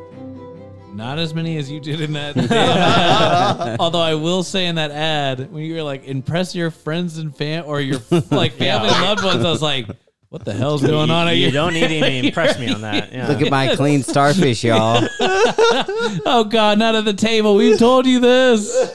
[0.92, 3.76] Not as many as you did in that.
[3.80, 7.34] Although I will say in that ad, when you were like, impress your friends and
[7.34, 8.00] fam or your
[8.30, 9.86] like family and loved ones, I was like,
[10.28, 11.28] what the hell's going on?
[11.28, 13.12] You, you don't need any to impress me on that.
[13.12, 13.28] Yeah.
[13.28, 15.06] Look at my clean starfish, y'all.
[15.20, 17.54] Oh God, not at the table.
[17.56, 18.94] We've told you this.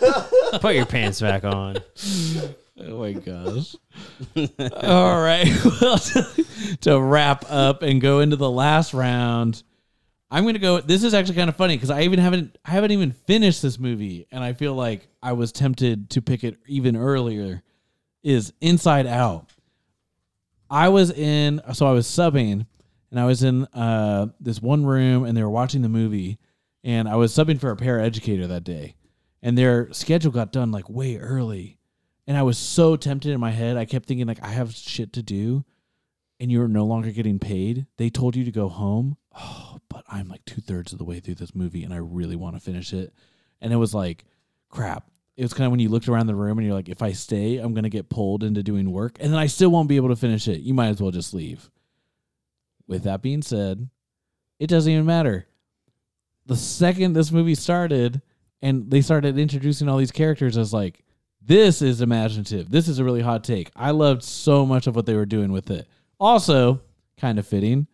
[0.60, 1.78] Put your pants back on.
[2.80, 3.76] Oh my gosh.
[4.84, 5.48] All right.
[5.82, 9.64] Well, to, to wrap up and go into the last round,
[10.30, 10.82] I'm gonna go.
[10.82, 13.80] This is actually kind of funny because I even haven't I haven't even finished this
[13.80, 17.64] movie, and I feel like I was tempted to pick it even earlier.
[18.24, 19.54] Is Inside Out.
[20.70, 22.66] I was in, so I was subbing,
[23.10, 26.40] and I was in uh, this one room, and they were watching the movie,
[26.84, 28.96] and I was subbing for a paraeducator that day,
[29.42, 31.80] and their schedule got done like way early,
[32.26, 33.78] and I was so tempted in my head.
[33.78, 35.64] I kept thinking like I have shit to do,
[36.38, 37.86] and you're no longer getting paid.
[37.96, 39.16] They told you to go home.
[39.40, 42.36] Oh, but I'm like two thirds of the way through this movie, and I really
[42.36, 43.14] want to finish it.
[43.62, 44.26] And it was like,
[44.70, 45.10] crap.
[45.36, 47.12] It was kind of when you looked around the room and you're like, if I
[47.12, 50.10] stay, I'm gonna get pulled into doing work, and then I still won't be able
[50.10, 50.62] to finish it.
[50.62, 51.70] You might as well just leave.
[52.88, 53.90] With that being said,
[54.60, 55.46] it doesn't even matter.
[56.46, 58.22] The second this movie started
[58.62, 61.04] and they started introducing all these characters as like,
[61.42, 62.70] this is imaginative.
[62.70, 63.70] This is a really hot take.
[63.76, 65.88] I loved so much of what they were doing with it.
[66.20, 66.82] Also,
[67.18, 67.88] kind of fitting,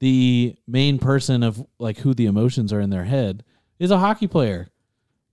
[0.00, 3.44] the main person of like who the emotions are in their head
[3.78, 4.68] is a hockey player.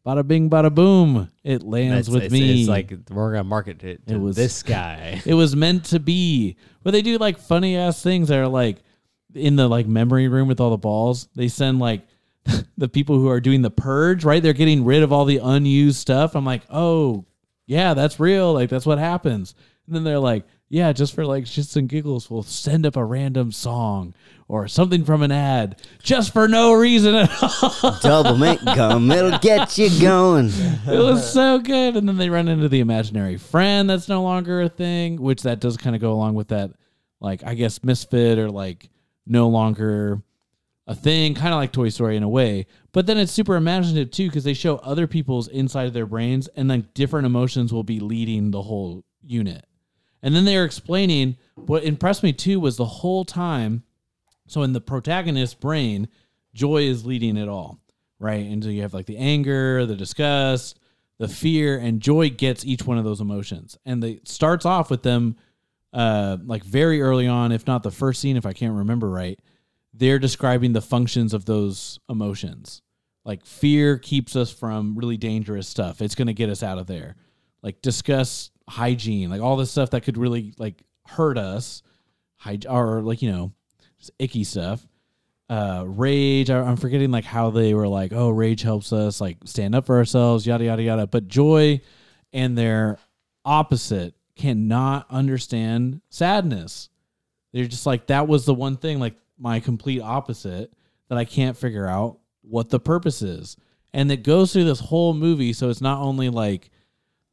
[0.06, 1.32] Bada bing, bada boom.
[1.44, 2.62] It lands with it's, me.
[2.62, 5.22] It's like we're gonna market it to It was- this guy.
[5.26, 6.58] it was meant to be.
[6.84, 8.78] But they do like funny ass things that are like
[9.34, 11.28] in the like memory room with all the balls.
[11.36, 12.02] They send like
[12.78, 14.44] the people who are doing the purge, right?
[14.44, 16.36] They're getting rid of all the unused stuff.
[16.36, 17.26] I'm like, oh
[17.66, 18.54] yeah, that's real.
[18.54, 19.56] Like that's what happens.
[19.88, 23.06] And then they're like, yeah, just for like shits and giggles, we'll send up a
[23.06, 24.16] random song
[24.48, 27.30] or something from an ad just for no reason at
[27.84, 27.98] all.
[28.02, 30.48] Double mint gum, it'll get you going.
[30.48, 31.96] it was so good.
[31.96, 35.60] And then they run into the imaginary friend that's no longer a thing, which that
[35.60, 36.72] does kind of go along with that,
[37.20, 38.90] like I guess misfit or like
[39.28, 40.22] no longer
[40.88, 42.66] a thing, kind of like Toy Story in a way.
[42.92, 46.48] But then it's super imaginative too because they show other people's inside of their brains,
[46.56, 49.66] and like different emotions will be leading the whole unit.
[50.26, 53.84] And then they are explaining what impressed me too was the whole time.
[54.48, 56.08] So in the protagonist's brain,
[56.52, 57.80] joy is leading it all,
[58.18, 58.44] right?
[58.44, 60.80] And so you have like the anger, the disgust,
[61.20, 63.78] the fear, and joy gets each one of those emotions.
[63.86, 65.36] And they starts off with them
[65.94, 69.40] uh like very early on, if not the first scene, if I can't remember right,
[69.94, 72.82] they're describing the functions of those emotions.
[73.26, 76.02] Like fear keeps us from really dangerous stuff.
[76.02, 77.16] It's gonna get us out of there.
[77.62, 81.84] Like discuss hygiene, like all this stuff that could really like hurt us,
[82.44, 83.52] Hyg- or like you know,
[84.00, 84.86] just icky stuff.
[85.48, 89.38] Uh rage I- i'm forgetting like how they were like oh rage helps us like
[89.46, 91.06] stand up for ourselves yada yada yada.
[91.06, 91.82] But joy
[92.34, 92.98] and their
[93.46, 96.90] opposite cannot understand sadness.
[97.54, 100.74] They're just like that was the one thing like my complete opposite
[101.10, 103.56] that i can't figure out what the purpose is.
[103.94, 106.72] And it goes through this whole movie so it's not only like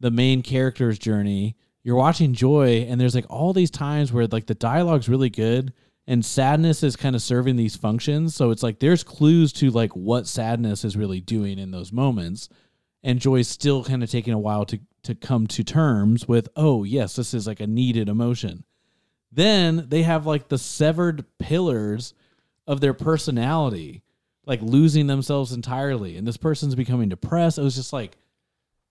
[0.03, 4.47] the main character's journey you're watching joy and there's like all these times where like
[4.47, 5.73] the dialogue's really good
[6.07, 8.35] and sadness is kind of serving these functions.
[8.35, 12.49] So it's like there's clues to like what sadness is really doing in those moments.
[13.03, 16.85] And joy's still kind of taking a while to to come to terms with oh
[16.85, 18.65] yes this is like a needed emotion.
[19.33, 22.15] Then they have like the severed pillars
[22.67, 24.03] of their personality
[24.45, 27.59] like losing themselves entirely and this person's becoming depressed.
[27.59, 28.17] It was just like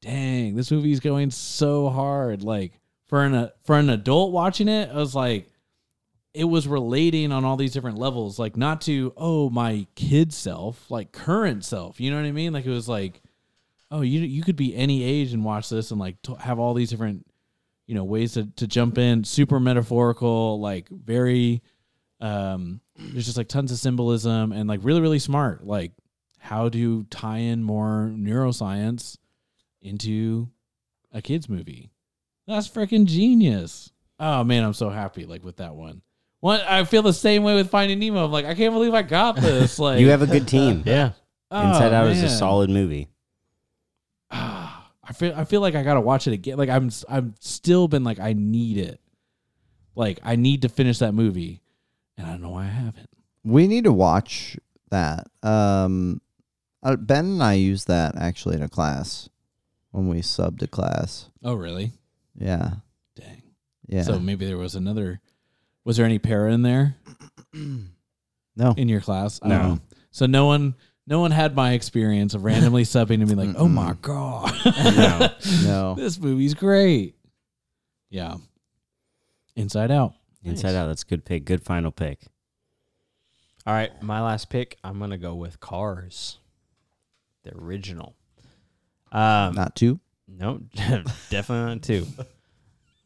[0.02, 2.44] dang this movie's going so hard.
[2.44, 2.74] Like
[3.08, 5.52] for an for an adult watching it i was like
[6.34, 8.40] it was relating on all these different levels.
[8.40, 12.00] Like not to oh my kid self like current self.
[12.00, 12.54] You know what i mean?
[12.54, 13.22] Like it was like
[13.90, 16.74] oh you you could be any age and watch this and like to have all
[16.74, 17.26] these different
[17.86, 19.24] you know ways to, to jump in.
[19.24, 21.62] Super metaphorical like very
[22.22, 25.66] um there's just like tons of symbolism and like really really smart.
[25.66, 25.92] Like
[26.40, 29.18] how to tie in more neuroscience
[29.82, 30.50] into
[31.12, 31.92] a kids movie
[32.48, 36.02] that's freaking genius oh man i'm so happy like with that one
[36.40, 39.02] one i feel the same way with finding nemo i'm like i can't believe i
[39.02, 40.84] got this like You have a good team.
[40.86, 41.12] yeah.
[41.50, 43.10] oh, Inside Out is a solid movie.
[44.32, 46.58] I feel I feel like I gotta watch it again.
[46.58, 49.02] Like I'm I'm still been like I need it.
[49.94, 51.62] Like I need to finish that movie,
[52.18, 53.10] and I don't know why I haven't.
[53.44, 54.56] We need to watch
[54.90, 55.28] that.
[55.44, 56.22] Um,
[56.82, 59.28] uh, Ben and I used that actually in a class
[59.92, 61.30] when we subbed a class.
[61.44, 61.92] Oh really?
[62.36, 62.76] Yeah,
[63.16, 63.42] Dang.
[63.88, 64.04] yeah.
[64.04, 65.20] So maybe there was another.
[65.84, 66.96] Was there any para in there
[67.54, 69.40] no, in your class?
[69.44, 69.58] I No.
[69.58, 69.80] don't know.
[70.12, 70.76] So no one
[71.08, 75.30] no one had my experience of randomly subbing and being like, "Oh my god, No.
[75.64, 75.96] no.
[75.96, 77.16] this movie's great."
[78.10, 78.36] Yeah.
[79.56, 80.14] Inside Out.
[80.44, 81.46] Inside Out, that's a good pick.
[81.46, 82.20] Good final pick.
[83.66, 84.78] All right, my last pick.
[84.84, 86.38] I'm gonna go with Cars,
[87.44, 88.16] the original.
[89.12, 90.00] Um, Not two.
[90.28, 90.62] no,
[91.30, 92.06] definitely not two.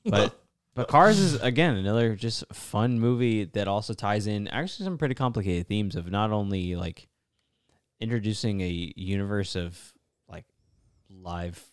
[0.08, 0.40] But
[0.76, 5.16] but Cars is again another just fun movie that also ties in actually some pretty
[5.16, 7.08] complicated themes of not only like
[8.00, 9.94] introducing a universe of
[10.30, 10.46] like
[11.10, 11.64] live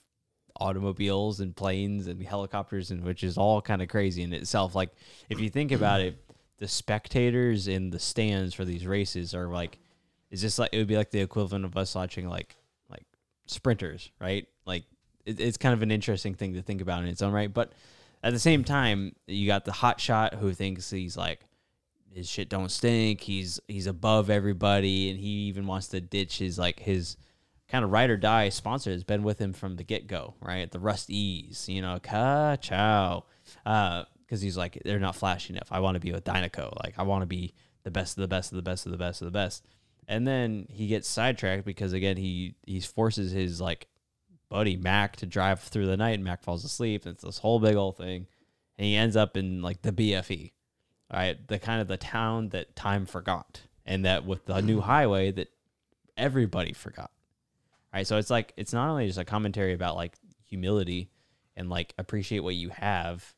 [0.61, 4.91] automobiles and planes and helicopters and which is all kind of crazy in itself like
[5.29, 6.17] if you think about it
[6.59, 9.79] the spectators in the stands for these races are like
[10.31, 12.57] is this like it would be like the equivalent of us watching like like
[13.47, 14.47] sprinters, right?
[14.67, 14.85] Like
[15.25, 17.73] it, it's kind of an interesting thing to think about in its own right, but
[18.23, 21.41] at the same time, you got the hot shot who thinks he's like
[22.13, 23.21] his shit don't stink.
[23.21, 27.17] He's he's above everybody, and he even wants to ditch his like his
[27.69, 30.71] kind of ride or die sponsor has been with him from the get go, right?
[30.71, 33.25] The Rust-eze, you know, ka chow,
[33.65, 34.07] because
[34.41, 35.69] uh, he's like they're not flashy enough.
[35.71, 38.29] I want to be with Dinoco, like I want to be the best of the
[38.29, 39.65] best of the best of the best of the best.
[40.09, 43.87] And then he gets sidetracked because again he he forces his like
[44.49, 47.07] buddy Mack to drive through the night, and Mack falls asleep.
[47.07, 48.27] And it's this whole big old thing,
[48.77, 50.53] and he ends up in like the BFE,
[51.13, 51.49] right?
[51.49, 55.49] The kind of the town that time forgot, and that with the new highway that
[56.17, 57.11] everybody forgot,
[57.95, 58.07] right?
[58.07, 60.15] So it's like it's not only just a commentary about like
[60.47, 61.11] humility
[61.57, 63.35] and like appreciate what you have,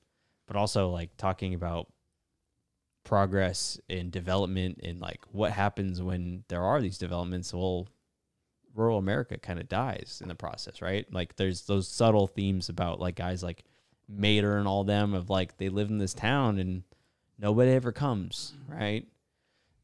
[0.47, 1.89] but also like talking about
[3.05, 7.53] progress and development and like what happens when there are these developments.
[7.53, 7.89] Well,
[8.75, 11.07] rural America kind of dies in the process, right?
[11.13, 13.65] Like there's those subtle themes about like guys like
[14.09, 16.83] Mater and all them of like they live in this town and
[17.39, 19.07] nobody ever comes, right?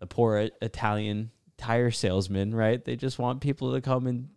[0.01, 2.85] The poor Italian tire salesman, right?
[2.85, 4.31] They just want people to come and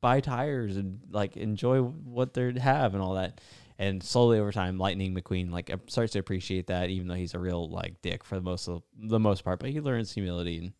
[0.00, 3.40] buy tires and like enjoy what they have and all that.
[3.84, 7.34] And slowly over time, Lightning McQueen like uh, starts to appreciate that, even though he's
[7.34, 9.60] a real like dick for the most of the most part.
[9.60, 10.72] But he learns humility and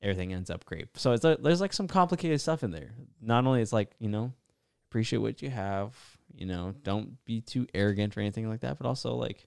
[0.00, 0.86] everything ends up great.
[0.94, 2.92] So it's a, there's like some complicated stuff in there.
[3.20, 4.32] Not only it's like you know
[4.88, 5.96] appreciate what you have,
[6.32, 9.44] you know, don't be too arrogant or anything like that, but also like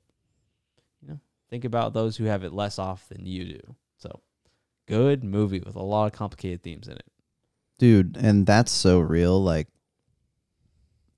[1.01, 1.19] you know
[1.49, 3.75] think about those who have it less off than you do.
[3.99, 4.19] So
[4.85, 7.09] good movie with a lot of complicated themes in it.
[7.79, 9.69] dude and that's so real like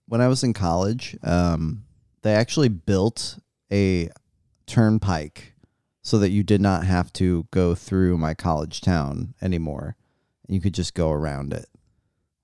[0.07, 1.83] when i was in college um
[2.23, 3.37] they actually built
[3.71, 4.09] a
[4.65, 5.53] turnpike
[6.01, 9.95] so that you did not have to go through my college town anymore.
[10.47, 11.67] You could just go around it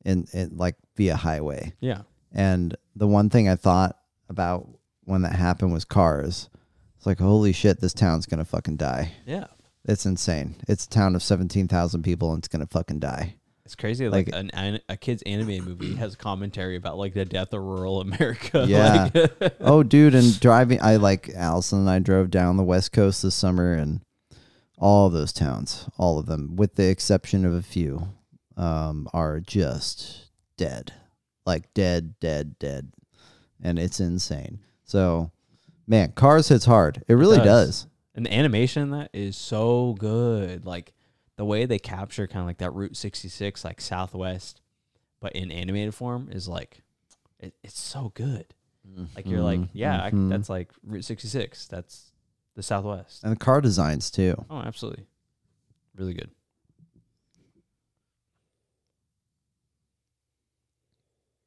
[0.06, 1.74] and, and like via highway.
[1.82, 3.98] Yeah, and the one thing i thought
[4.30, 4.68] about
[5.04, 6.50] when that happened was cars.
[6.98, 9.14] It's like holy shit this town's gonna fucking die.
[9.26, 9.48] Yeah.
[9.86, 10.56] it's insane.
[10.68, 13.36] It's a town of 17000 people and it's gonna fucking die
[13.70, 14.10] It's crazy.
[14.10, 17.62] Like, Like- an, an a kid's animated movie has commentary about like the death of
[17.62, 18.66] rural America.
[18.68, 19.10] Yeah.
[19.14, 23.22] Like, oh, dude, and driving, I like Allison and I drove down the West Coast
[23.22, 24.02] this summer, and
[24.80, 28.08] all of those towns, all of them, with the exception of a few,
[28.58, 30.92] um, are just dead,
[31.46, 32.92] like dead, dead, dead,
[33.62, 34.62] and it's insane.
[34.84, 35.30] So,
[35.86, 37.04] man, Cars hits hard.
[37.08, 37.84] It really does.
[37.84, 37.88] does.
[38.16, 40.66] and the animation in that is so good.
[40.66, 40.92] Like
[41.40, 44.60] the way they capture kind of like that Route 66, like Southwest,
[45.22, 46.82] but in animated form is like,
[47.40, 48.54] it, it's so good.
[49.16, 50.28] Like you're like, Mhm, yeah, I, mhm.
[50.30, 51.68] that's like Route 66.
[51.68, 52.12] That's
[52.56, 53.24] the Southwest.
[53.24, 54.44] And the car designs too.
[54.50, 55.06] Oh, absolutely,
[55.96, 56.30] really good.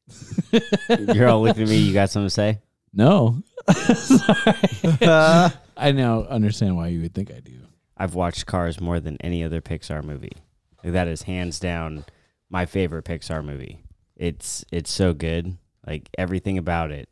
[1.14, 1.76] You're all looking at me.
[1.76, 2.60] You got something to say?
[2.94, 3.42] No.
[5.76, 7.58] I now understand why you would think I do.
[8.02, 10.32] I've watched Cars more than any other Pixar movie.
[10.82, 12.04] Like, that is hands down
[12.50, 13.80] my favorite Pixar movie.
[14.16, 15.56] It's it's so good.
[15.86, 17.08] Like everything about it.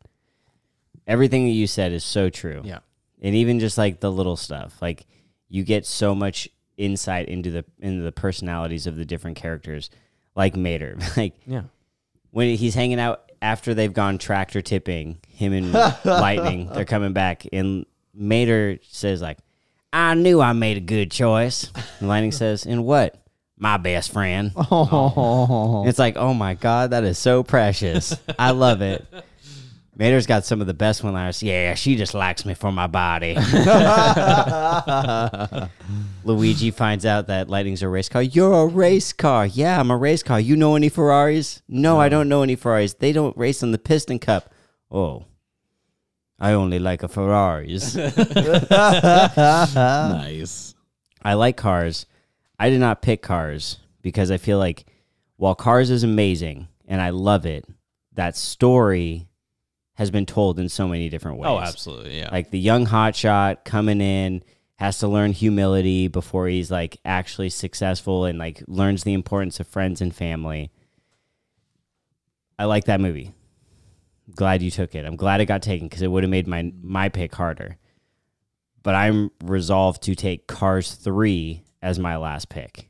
[1.07, 2.61] Everything that you said is so true.
[2.63, 2.79] Yeah.
[3.21, 4.81] And even just like the little stuff.
[4.81, 5.05] Like
[5.49, 9.89] you get so much insight into the into the personalities of the different characters.
[10.35, 10.97] Like Mater.
[11.17, 11.63] Like Yeah.
[12.31, 15.71] when he's hanging out after they've gone tractor tipping, him and
[16.05, 19.39] Lightning, they're coming back, and Mater says like,
[19.93, 23.15] "I knew I made a good choice." And Lightning says, "In what?"
[23.57, 24.51] My best friend.
[24.55, 28.15] Oh, It's like, oh my god, that is so precious.
[28.39, 29.05] I love it.
[29.95, 31.43] Mater's got some of the best one-liners.
[31.43, 33.35] Yeah, she just likes me for my body.
[36.23, 38.23] Luigi finds out that Lightning's a race car.
[38.23, 39.45] You're a race car.
[39.45, 40.39] Yeah, I'm a race car.
[40.39, 41.61] You know any Ferraris?
[41.67, 42.93] No, I don't know any Ferraris.
[42.95, 44.51] They don't race on the Piston Cup.
[44.89, 45.25] Oh,
[46.41, 47.95] I only like a Ferraris.
[49.95, 50.73] nice.
[51.21, 52.07] I like cars.
[52.59, 54.87] I did not pick cars because I feel like
[55.37, 57.65] while cars is amazing and I love it,
[58.13, 59.27] that story
[59.93, 61.49] has been told in so many different oh, ways.
[61.49, 62.17] Oh, absolutely.
[62.17, 62.29] Yeah.
[62.31, 64.43] Like the young hotshot coming in
[64.77, 69.67] has to learn humility before he's like actually successful and like learns the importance of
[69.67, 70.71] friends and family.
[72.57, 73.31] I like that movie.
[74.35, 75.05] Glad you took it.
[75.05, 77.77] I'm glad it got taken because it would have made my my pick harder.
[78.83, 82.89] But I'm resolved to take Cars 3 as my last pick.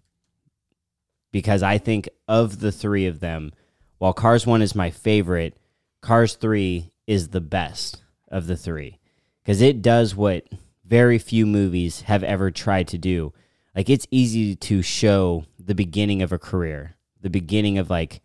[1.31, 3.51] Because I think of the 3 of them,
[3.97, 5.57] while Cars 1 is my favorite,
[6.01, 8.97] Cars 3 is the best of the 3
[9.45, 10.47] cuz it does what
[10.85, 13.33] very few movies have ever tried to do.
[13.75, 18.21] Like it's easy to show the beginning of a career, the beginning of like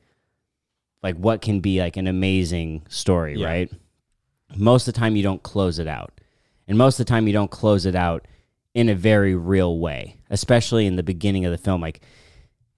[1.07, 3.47] like what can be like an amazing story, Yeah.
[3.47, 3.73] right?
[4.57, 6.13] Most of the time you don't close it out.
[6.67, 8.27] And most of the time you don't close it out
[8.75, 12.01] in a very real way, especially in the beginning of the film like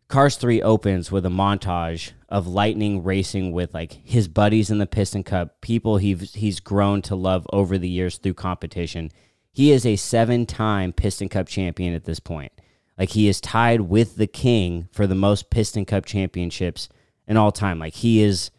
[0.09, 4.87] Cars 3 opens with a montage of Lightning racing with like his buddies in the
[4.87, 9.11] Piston Cup, people he's he's grown to love over the years through competition.
[9.53, 12.53] He is a seven-time Piston Cup champion at this point.
[12.99, 16.89] Like he is tied with the king for the most Piston Cup championships
[17.29, 17.79] in all time.
[17.79, 18.51] Like he is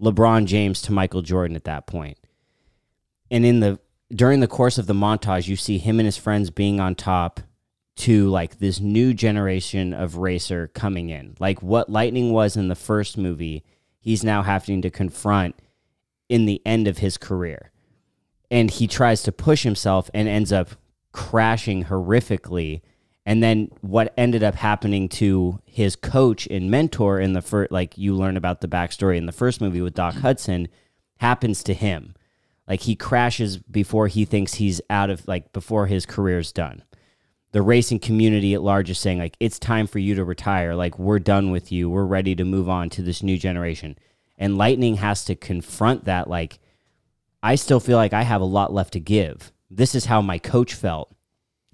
[0.00, 2.18] LeBron James to Michael Jordan at that point.
[3.30, 3.80] And in the
[4.14, 7.40] during the course of the montage, you see him and his friends being on top
[7.96, 11.34] to like this new generation of racer coming in.
[11.40, 13.64] Like what Lightning was in the first movie,
[13.98, 15.56] he's now having to confront
[16.28, 17.70] in the end of his career.
[18.50, 20.70] And he tries to push himself and ends up
[21.12, 22.82] crashing horrifically.
[23.26, 27.96] And then what ended up happening to his coach and mentor in the first, like
[27.96, 30.68] you learn about the backstory in the first movie with Doc Hudson,
[31.18, 32.14] happens to him.
[32.68, 36.82] Like he crashes before he thinks he's out of, like before his career's done.
[37.52, 40.74] The racing community at large is saying like it's time for you to retire.
[40.74, 41.88] Like we're done with you.
[41.88, 43.96] We're ready to move on to this new generation.
[44.36, 46.58] And lightning has to confront that like
[47.42, 49.52] i still feel like i have a lot left to give.
[49.70, 51.14] This is how my coach felt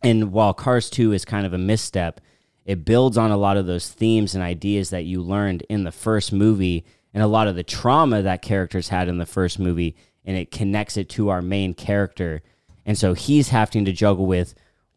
[0.03, 2.21] and while cars 2 is kind of a misstep
[2.65, 5.93] it builds on a lot of those themes and ideas that you learned in the
[5.93, 9.97] first movie and a lot of the trauma that characters had in the first movie
[10.25, 12.43] and it connects it to our main character
[12.85, 14.55] and so he's having to juggle with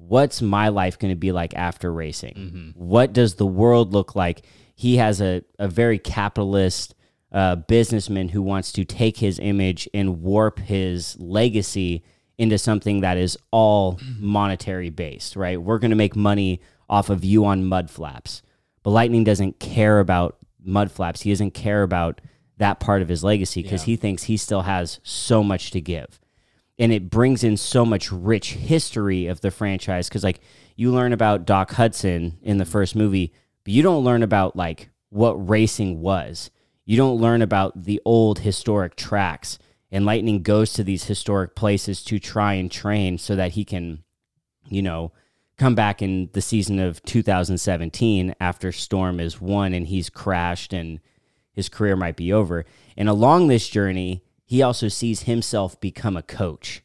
[0.07, 2.33] what's my life going to be like after racing?
[2.75, 4.45] What does the world look like?
[4.75, 6.95] He has a, a very capitalist
[7.31, 12.03] uh, businessman who wants to take his image and warp his legacy
[12.37, 15.61] into something that is all monetary based, right?
[15.61, 18.41] We're going to make money off of you on mud flaps.
[18.81, 21.21] But Lightning doesn't care about mud flaps.
[21.21, 22.21] He doesn't care about
[22.57, 26.19] that part of his legacy because he thinks he still has so much to give
[26.79, 30.39] and it brings in so much rich history of the franchise because like
[30.75, 33.33] you learn about doc hudson in the first movie
[33.63, 36.49] but you don't learn about like what racing was
[36.85, 39.57] you don't learn about the old historic tracks
[39.93, 44.03] and lightning goes to these historic places to try and train so that he can
[44.67, 45.13] you know
[45.57, 50.99] come back in the season of 2017 after storm is won and he's crashed and
[51.53, 52.65] his career might be over
[52.97, 54.21] and along this journey
[54.53, 56.83] he also sees himself become a coach.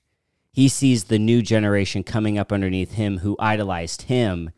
[0.52, 4.52] He sees the new generation coming up underneath him who idolized him,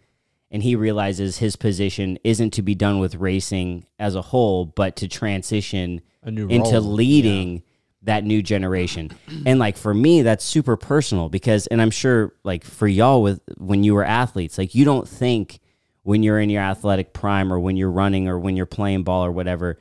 [0.48, 4.94] and he realizes his position isn't to be done with racing as a whole, but
[4.94, 6.82] to transition into role.
[6.82, 7.64] leading
[8.02, 9.10] that new generation.
[9.46, 13.40] And like for me, that's super personal because, and I'm sure like for y'all with
[13.58, 15.60] when you were athletes, like you don't think
[16.02, 19.24] when you're in your athletic prime or when you're running or when you're playing ball
[19.24, 19.78] or whatever,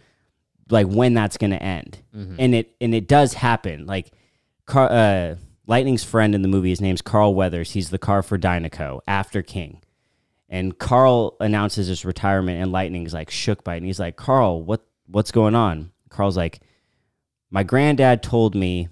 [0.69, 1.99] like when that's going to end.
[2.39, 3.85] And it and it does happen.
[3.85, 4.11] Like
[4.65, 5.35] Car- uh,
[5.65, 7.71] Lightning's friend in the movie, his name's Carl Weathers.
[7.71, 9.81] He's the car for Dinoco after King.
[10.49, 13.77] And Carl announces his retirement, and Lightning's like shook by it.
[13.77, 15.91] And he's like, Carl, what what's going on?
[16.09, 16.59] Carl's like,
[17.51, 18.89] my granddad told me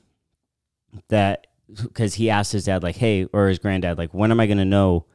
[1.09, 1.47] that
[1.84, 4.57] because he asked his dad, like, hey, or his granddad, like, when am I going
[4.57, 5.05] to know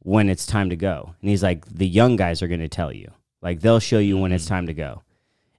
[0.00, 1.14] when it's time to go?
[1.20, 3.10] And he's like, the young guys are going to tell you.
[3.42, 4.50] Like, they'll show you when it's mm.
[4.50, 5.02] time to go.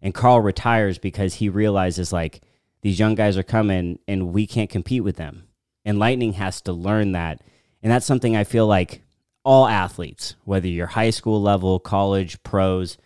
[0.02, 2.42] And Carl retires because he realizes, like,
[2.82, 5.48] these young guys are coming and we can't compete with them.
[5.84, 7.42] And Lightning has to learn that.
[7.82, 9.02] And that's something I feel like
[9.44, 12.98] all athletes, whether you're high school level, college, pros,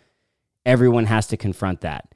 [0.66, 2.11] everyone has to confront that.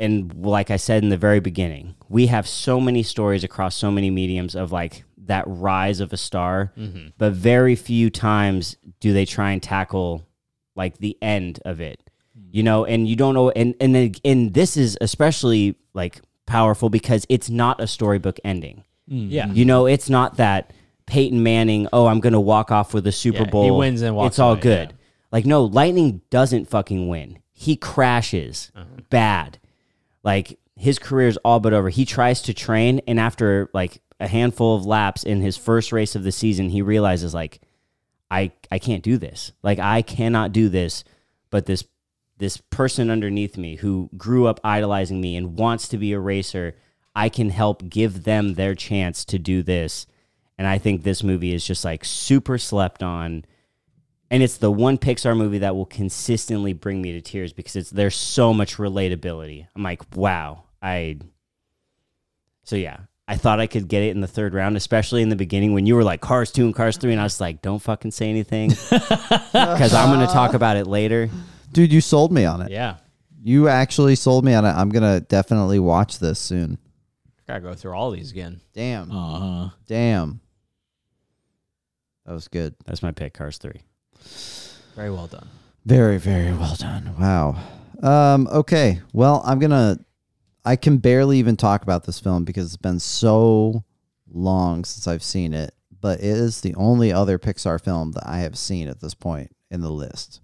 [0.00, 3.90] And like I said in the very beginning, we have so many stories across so
[3.90, 6.72] many mediums of like that rise of a star,
[7.16, 10.26] but very few times do they try and tackle
[10.74, 12.00] like the end of it.
[12.50, 17.24] You know, and you don't know and and and this is especially like powerful because
[17.28, 18.84] it's not a storybook ending.
[19.06, 19.46] Yeah.
[19.52, 20.72] You know, it's not that
[21.06, 23.78] Peyton Manning, oh, I'm going to walk off with a Super Yeah, he Bowl.
[23.78, 24.88] wins and walks It's all away, good.
[24.90, 24.96] yeah.
[25.32, 27.38] Like, no, Lightning doesn't fucking win.
[27.52, 29.02] He crashes Uh-huh.
[29.10, 29.58] bad.
[30.24, 31.88] Like, his career is all but over.
[31.90, 36.16] He tries to train, and after like a handful of laps in his first race
[36.16, 37.60] of the season, he realizes, like,
[38.30, 39.52] I, I can't do this.
[39.62, 41.04] Like, I cannot do this.
[41.50, 41.84] But this
[42.38, 46.74] this person underneath me who grew up idolizing me and wants to be a racer,
[47.14, 50.06] I can help give them their chance to do this.
[50.58, 53.44] And I think this movie is just like super slept on.
[54.34, 57.90] And it's the one Pixar movie that will consistently bring me to tears because it's
[57.90, 59.68] there's so much relatability.
[59.76, 61.18] I'm like, wow, I
[62.64, 62.96] So yeah,
[63.28, 65.86] I thought I could get it in the third round, especially in the beginning when
[65.86, 68.28] you were like Cars 2 and Cars 3 and I was like, "Don't fucking say
[68.28, 71.30] anything." Cuz I'm going to talk about it later.
[71.70, 72.72] Dude, you sold me on it.
[72.72, 72.96] Yeah.
[73.40, 74.72] You actually sold me on it.
[74.72, 76.78] I'm gonna definitely watch this soon.
[77.46, 78.60] Gotta go through all these again.
[78.72, 79.12] Damn.
[79.12, 79.68] Uh huh.
[79.86, 80.40] Damn.
[82.26, 82.74] That was good.
[82.84, 83.80] That's my pick, Cars 3.
[84.94, 85.48] Very well done.
[85.84, 87.14] Very, very well done.
[87.18, 87.56] Wow.
[88.02, 89.00] Um, okay.
[89.12, 89.98] Well, I'm gonna
[90.64, 93.84] I can barely even talk about this film because it's been so
[94.30, 95.74] long since I've seen it.
[96.00, 99.54] But it is the only other Pixar film that I have seen at this point
[99.70, 100.40] in the list.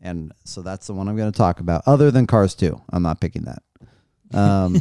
[0.00, 2.80] And so that's the one I'm gonna talk about, other than Cars 2.
[2.90, 3.62] I'm not picking that.
[4.32, 4.80] Um,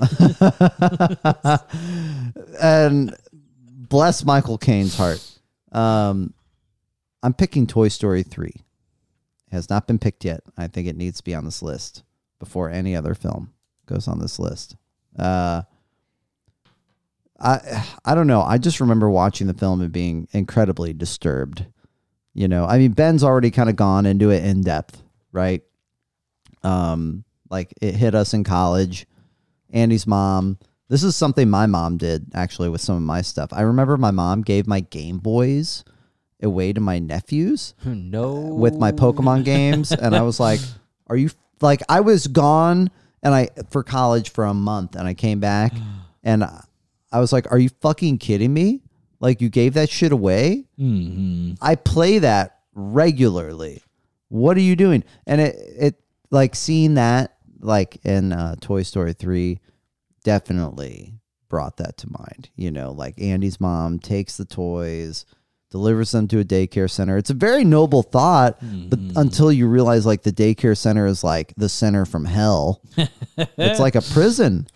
[2.61, 3.15] and
[3.89, 5.21] bless Michael Caine's heart.
[5.71, 6.33] Um,
[7.25, 8.51] I'm picking Toy Story 3
[9.51, 10.41] has not been picked yet.
[10.59, 12.03] I think it needs to be on this list
[12.37, 13.51] before any other film
[13.87, 14.75] goes on this list.
[15.17, 15.63] Uh,
[17.39, 18.43] I I don't know.
[18.43, 21.65] I just remember watching the film and being incredibly disturbed.
[22.35, 25.63] You know, I mean, Ben's already kind of gone into it in depth, right?
[26.61, 29.07] Um, like it hit us in college.
[29.71, 30.59] Andy's mom.
[30.89, 33.49] This is something my mom did actually with some of my stuff.
[33.51, 35.83] I remember my mom gave my Game Boys
[36.43, 38.31] away to my nephews no.
[38.55, 40.59] with my Pokemon games, and I was like,
[41.07, 41.29] "Are you
[41.61, 42.89] like?" I was gone,
[43.23, 45.73] and I for college for a month, and I came back,
[46.23, 46.63] and I-
[47.11, 48.81] I was like, "Are you fucking kidding me?
[49.21, 53.81] Like you gave that shit away?" hmm I play that regularly.
[54.27, 55.03] What are you doing?
[55.25, 55.95] And it it
[56.31, 59.59] like seeing that like in uh, Toy Story three
[60.25, 61.13] definitely
[61.47, 62.49] brought that to mind.
[62.55, 65.25] You know, like Andy's mom takes the toys,
[65.71, 67.17] delivers them to a daycare center.
[67.17, 69.11] It's a very noble thought, but hmm.
[69.15, 72.81] until you realize like the daycare center is like the center from hell.
[73.37, 74.67] it's like a prison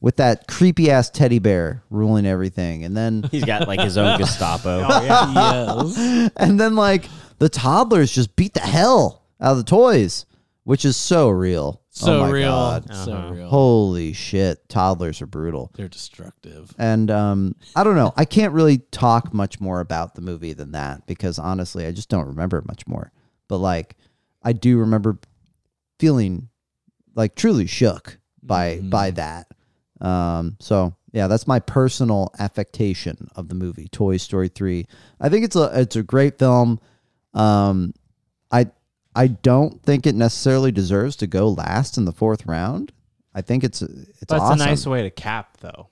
[0.00, 2.84] with that creepy ass teddy bear ruling everything.
[2.84, 4.86] And then He's got like his own Gestapo.
[4.88, 6.30] Oh, yes.
[6.36, 7.06] and then like
[7.38, 10.26] the toddlers just beat the hell out of the toys,
[10.64, 11.79] which is so real.
[12.00, 12.48] So oh my real.
[12.48, 12.90] God.
[12.90, 13.30] Uh-huh.
[13.32, 13.48] real.
[13.48, 15.70] Holy shit, toddlers are brutal.
[15.74, 16.74] They're destructive.
[16.78, 18.12] And um, I don't know.
[18.16, 22.08] I can't really talk much more about the movie than that because honestly, I just
[22.08, 23.12] don't remember much more.
[23.48, 23.96] But like,
[24.42, 25.18] I do remember
[25.98, 26.48] feeling
[27.14, 29.48] like truly shook by by that.
[30.00, 34.86] Um, so yeah, that's my personal affectation of the movie Toy Story three.
[35.20, 36.80] I think it's a it's a great film.
[37.34, 37.92] Um,
[39.14, 42.92] I don't think it necessarily deserves to go last in the fourth round.
[43.34, 44.60] I think it's it's That's awesome.
[44.60, 45.88] a nice way to cap, though.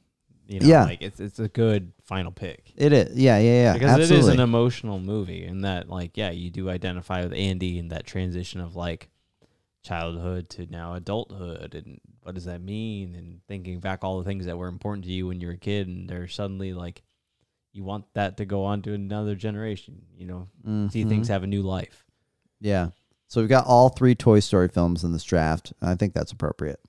[0.47, 0.85] You know, Yeah.
[0.85, 3.19] like it's it's a good final pick It is.
[3.19, 3.73] Yeah, yeah, yeah.
[3.75, 4.17] because absolutely.
[4.17, 7.91] it is an emotional movie, and that like yeah, you do identify with Andy and
[7.93, 9.09] that transition of like
[9.83, 13.15] childhood to now adulthood, and what does that mean?
[13.15, 15.59] And thinking back all the things that were important to you when you were a
[15.59, 17.03] kid, and they're suddenly like
[17.73, 20.03] you want that to go on to another generation.
[20.17, 21.09] You know, see Mhm.
[21.09, 22.05] things have a new life.
[22.61, 22.89] Yeah.
[23.29, 25.73] So we've got all three Toy Story films in this draft.
[25.83, 26.81] I think that's appropriate.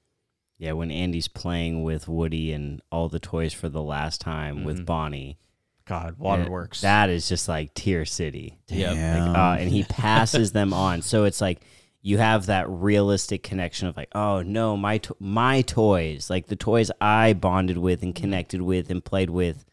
[0.57, 4.79] Yeah, when Andy's playing with Woody and all the toys for the last time with
[4.79, 4.85] Mhm.
[4.85, 5.37] Bonnie.
[5.85, 6.81] God, waterworks.
[6.81, 8.59] That is just like Tear City.
[8.67, 8.93] Yep.
[8.93, 9.35] Damn.
[9.35, 11.01] Uh, and he passes them on.
[11.01, 11.61] So it's like
[12.01, 16.55] you have that realistic connection of like, oh no, my to- my toys, like the
[16.55, 19.65] toys I bonded with and connected with and played with,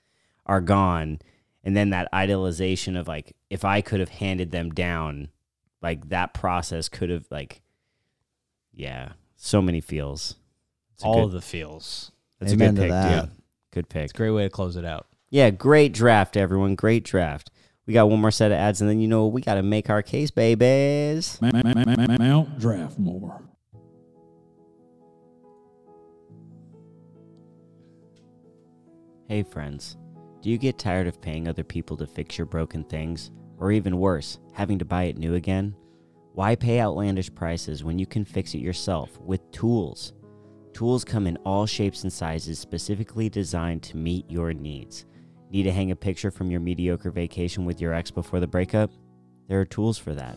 [0.47, 1.19] are gone.
[1.63, 5.29] And then that idealization of like, if I could have handed them down,
[5.83, 7.63] like that process could have like,
[8.73, 10.37] yeah, so many feels.
[10.95, 12.13] It's all good, of the feels.
[12.41, 13.21] That's a Amen good pick, that.
[13.23, 13.31] dude.
[13.73, 14.05] Good pick.
[14.05, 15.07] It's a great way to close it out.
[15.31, 16.75] Yeah, great draft, everyone.
[16.75, 17.51] Great draft.
[17.87, 19.91] We got one more set of ads, and then you know we got to make
[19.91, 21.39] our case, babies.
[21.41, 22.59] Ma- ma- ma- ma- ma- Mount
[29.29, 29.97] Hey, friends.
[30.41, 33.31] Do you get tired of paying other people to fix your broken things?
[33.59, 35.75] Or even worse, having to buy it new again?
[36.35, 40.13] Why pay outlandish prices when you can fix it yourself with tools?
[40.75, 45.07] Tools come in all shapes and sizes specifically designed to meet your needs.
[45.51, 48.91] Need to hang a picture from your mediocre vacation with your ex before the breakup?
[49.49, 50.37] There are tools for that.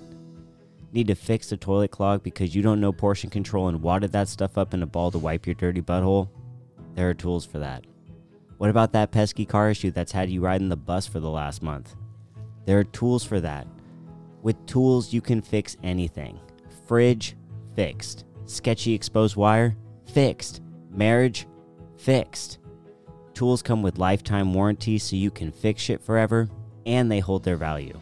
[0.94, 4.30] Need to fix the toilet clog because you don't know portion control and wadded that
[4.30, 6.30] stuff up in a ball to wipe your dirty butthole?
[6.96, 7.86] There are tools for that.
[8.58, 11.62] What about that pesky car issue that's had you riding the bus for the last
[11.62, 11.96] month?
[12.70, 13.66] There are tools for that.
[14.44, 16.40] With tools, you can fix anything.
[16.86, 17.36] Fridge,
[17.76, 18.26] fixed.
[18.46, 19.76] Sketchy exposed wire,
[20.14, 20.62] fixed.
[20.92, 21.48] Marriage,
[21.98, 22.60] fixed.
[23.34, 26.48] Tools come with lifetime warranties so you can fix shit forever,
[26.86, 28.00] and they hold their value.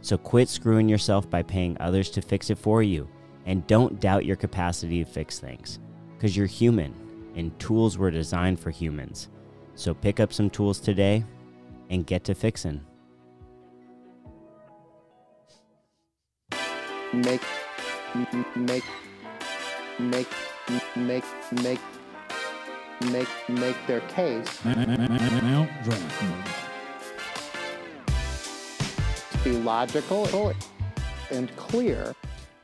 [0.00, 3.06] So quit screwing yourself by paying others to fix it for you,
[3.44, 5.78] and don't doubt your capacity to fix things.
[6.16, 6.94] Because you're human,
[7.34, 9.28] and tools were designed for humans.
[9.74, 11.22] So pick up some tools today
[11.90, 12.80] and get to fixing.
[17.16, 17.42] Make
[18.56, 18.84] make make
[20.00, 20.28] make
[21.52, 21.80] make
[23.10, 26.46] make make their case Mount Draftmore.
[29.32, 30.54] to be logical
[31.30, 32.14] and clear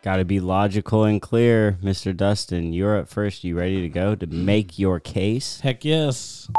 [0.02, 2.16] Got to be logical and clear, Mr.
[2.16, 2.72] Dustin.
[2.72, 3.44] You're up first.
[3.44, 5.60] You ready to go to make your case?
[5.60, 6.50] Heck yes.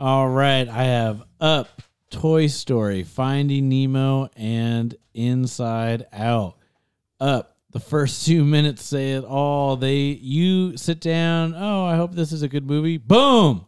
[0.00, 6.56] All right, I have Up, Toy Story, Finding Nemo, and Inside Out.
[7.20, 9.76] Up, the first two minutes say it all.
[9.76, 11.54] They you sit down.
[11.56, 12.98] Oh, I hope this is a good movie.
[12.98, 13.66] Boom.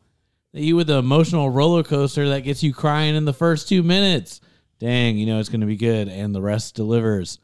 [0.53, 4.41] You with the emotional roller coaster that gets you crying in the first two minutes.
[4.79, 7.39] Dang, you know it's going to be good, and the rest delivers.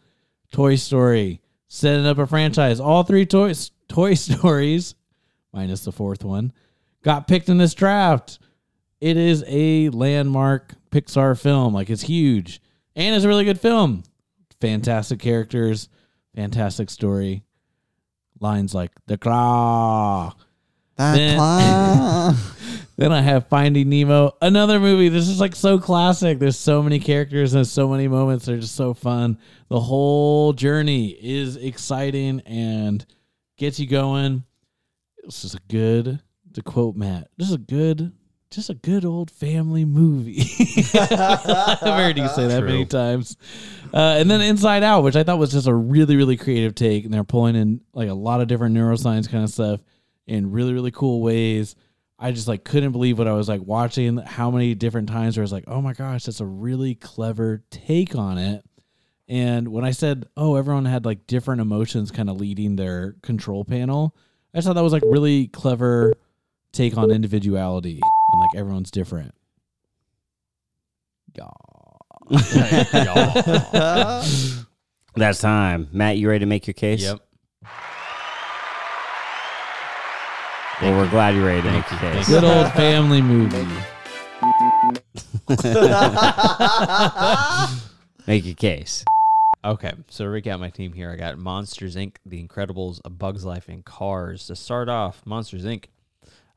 [0.53, 2.81] Toy Story, setting up a franchise.
[2.81, 4.95] All three toys, Toy Stories,
[5.53, 6.53] minus the fourth one,
[7.03, 8.39] got picked in this draft.
[9.01, 11.75] It is a landmark Pixar film.
[11.75, 12.63] Like it's huge,
[12.97, 14.05] and it's a really good film.
[14.61, 15.89] Fantastic characters,
[16.35, 17.45] fantastic story.
[18.41, 20.35] Lines like the claw.
[20.97, 22.37] That Then-.
[22.97, 25.09] Then I have Finding Nemo, another movie.
[25.09, 26.39] This is like so classic.
[26.39, 28.47] There's so many characters and so many moments.
[28.47, 29.39] They're just so fun.
[29.69, 33.05] The whole journey is exciting and
[33.57, 34.45] gets you going.
[35.25, 36.21] This is a good,
[36.53, 38.13] to quote Matt, this is a good,
[38.55, 40.43] just a good old family movie.
[40.95, 43.37] I've heard you say that many times.
[43.93, 47.05] Uh, and then Inside Out, which I thought was just a really, really creative take.
[47.05, 49.81] And they're pulling in like a lot of different neuroscience kind of stuff
[50.27, 51.77] in really, really cool ways.
[52.19, 54.19] I just like couldn't believe what I was like watching.
[54.19, 57.63] How many different times where I was like, "Oh my gosh, that's a really clever
[57.71, 58.65] take on it."
[59.29, 63.65] And when I said, "Oh, everyone had like different emotions, kind of leading their control
[63.65, 64.15] panel,"
[64.55, 66.15] I just thought that was like really clever
[66.73, 68.01] take on individuality
[68.35, 69.35] and like everyone's different.
[75.17, 75.89] That's time.
[75.93, 77.03] Matt, you ready to make your case?
[77.03, 77.21] Yep.
[80.83, 82.29] Well, we're glad you're ready to make your case.
[82.29, 83.65] Good old family movie.
[88.27, 89.05] Make your case.
[89.65, 93.45] Okay, so to recap my team here, I got Monsters Inc., The Incredibles, A Bug's
[93.45, 94.47] Life, and Cars.
[94.49, 95.85] To start off, Monsters Inc.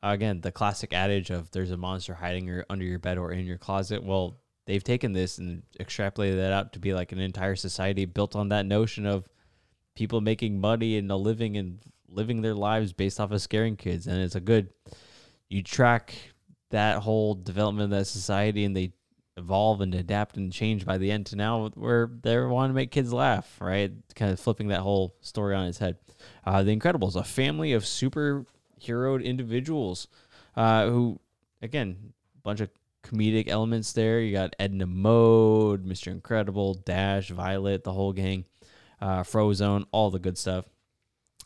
[0.02, 3.46] Uh, again, the classic adage of there's a monster hiding under your bed or in
[3.46, 4.02] your closet.
[4.02, 8.36] Well, they've taken this and extrapolated that out to be like an entire society built
[8.36, 9.28] on that notion of
[9.96, 14.06] people making money and a living and living their lives based off of scaring kids.
[14.06, 14.68] And it's a good,
[15.48, 16.14] you track
[16.70, 18.92] that whole development of that society and they
[19.36, 22.90] evolve and adapt and change by the end to now where they want to make
[22.90, 23.92] kids laugh, right?
[24.14, 25.96] Kind of flipping that whole story on its head.
[26.44, 27.86] Uh, the Incredibles, a family of
[28.80, 30.08] superheroed individuals
[30.56, 31.20] uh, who,
[31.62, 32.70] again, a bunch of
[33.02, 34.20] comedic elements there.
[34.20, 36.08] You got Edna Mode, Mr.
[36.08, 38.44] Incredible, Dash, Violet, the whole gang,
[39.00, 40.66] uh, Frozone, all the good stuff.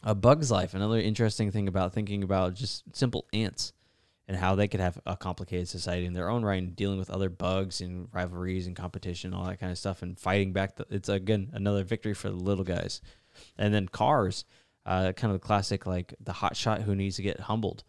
[0.03, 3.73] A Bug's Life, another interesting thing about thinking about just simple ants
[4.27, 7.11] and how they could have a complicated society in their own right and dealing with
[7.11, 10.77] other bugs and rivalries and competition, all that kind of stuff, and fighting back.
[10.77, 13.01] The, it's again another victory for the little guys.
[13.57, 14.45] And then Cars,
[14.87, 17.85] uh, kind of the classic like the hot shot who needs to get humbled,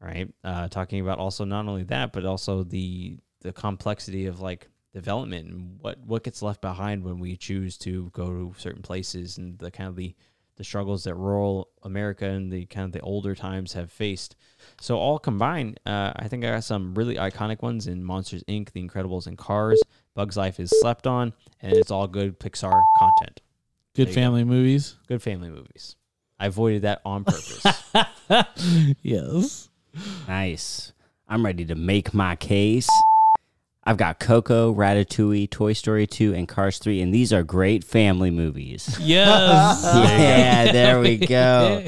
[0.00, 0.32] right?
[0.42, 5.48] Uh, talking about also not only that, but also the the complexity of like development
[5.48, 9.58] and what what gets left behind when we choose to go to certain places and
[9.58, 10.14] the kind of the
[10.56, 14.36] the struggles that rural America and the kind of the older times have faced.
[14.80, 18.70] So all combined, uh, I think I got some really iconic ones in Monsters Inc.,
[18.70, 19.82] The Incredibles, and Cars.
[20.14, 23.40] Bugs Life is slept on, and it's all good Pixar content.
[23.96, 24.20] Good you go.
[24.20, 24.94] family movies.
[25.08, 25.96] Good family movies.
[26.38, 27.64] I avoided that on purpose.
[29.02, 29.68] yes.
[30.26, 30.92] Nice.
[31.28, 32.88] I'm ready to make my case.
[33.86, 38.30] I've got Coco, Ratatouille, Toy Story 2, and Cars 3, and these are great family
[38.30, 38.98] movies.
[39.04, 39.82] Yes.
[39.94, 41.86] yeah, there we go.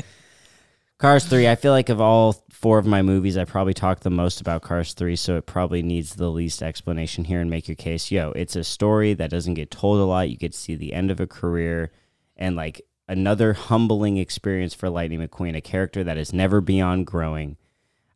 [0.99, 4.11] Cars 3, I feel like of all four of my movies, I probably talked the
[4.11, 7.77] most about Cars 3, so it probably needs the least explanation here and make your
[7.77, 8.11] case.
[8.11, 10.29] Yo, it's a story that doesn't get told a lot.
[10.29, 11.91] You get to see the end of a career
[12.37, 17.57] and like another humbling experience for Lightning McQueen, a character that is never beyond growing.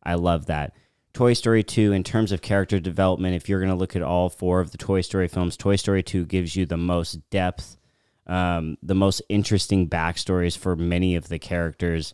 [0.03, 0.73] I love that.
[1.13, 4.29] Toy Story 2, in terms of character development, if you're going to look at all
[4.29, 7.77] four of the Toy Story films, Toy Story 2 gives you the most depth,
[8.27, 12.13] um, the most interesting backstories for many of the characters.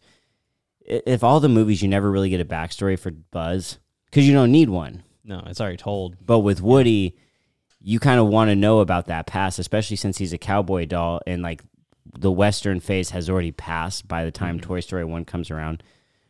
[0.82, 4.52] If all the movies, you never really get a backstory for Buzz because you don't
[4.52, 5.04] need one.
[5.24, 6.16] no, it's already told.
[6.26, 7.16] But with Woody,
[7.80, 11.22] you kind of want to know about that past, especially since he's a cowboy doll
[11.28, 11.62] and like
[12.20, 14.68] the Western phase has already passed by the time mm-hmm.
[14.68, 15.84] Toy Story 1 comes around.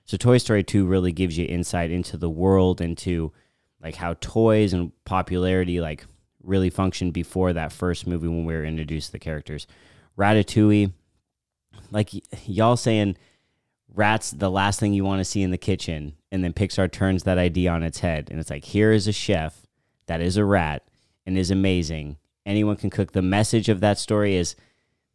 [0.05, 3.31] So Toy Story 2 really gives you insight into the world, into
[3.81, 6.05] like how toys and popularity like
[6.43, 9.67] really functioned before that first movie when we were introduced to the characters.
[10.17, 10.91] Ratatouille,
[11.91, 13.17] like y- y'all saying
[13.93, 17.23] rats the last thing you want to see in the kitchen and then Pixar turns
[17.23, 19.65] that idea on its head and it's like here is a chef
[20.07, 20.87] that is a rat
[21.25, 22.17] and is amazing.
[22.45, 23.11] Anyone can cook.
[23.11, 24.55] The message of that story is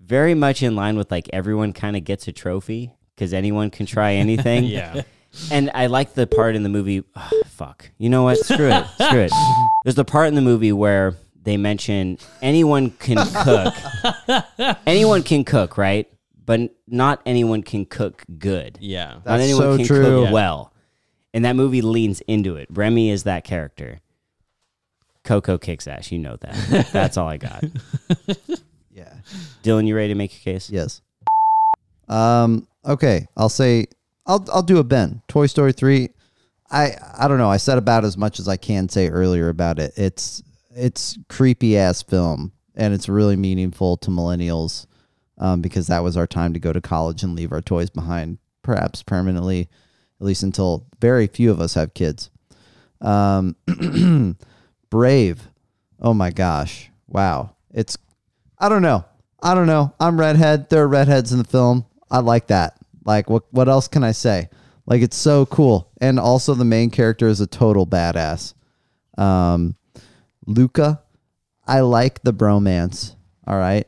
[0.05, 3.87] very much in line with like everyone kind of gets a trophy because anyone can
[3.87, 4.65] try anything.
[4.65, 5.03] Yeah.
[5.51, 7.03] And I like the part in the movie.
[7.17, 7.91] ah, fuck.
[7.99, 8.39] You know what?
[8.39, 8.87] Screw it.
[9.01, 9.33] Screw it.
[9.85, 13.75] There's the part in the movie where they mention anyone can cook.
[14.87, 16.09] anyone can cook, right?
[16.45, 18.77] But not anyone can cook good.
[18.81, 19.19] Yeah.
[19.25, 20.03] not anyone so can true.
[20.03, 20.33] cook Yeah.
[20.33, 20.73] well.
[21.35, 22.69] And that movie leans into it.
[22.71, 24.01] Remy is that character.
[25.25, 26.13] Coco kicks ass.
[26.13, 26.89] You know that.
[26.93, 27.65] That's all I got.
[29.63, 30.71] Dylan, you ready to make your case?
[30.71, 31.01] Yes.
[32.09, 32.67] Um.
[32.85, 33.27] Okay.
[33.37, 33.87] I'll say.
[34.27, 35.23] I'll I'll do a Ben.
[35.29, 36.11] Toy Story three.
[36.71, 37.51] I I don't know.
[37.51, 39.93] I said about as much as I can say earlier about it.
[39.97, 40.43] It's
[40.75, 44.87] it's creepy ass film, and it's really meaningful to millennials,
[45.39, 48.39] um, because that was our time to go to college and leave our toys behind,
[48.63, 49.69] perhaps permanently,
[50.21, 52.31] at least until very few of us have kids.
[53.01, 53.57] Um,
[54.91, 55.49] Brave.
[56.01, 56.91] Oh my gosh.
[57.07, 57.57] Wow.
[57.73, 57.99] It's
[58.59, 59.05] I don't know.
[59.43, 59.93] I don't know.
[59.99, 60.71] I'm redhead.
[60.71, 61.85] There are redheads in the film.
[62.11, 62.77] I like that.
[63.05, 64.49] Like what what else can I say?
[64.87, 65.91] Like it's so cool.
[66.01, 68.55] And also the main character is a total badass.
[69.19, 69.77] Um
[70.47, 71.03] Luca,
[71.67, 73.15] I like the bromance.
[73.47, 73.87] All right.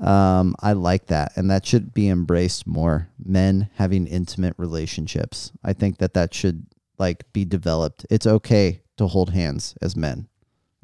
[0.00, 3.10] Um, I like that, and that should be embraced more.
[3.22, 5.52] Men having intimate relationships.
[5.62, 6.66] I think that that should
[6.98, 8.06] like be developed.
[8.08, 10.26] It's okay to hold hands as men.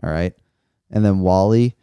[0.02, 0.34] All right,
[0.90, 1.74] and then WALL-E,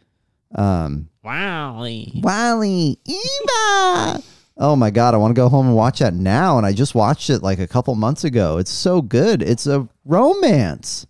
[0.54, 2.20] um, WALL-E.
[2.22, 4.22] WALL-E, Eva.
[4.56, 6.58] Oh my god, I want to go home and watch that now.
[6.58, 8.58] And I just watched it like a couple months ago.
[8.58, 9.42] It's so good.
[9.42, 11.06] It's a romance.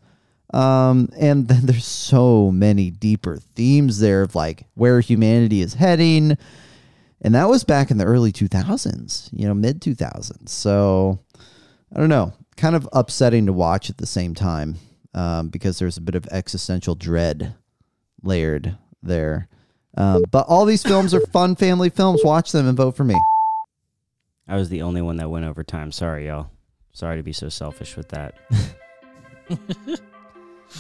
[0.54, 6.38] Um, and then there's so many deeper themes there of like where humanity is heading.
[7.20, 10.48] And that was back in the early 2000s, you know, mid 2000s.
[10.48, 11.18] So
[11.94, 14.76] I don't know, kind of upsetting to watch at the same time
[15.12, 17.54] um, because there's a bit of existential dread
[18.22, 19.48] layered there.
[19.96, 22.22] Um, but all these films are fun family films.
[22.24, 23.14] Watch them and vote for me.
[24.46, 25.92] I was the only one that went over time.
[25.92, 26.50] Sorry, y'all.
[26.92, 28.34] Sorry to be so selfish with that.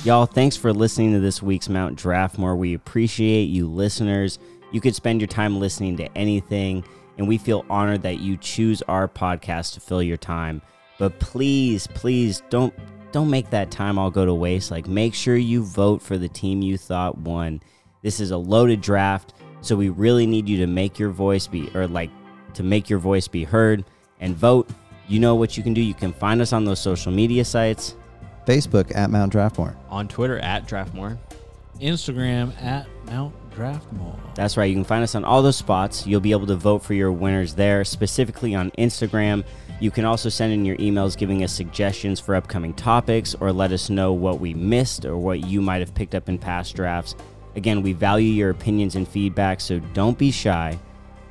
[0.04, 2.56] y'all, thanks for listening to this week's Mount Draftmore.
[2.56, 4.38] We appreciate you listeners.
[4.72, 6.84] You could spend your time listening to anything,
[7.16, 10.60] and we feel honored that you choose our podcast to fill your time.
[10.98, 12.74] But please, please don't
[13.12, 14.70] don't make that time all go to waste.
[14.72, 17.60] Like make sure you vote for the team you thought won.
[18.04, 19.32] This is a loaded draft,
[19.62, 22.10] so we really need you to make your voice be or like
[22.52, 23.82] to make your voice be heard
[24.20, 24.68] and vote.
[25.08, 25.80] You know what you can do.
[25.80, 27.96] You can find us on those social media sites.
[28.46, 29.74] Facebook at Mount Draftmore.
[29.88, 31.16] On Twitter at Draftmore.
[31.80, 34.34] Instagram at Mount Draftmore.
[34.34, 34.66] That's right.
[34.66, 36.06] You can find us on all those spots.
[36.06, 39.44] You'll be able to vote for your winners there, specifically on Instagram.
[39.80, 43.72] You can also send in your emails giving us suggestions for upcoming topics or let
[43.72, 47.14] us know what we missed or what you might have picked up in past drafts.
[47.56, 50.78] Again, we value your opinions and feedback, so don't be shy.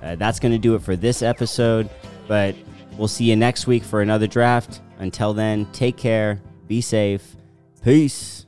[0.01, 1.89] Uh, that's going to do it for this episode,
[2.27, 2.55] but
[2.97, 4.81] we'll see you next week for another draft.
[4.99, 7.35] Until then, take care, be safe,
[7.83, 8.42] peace.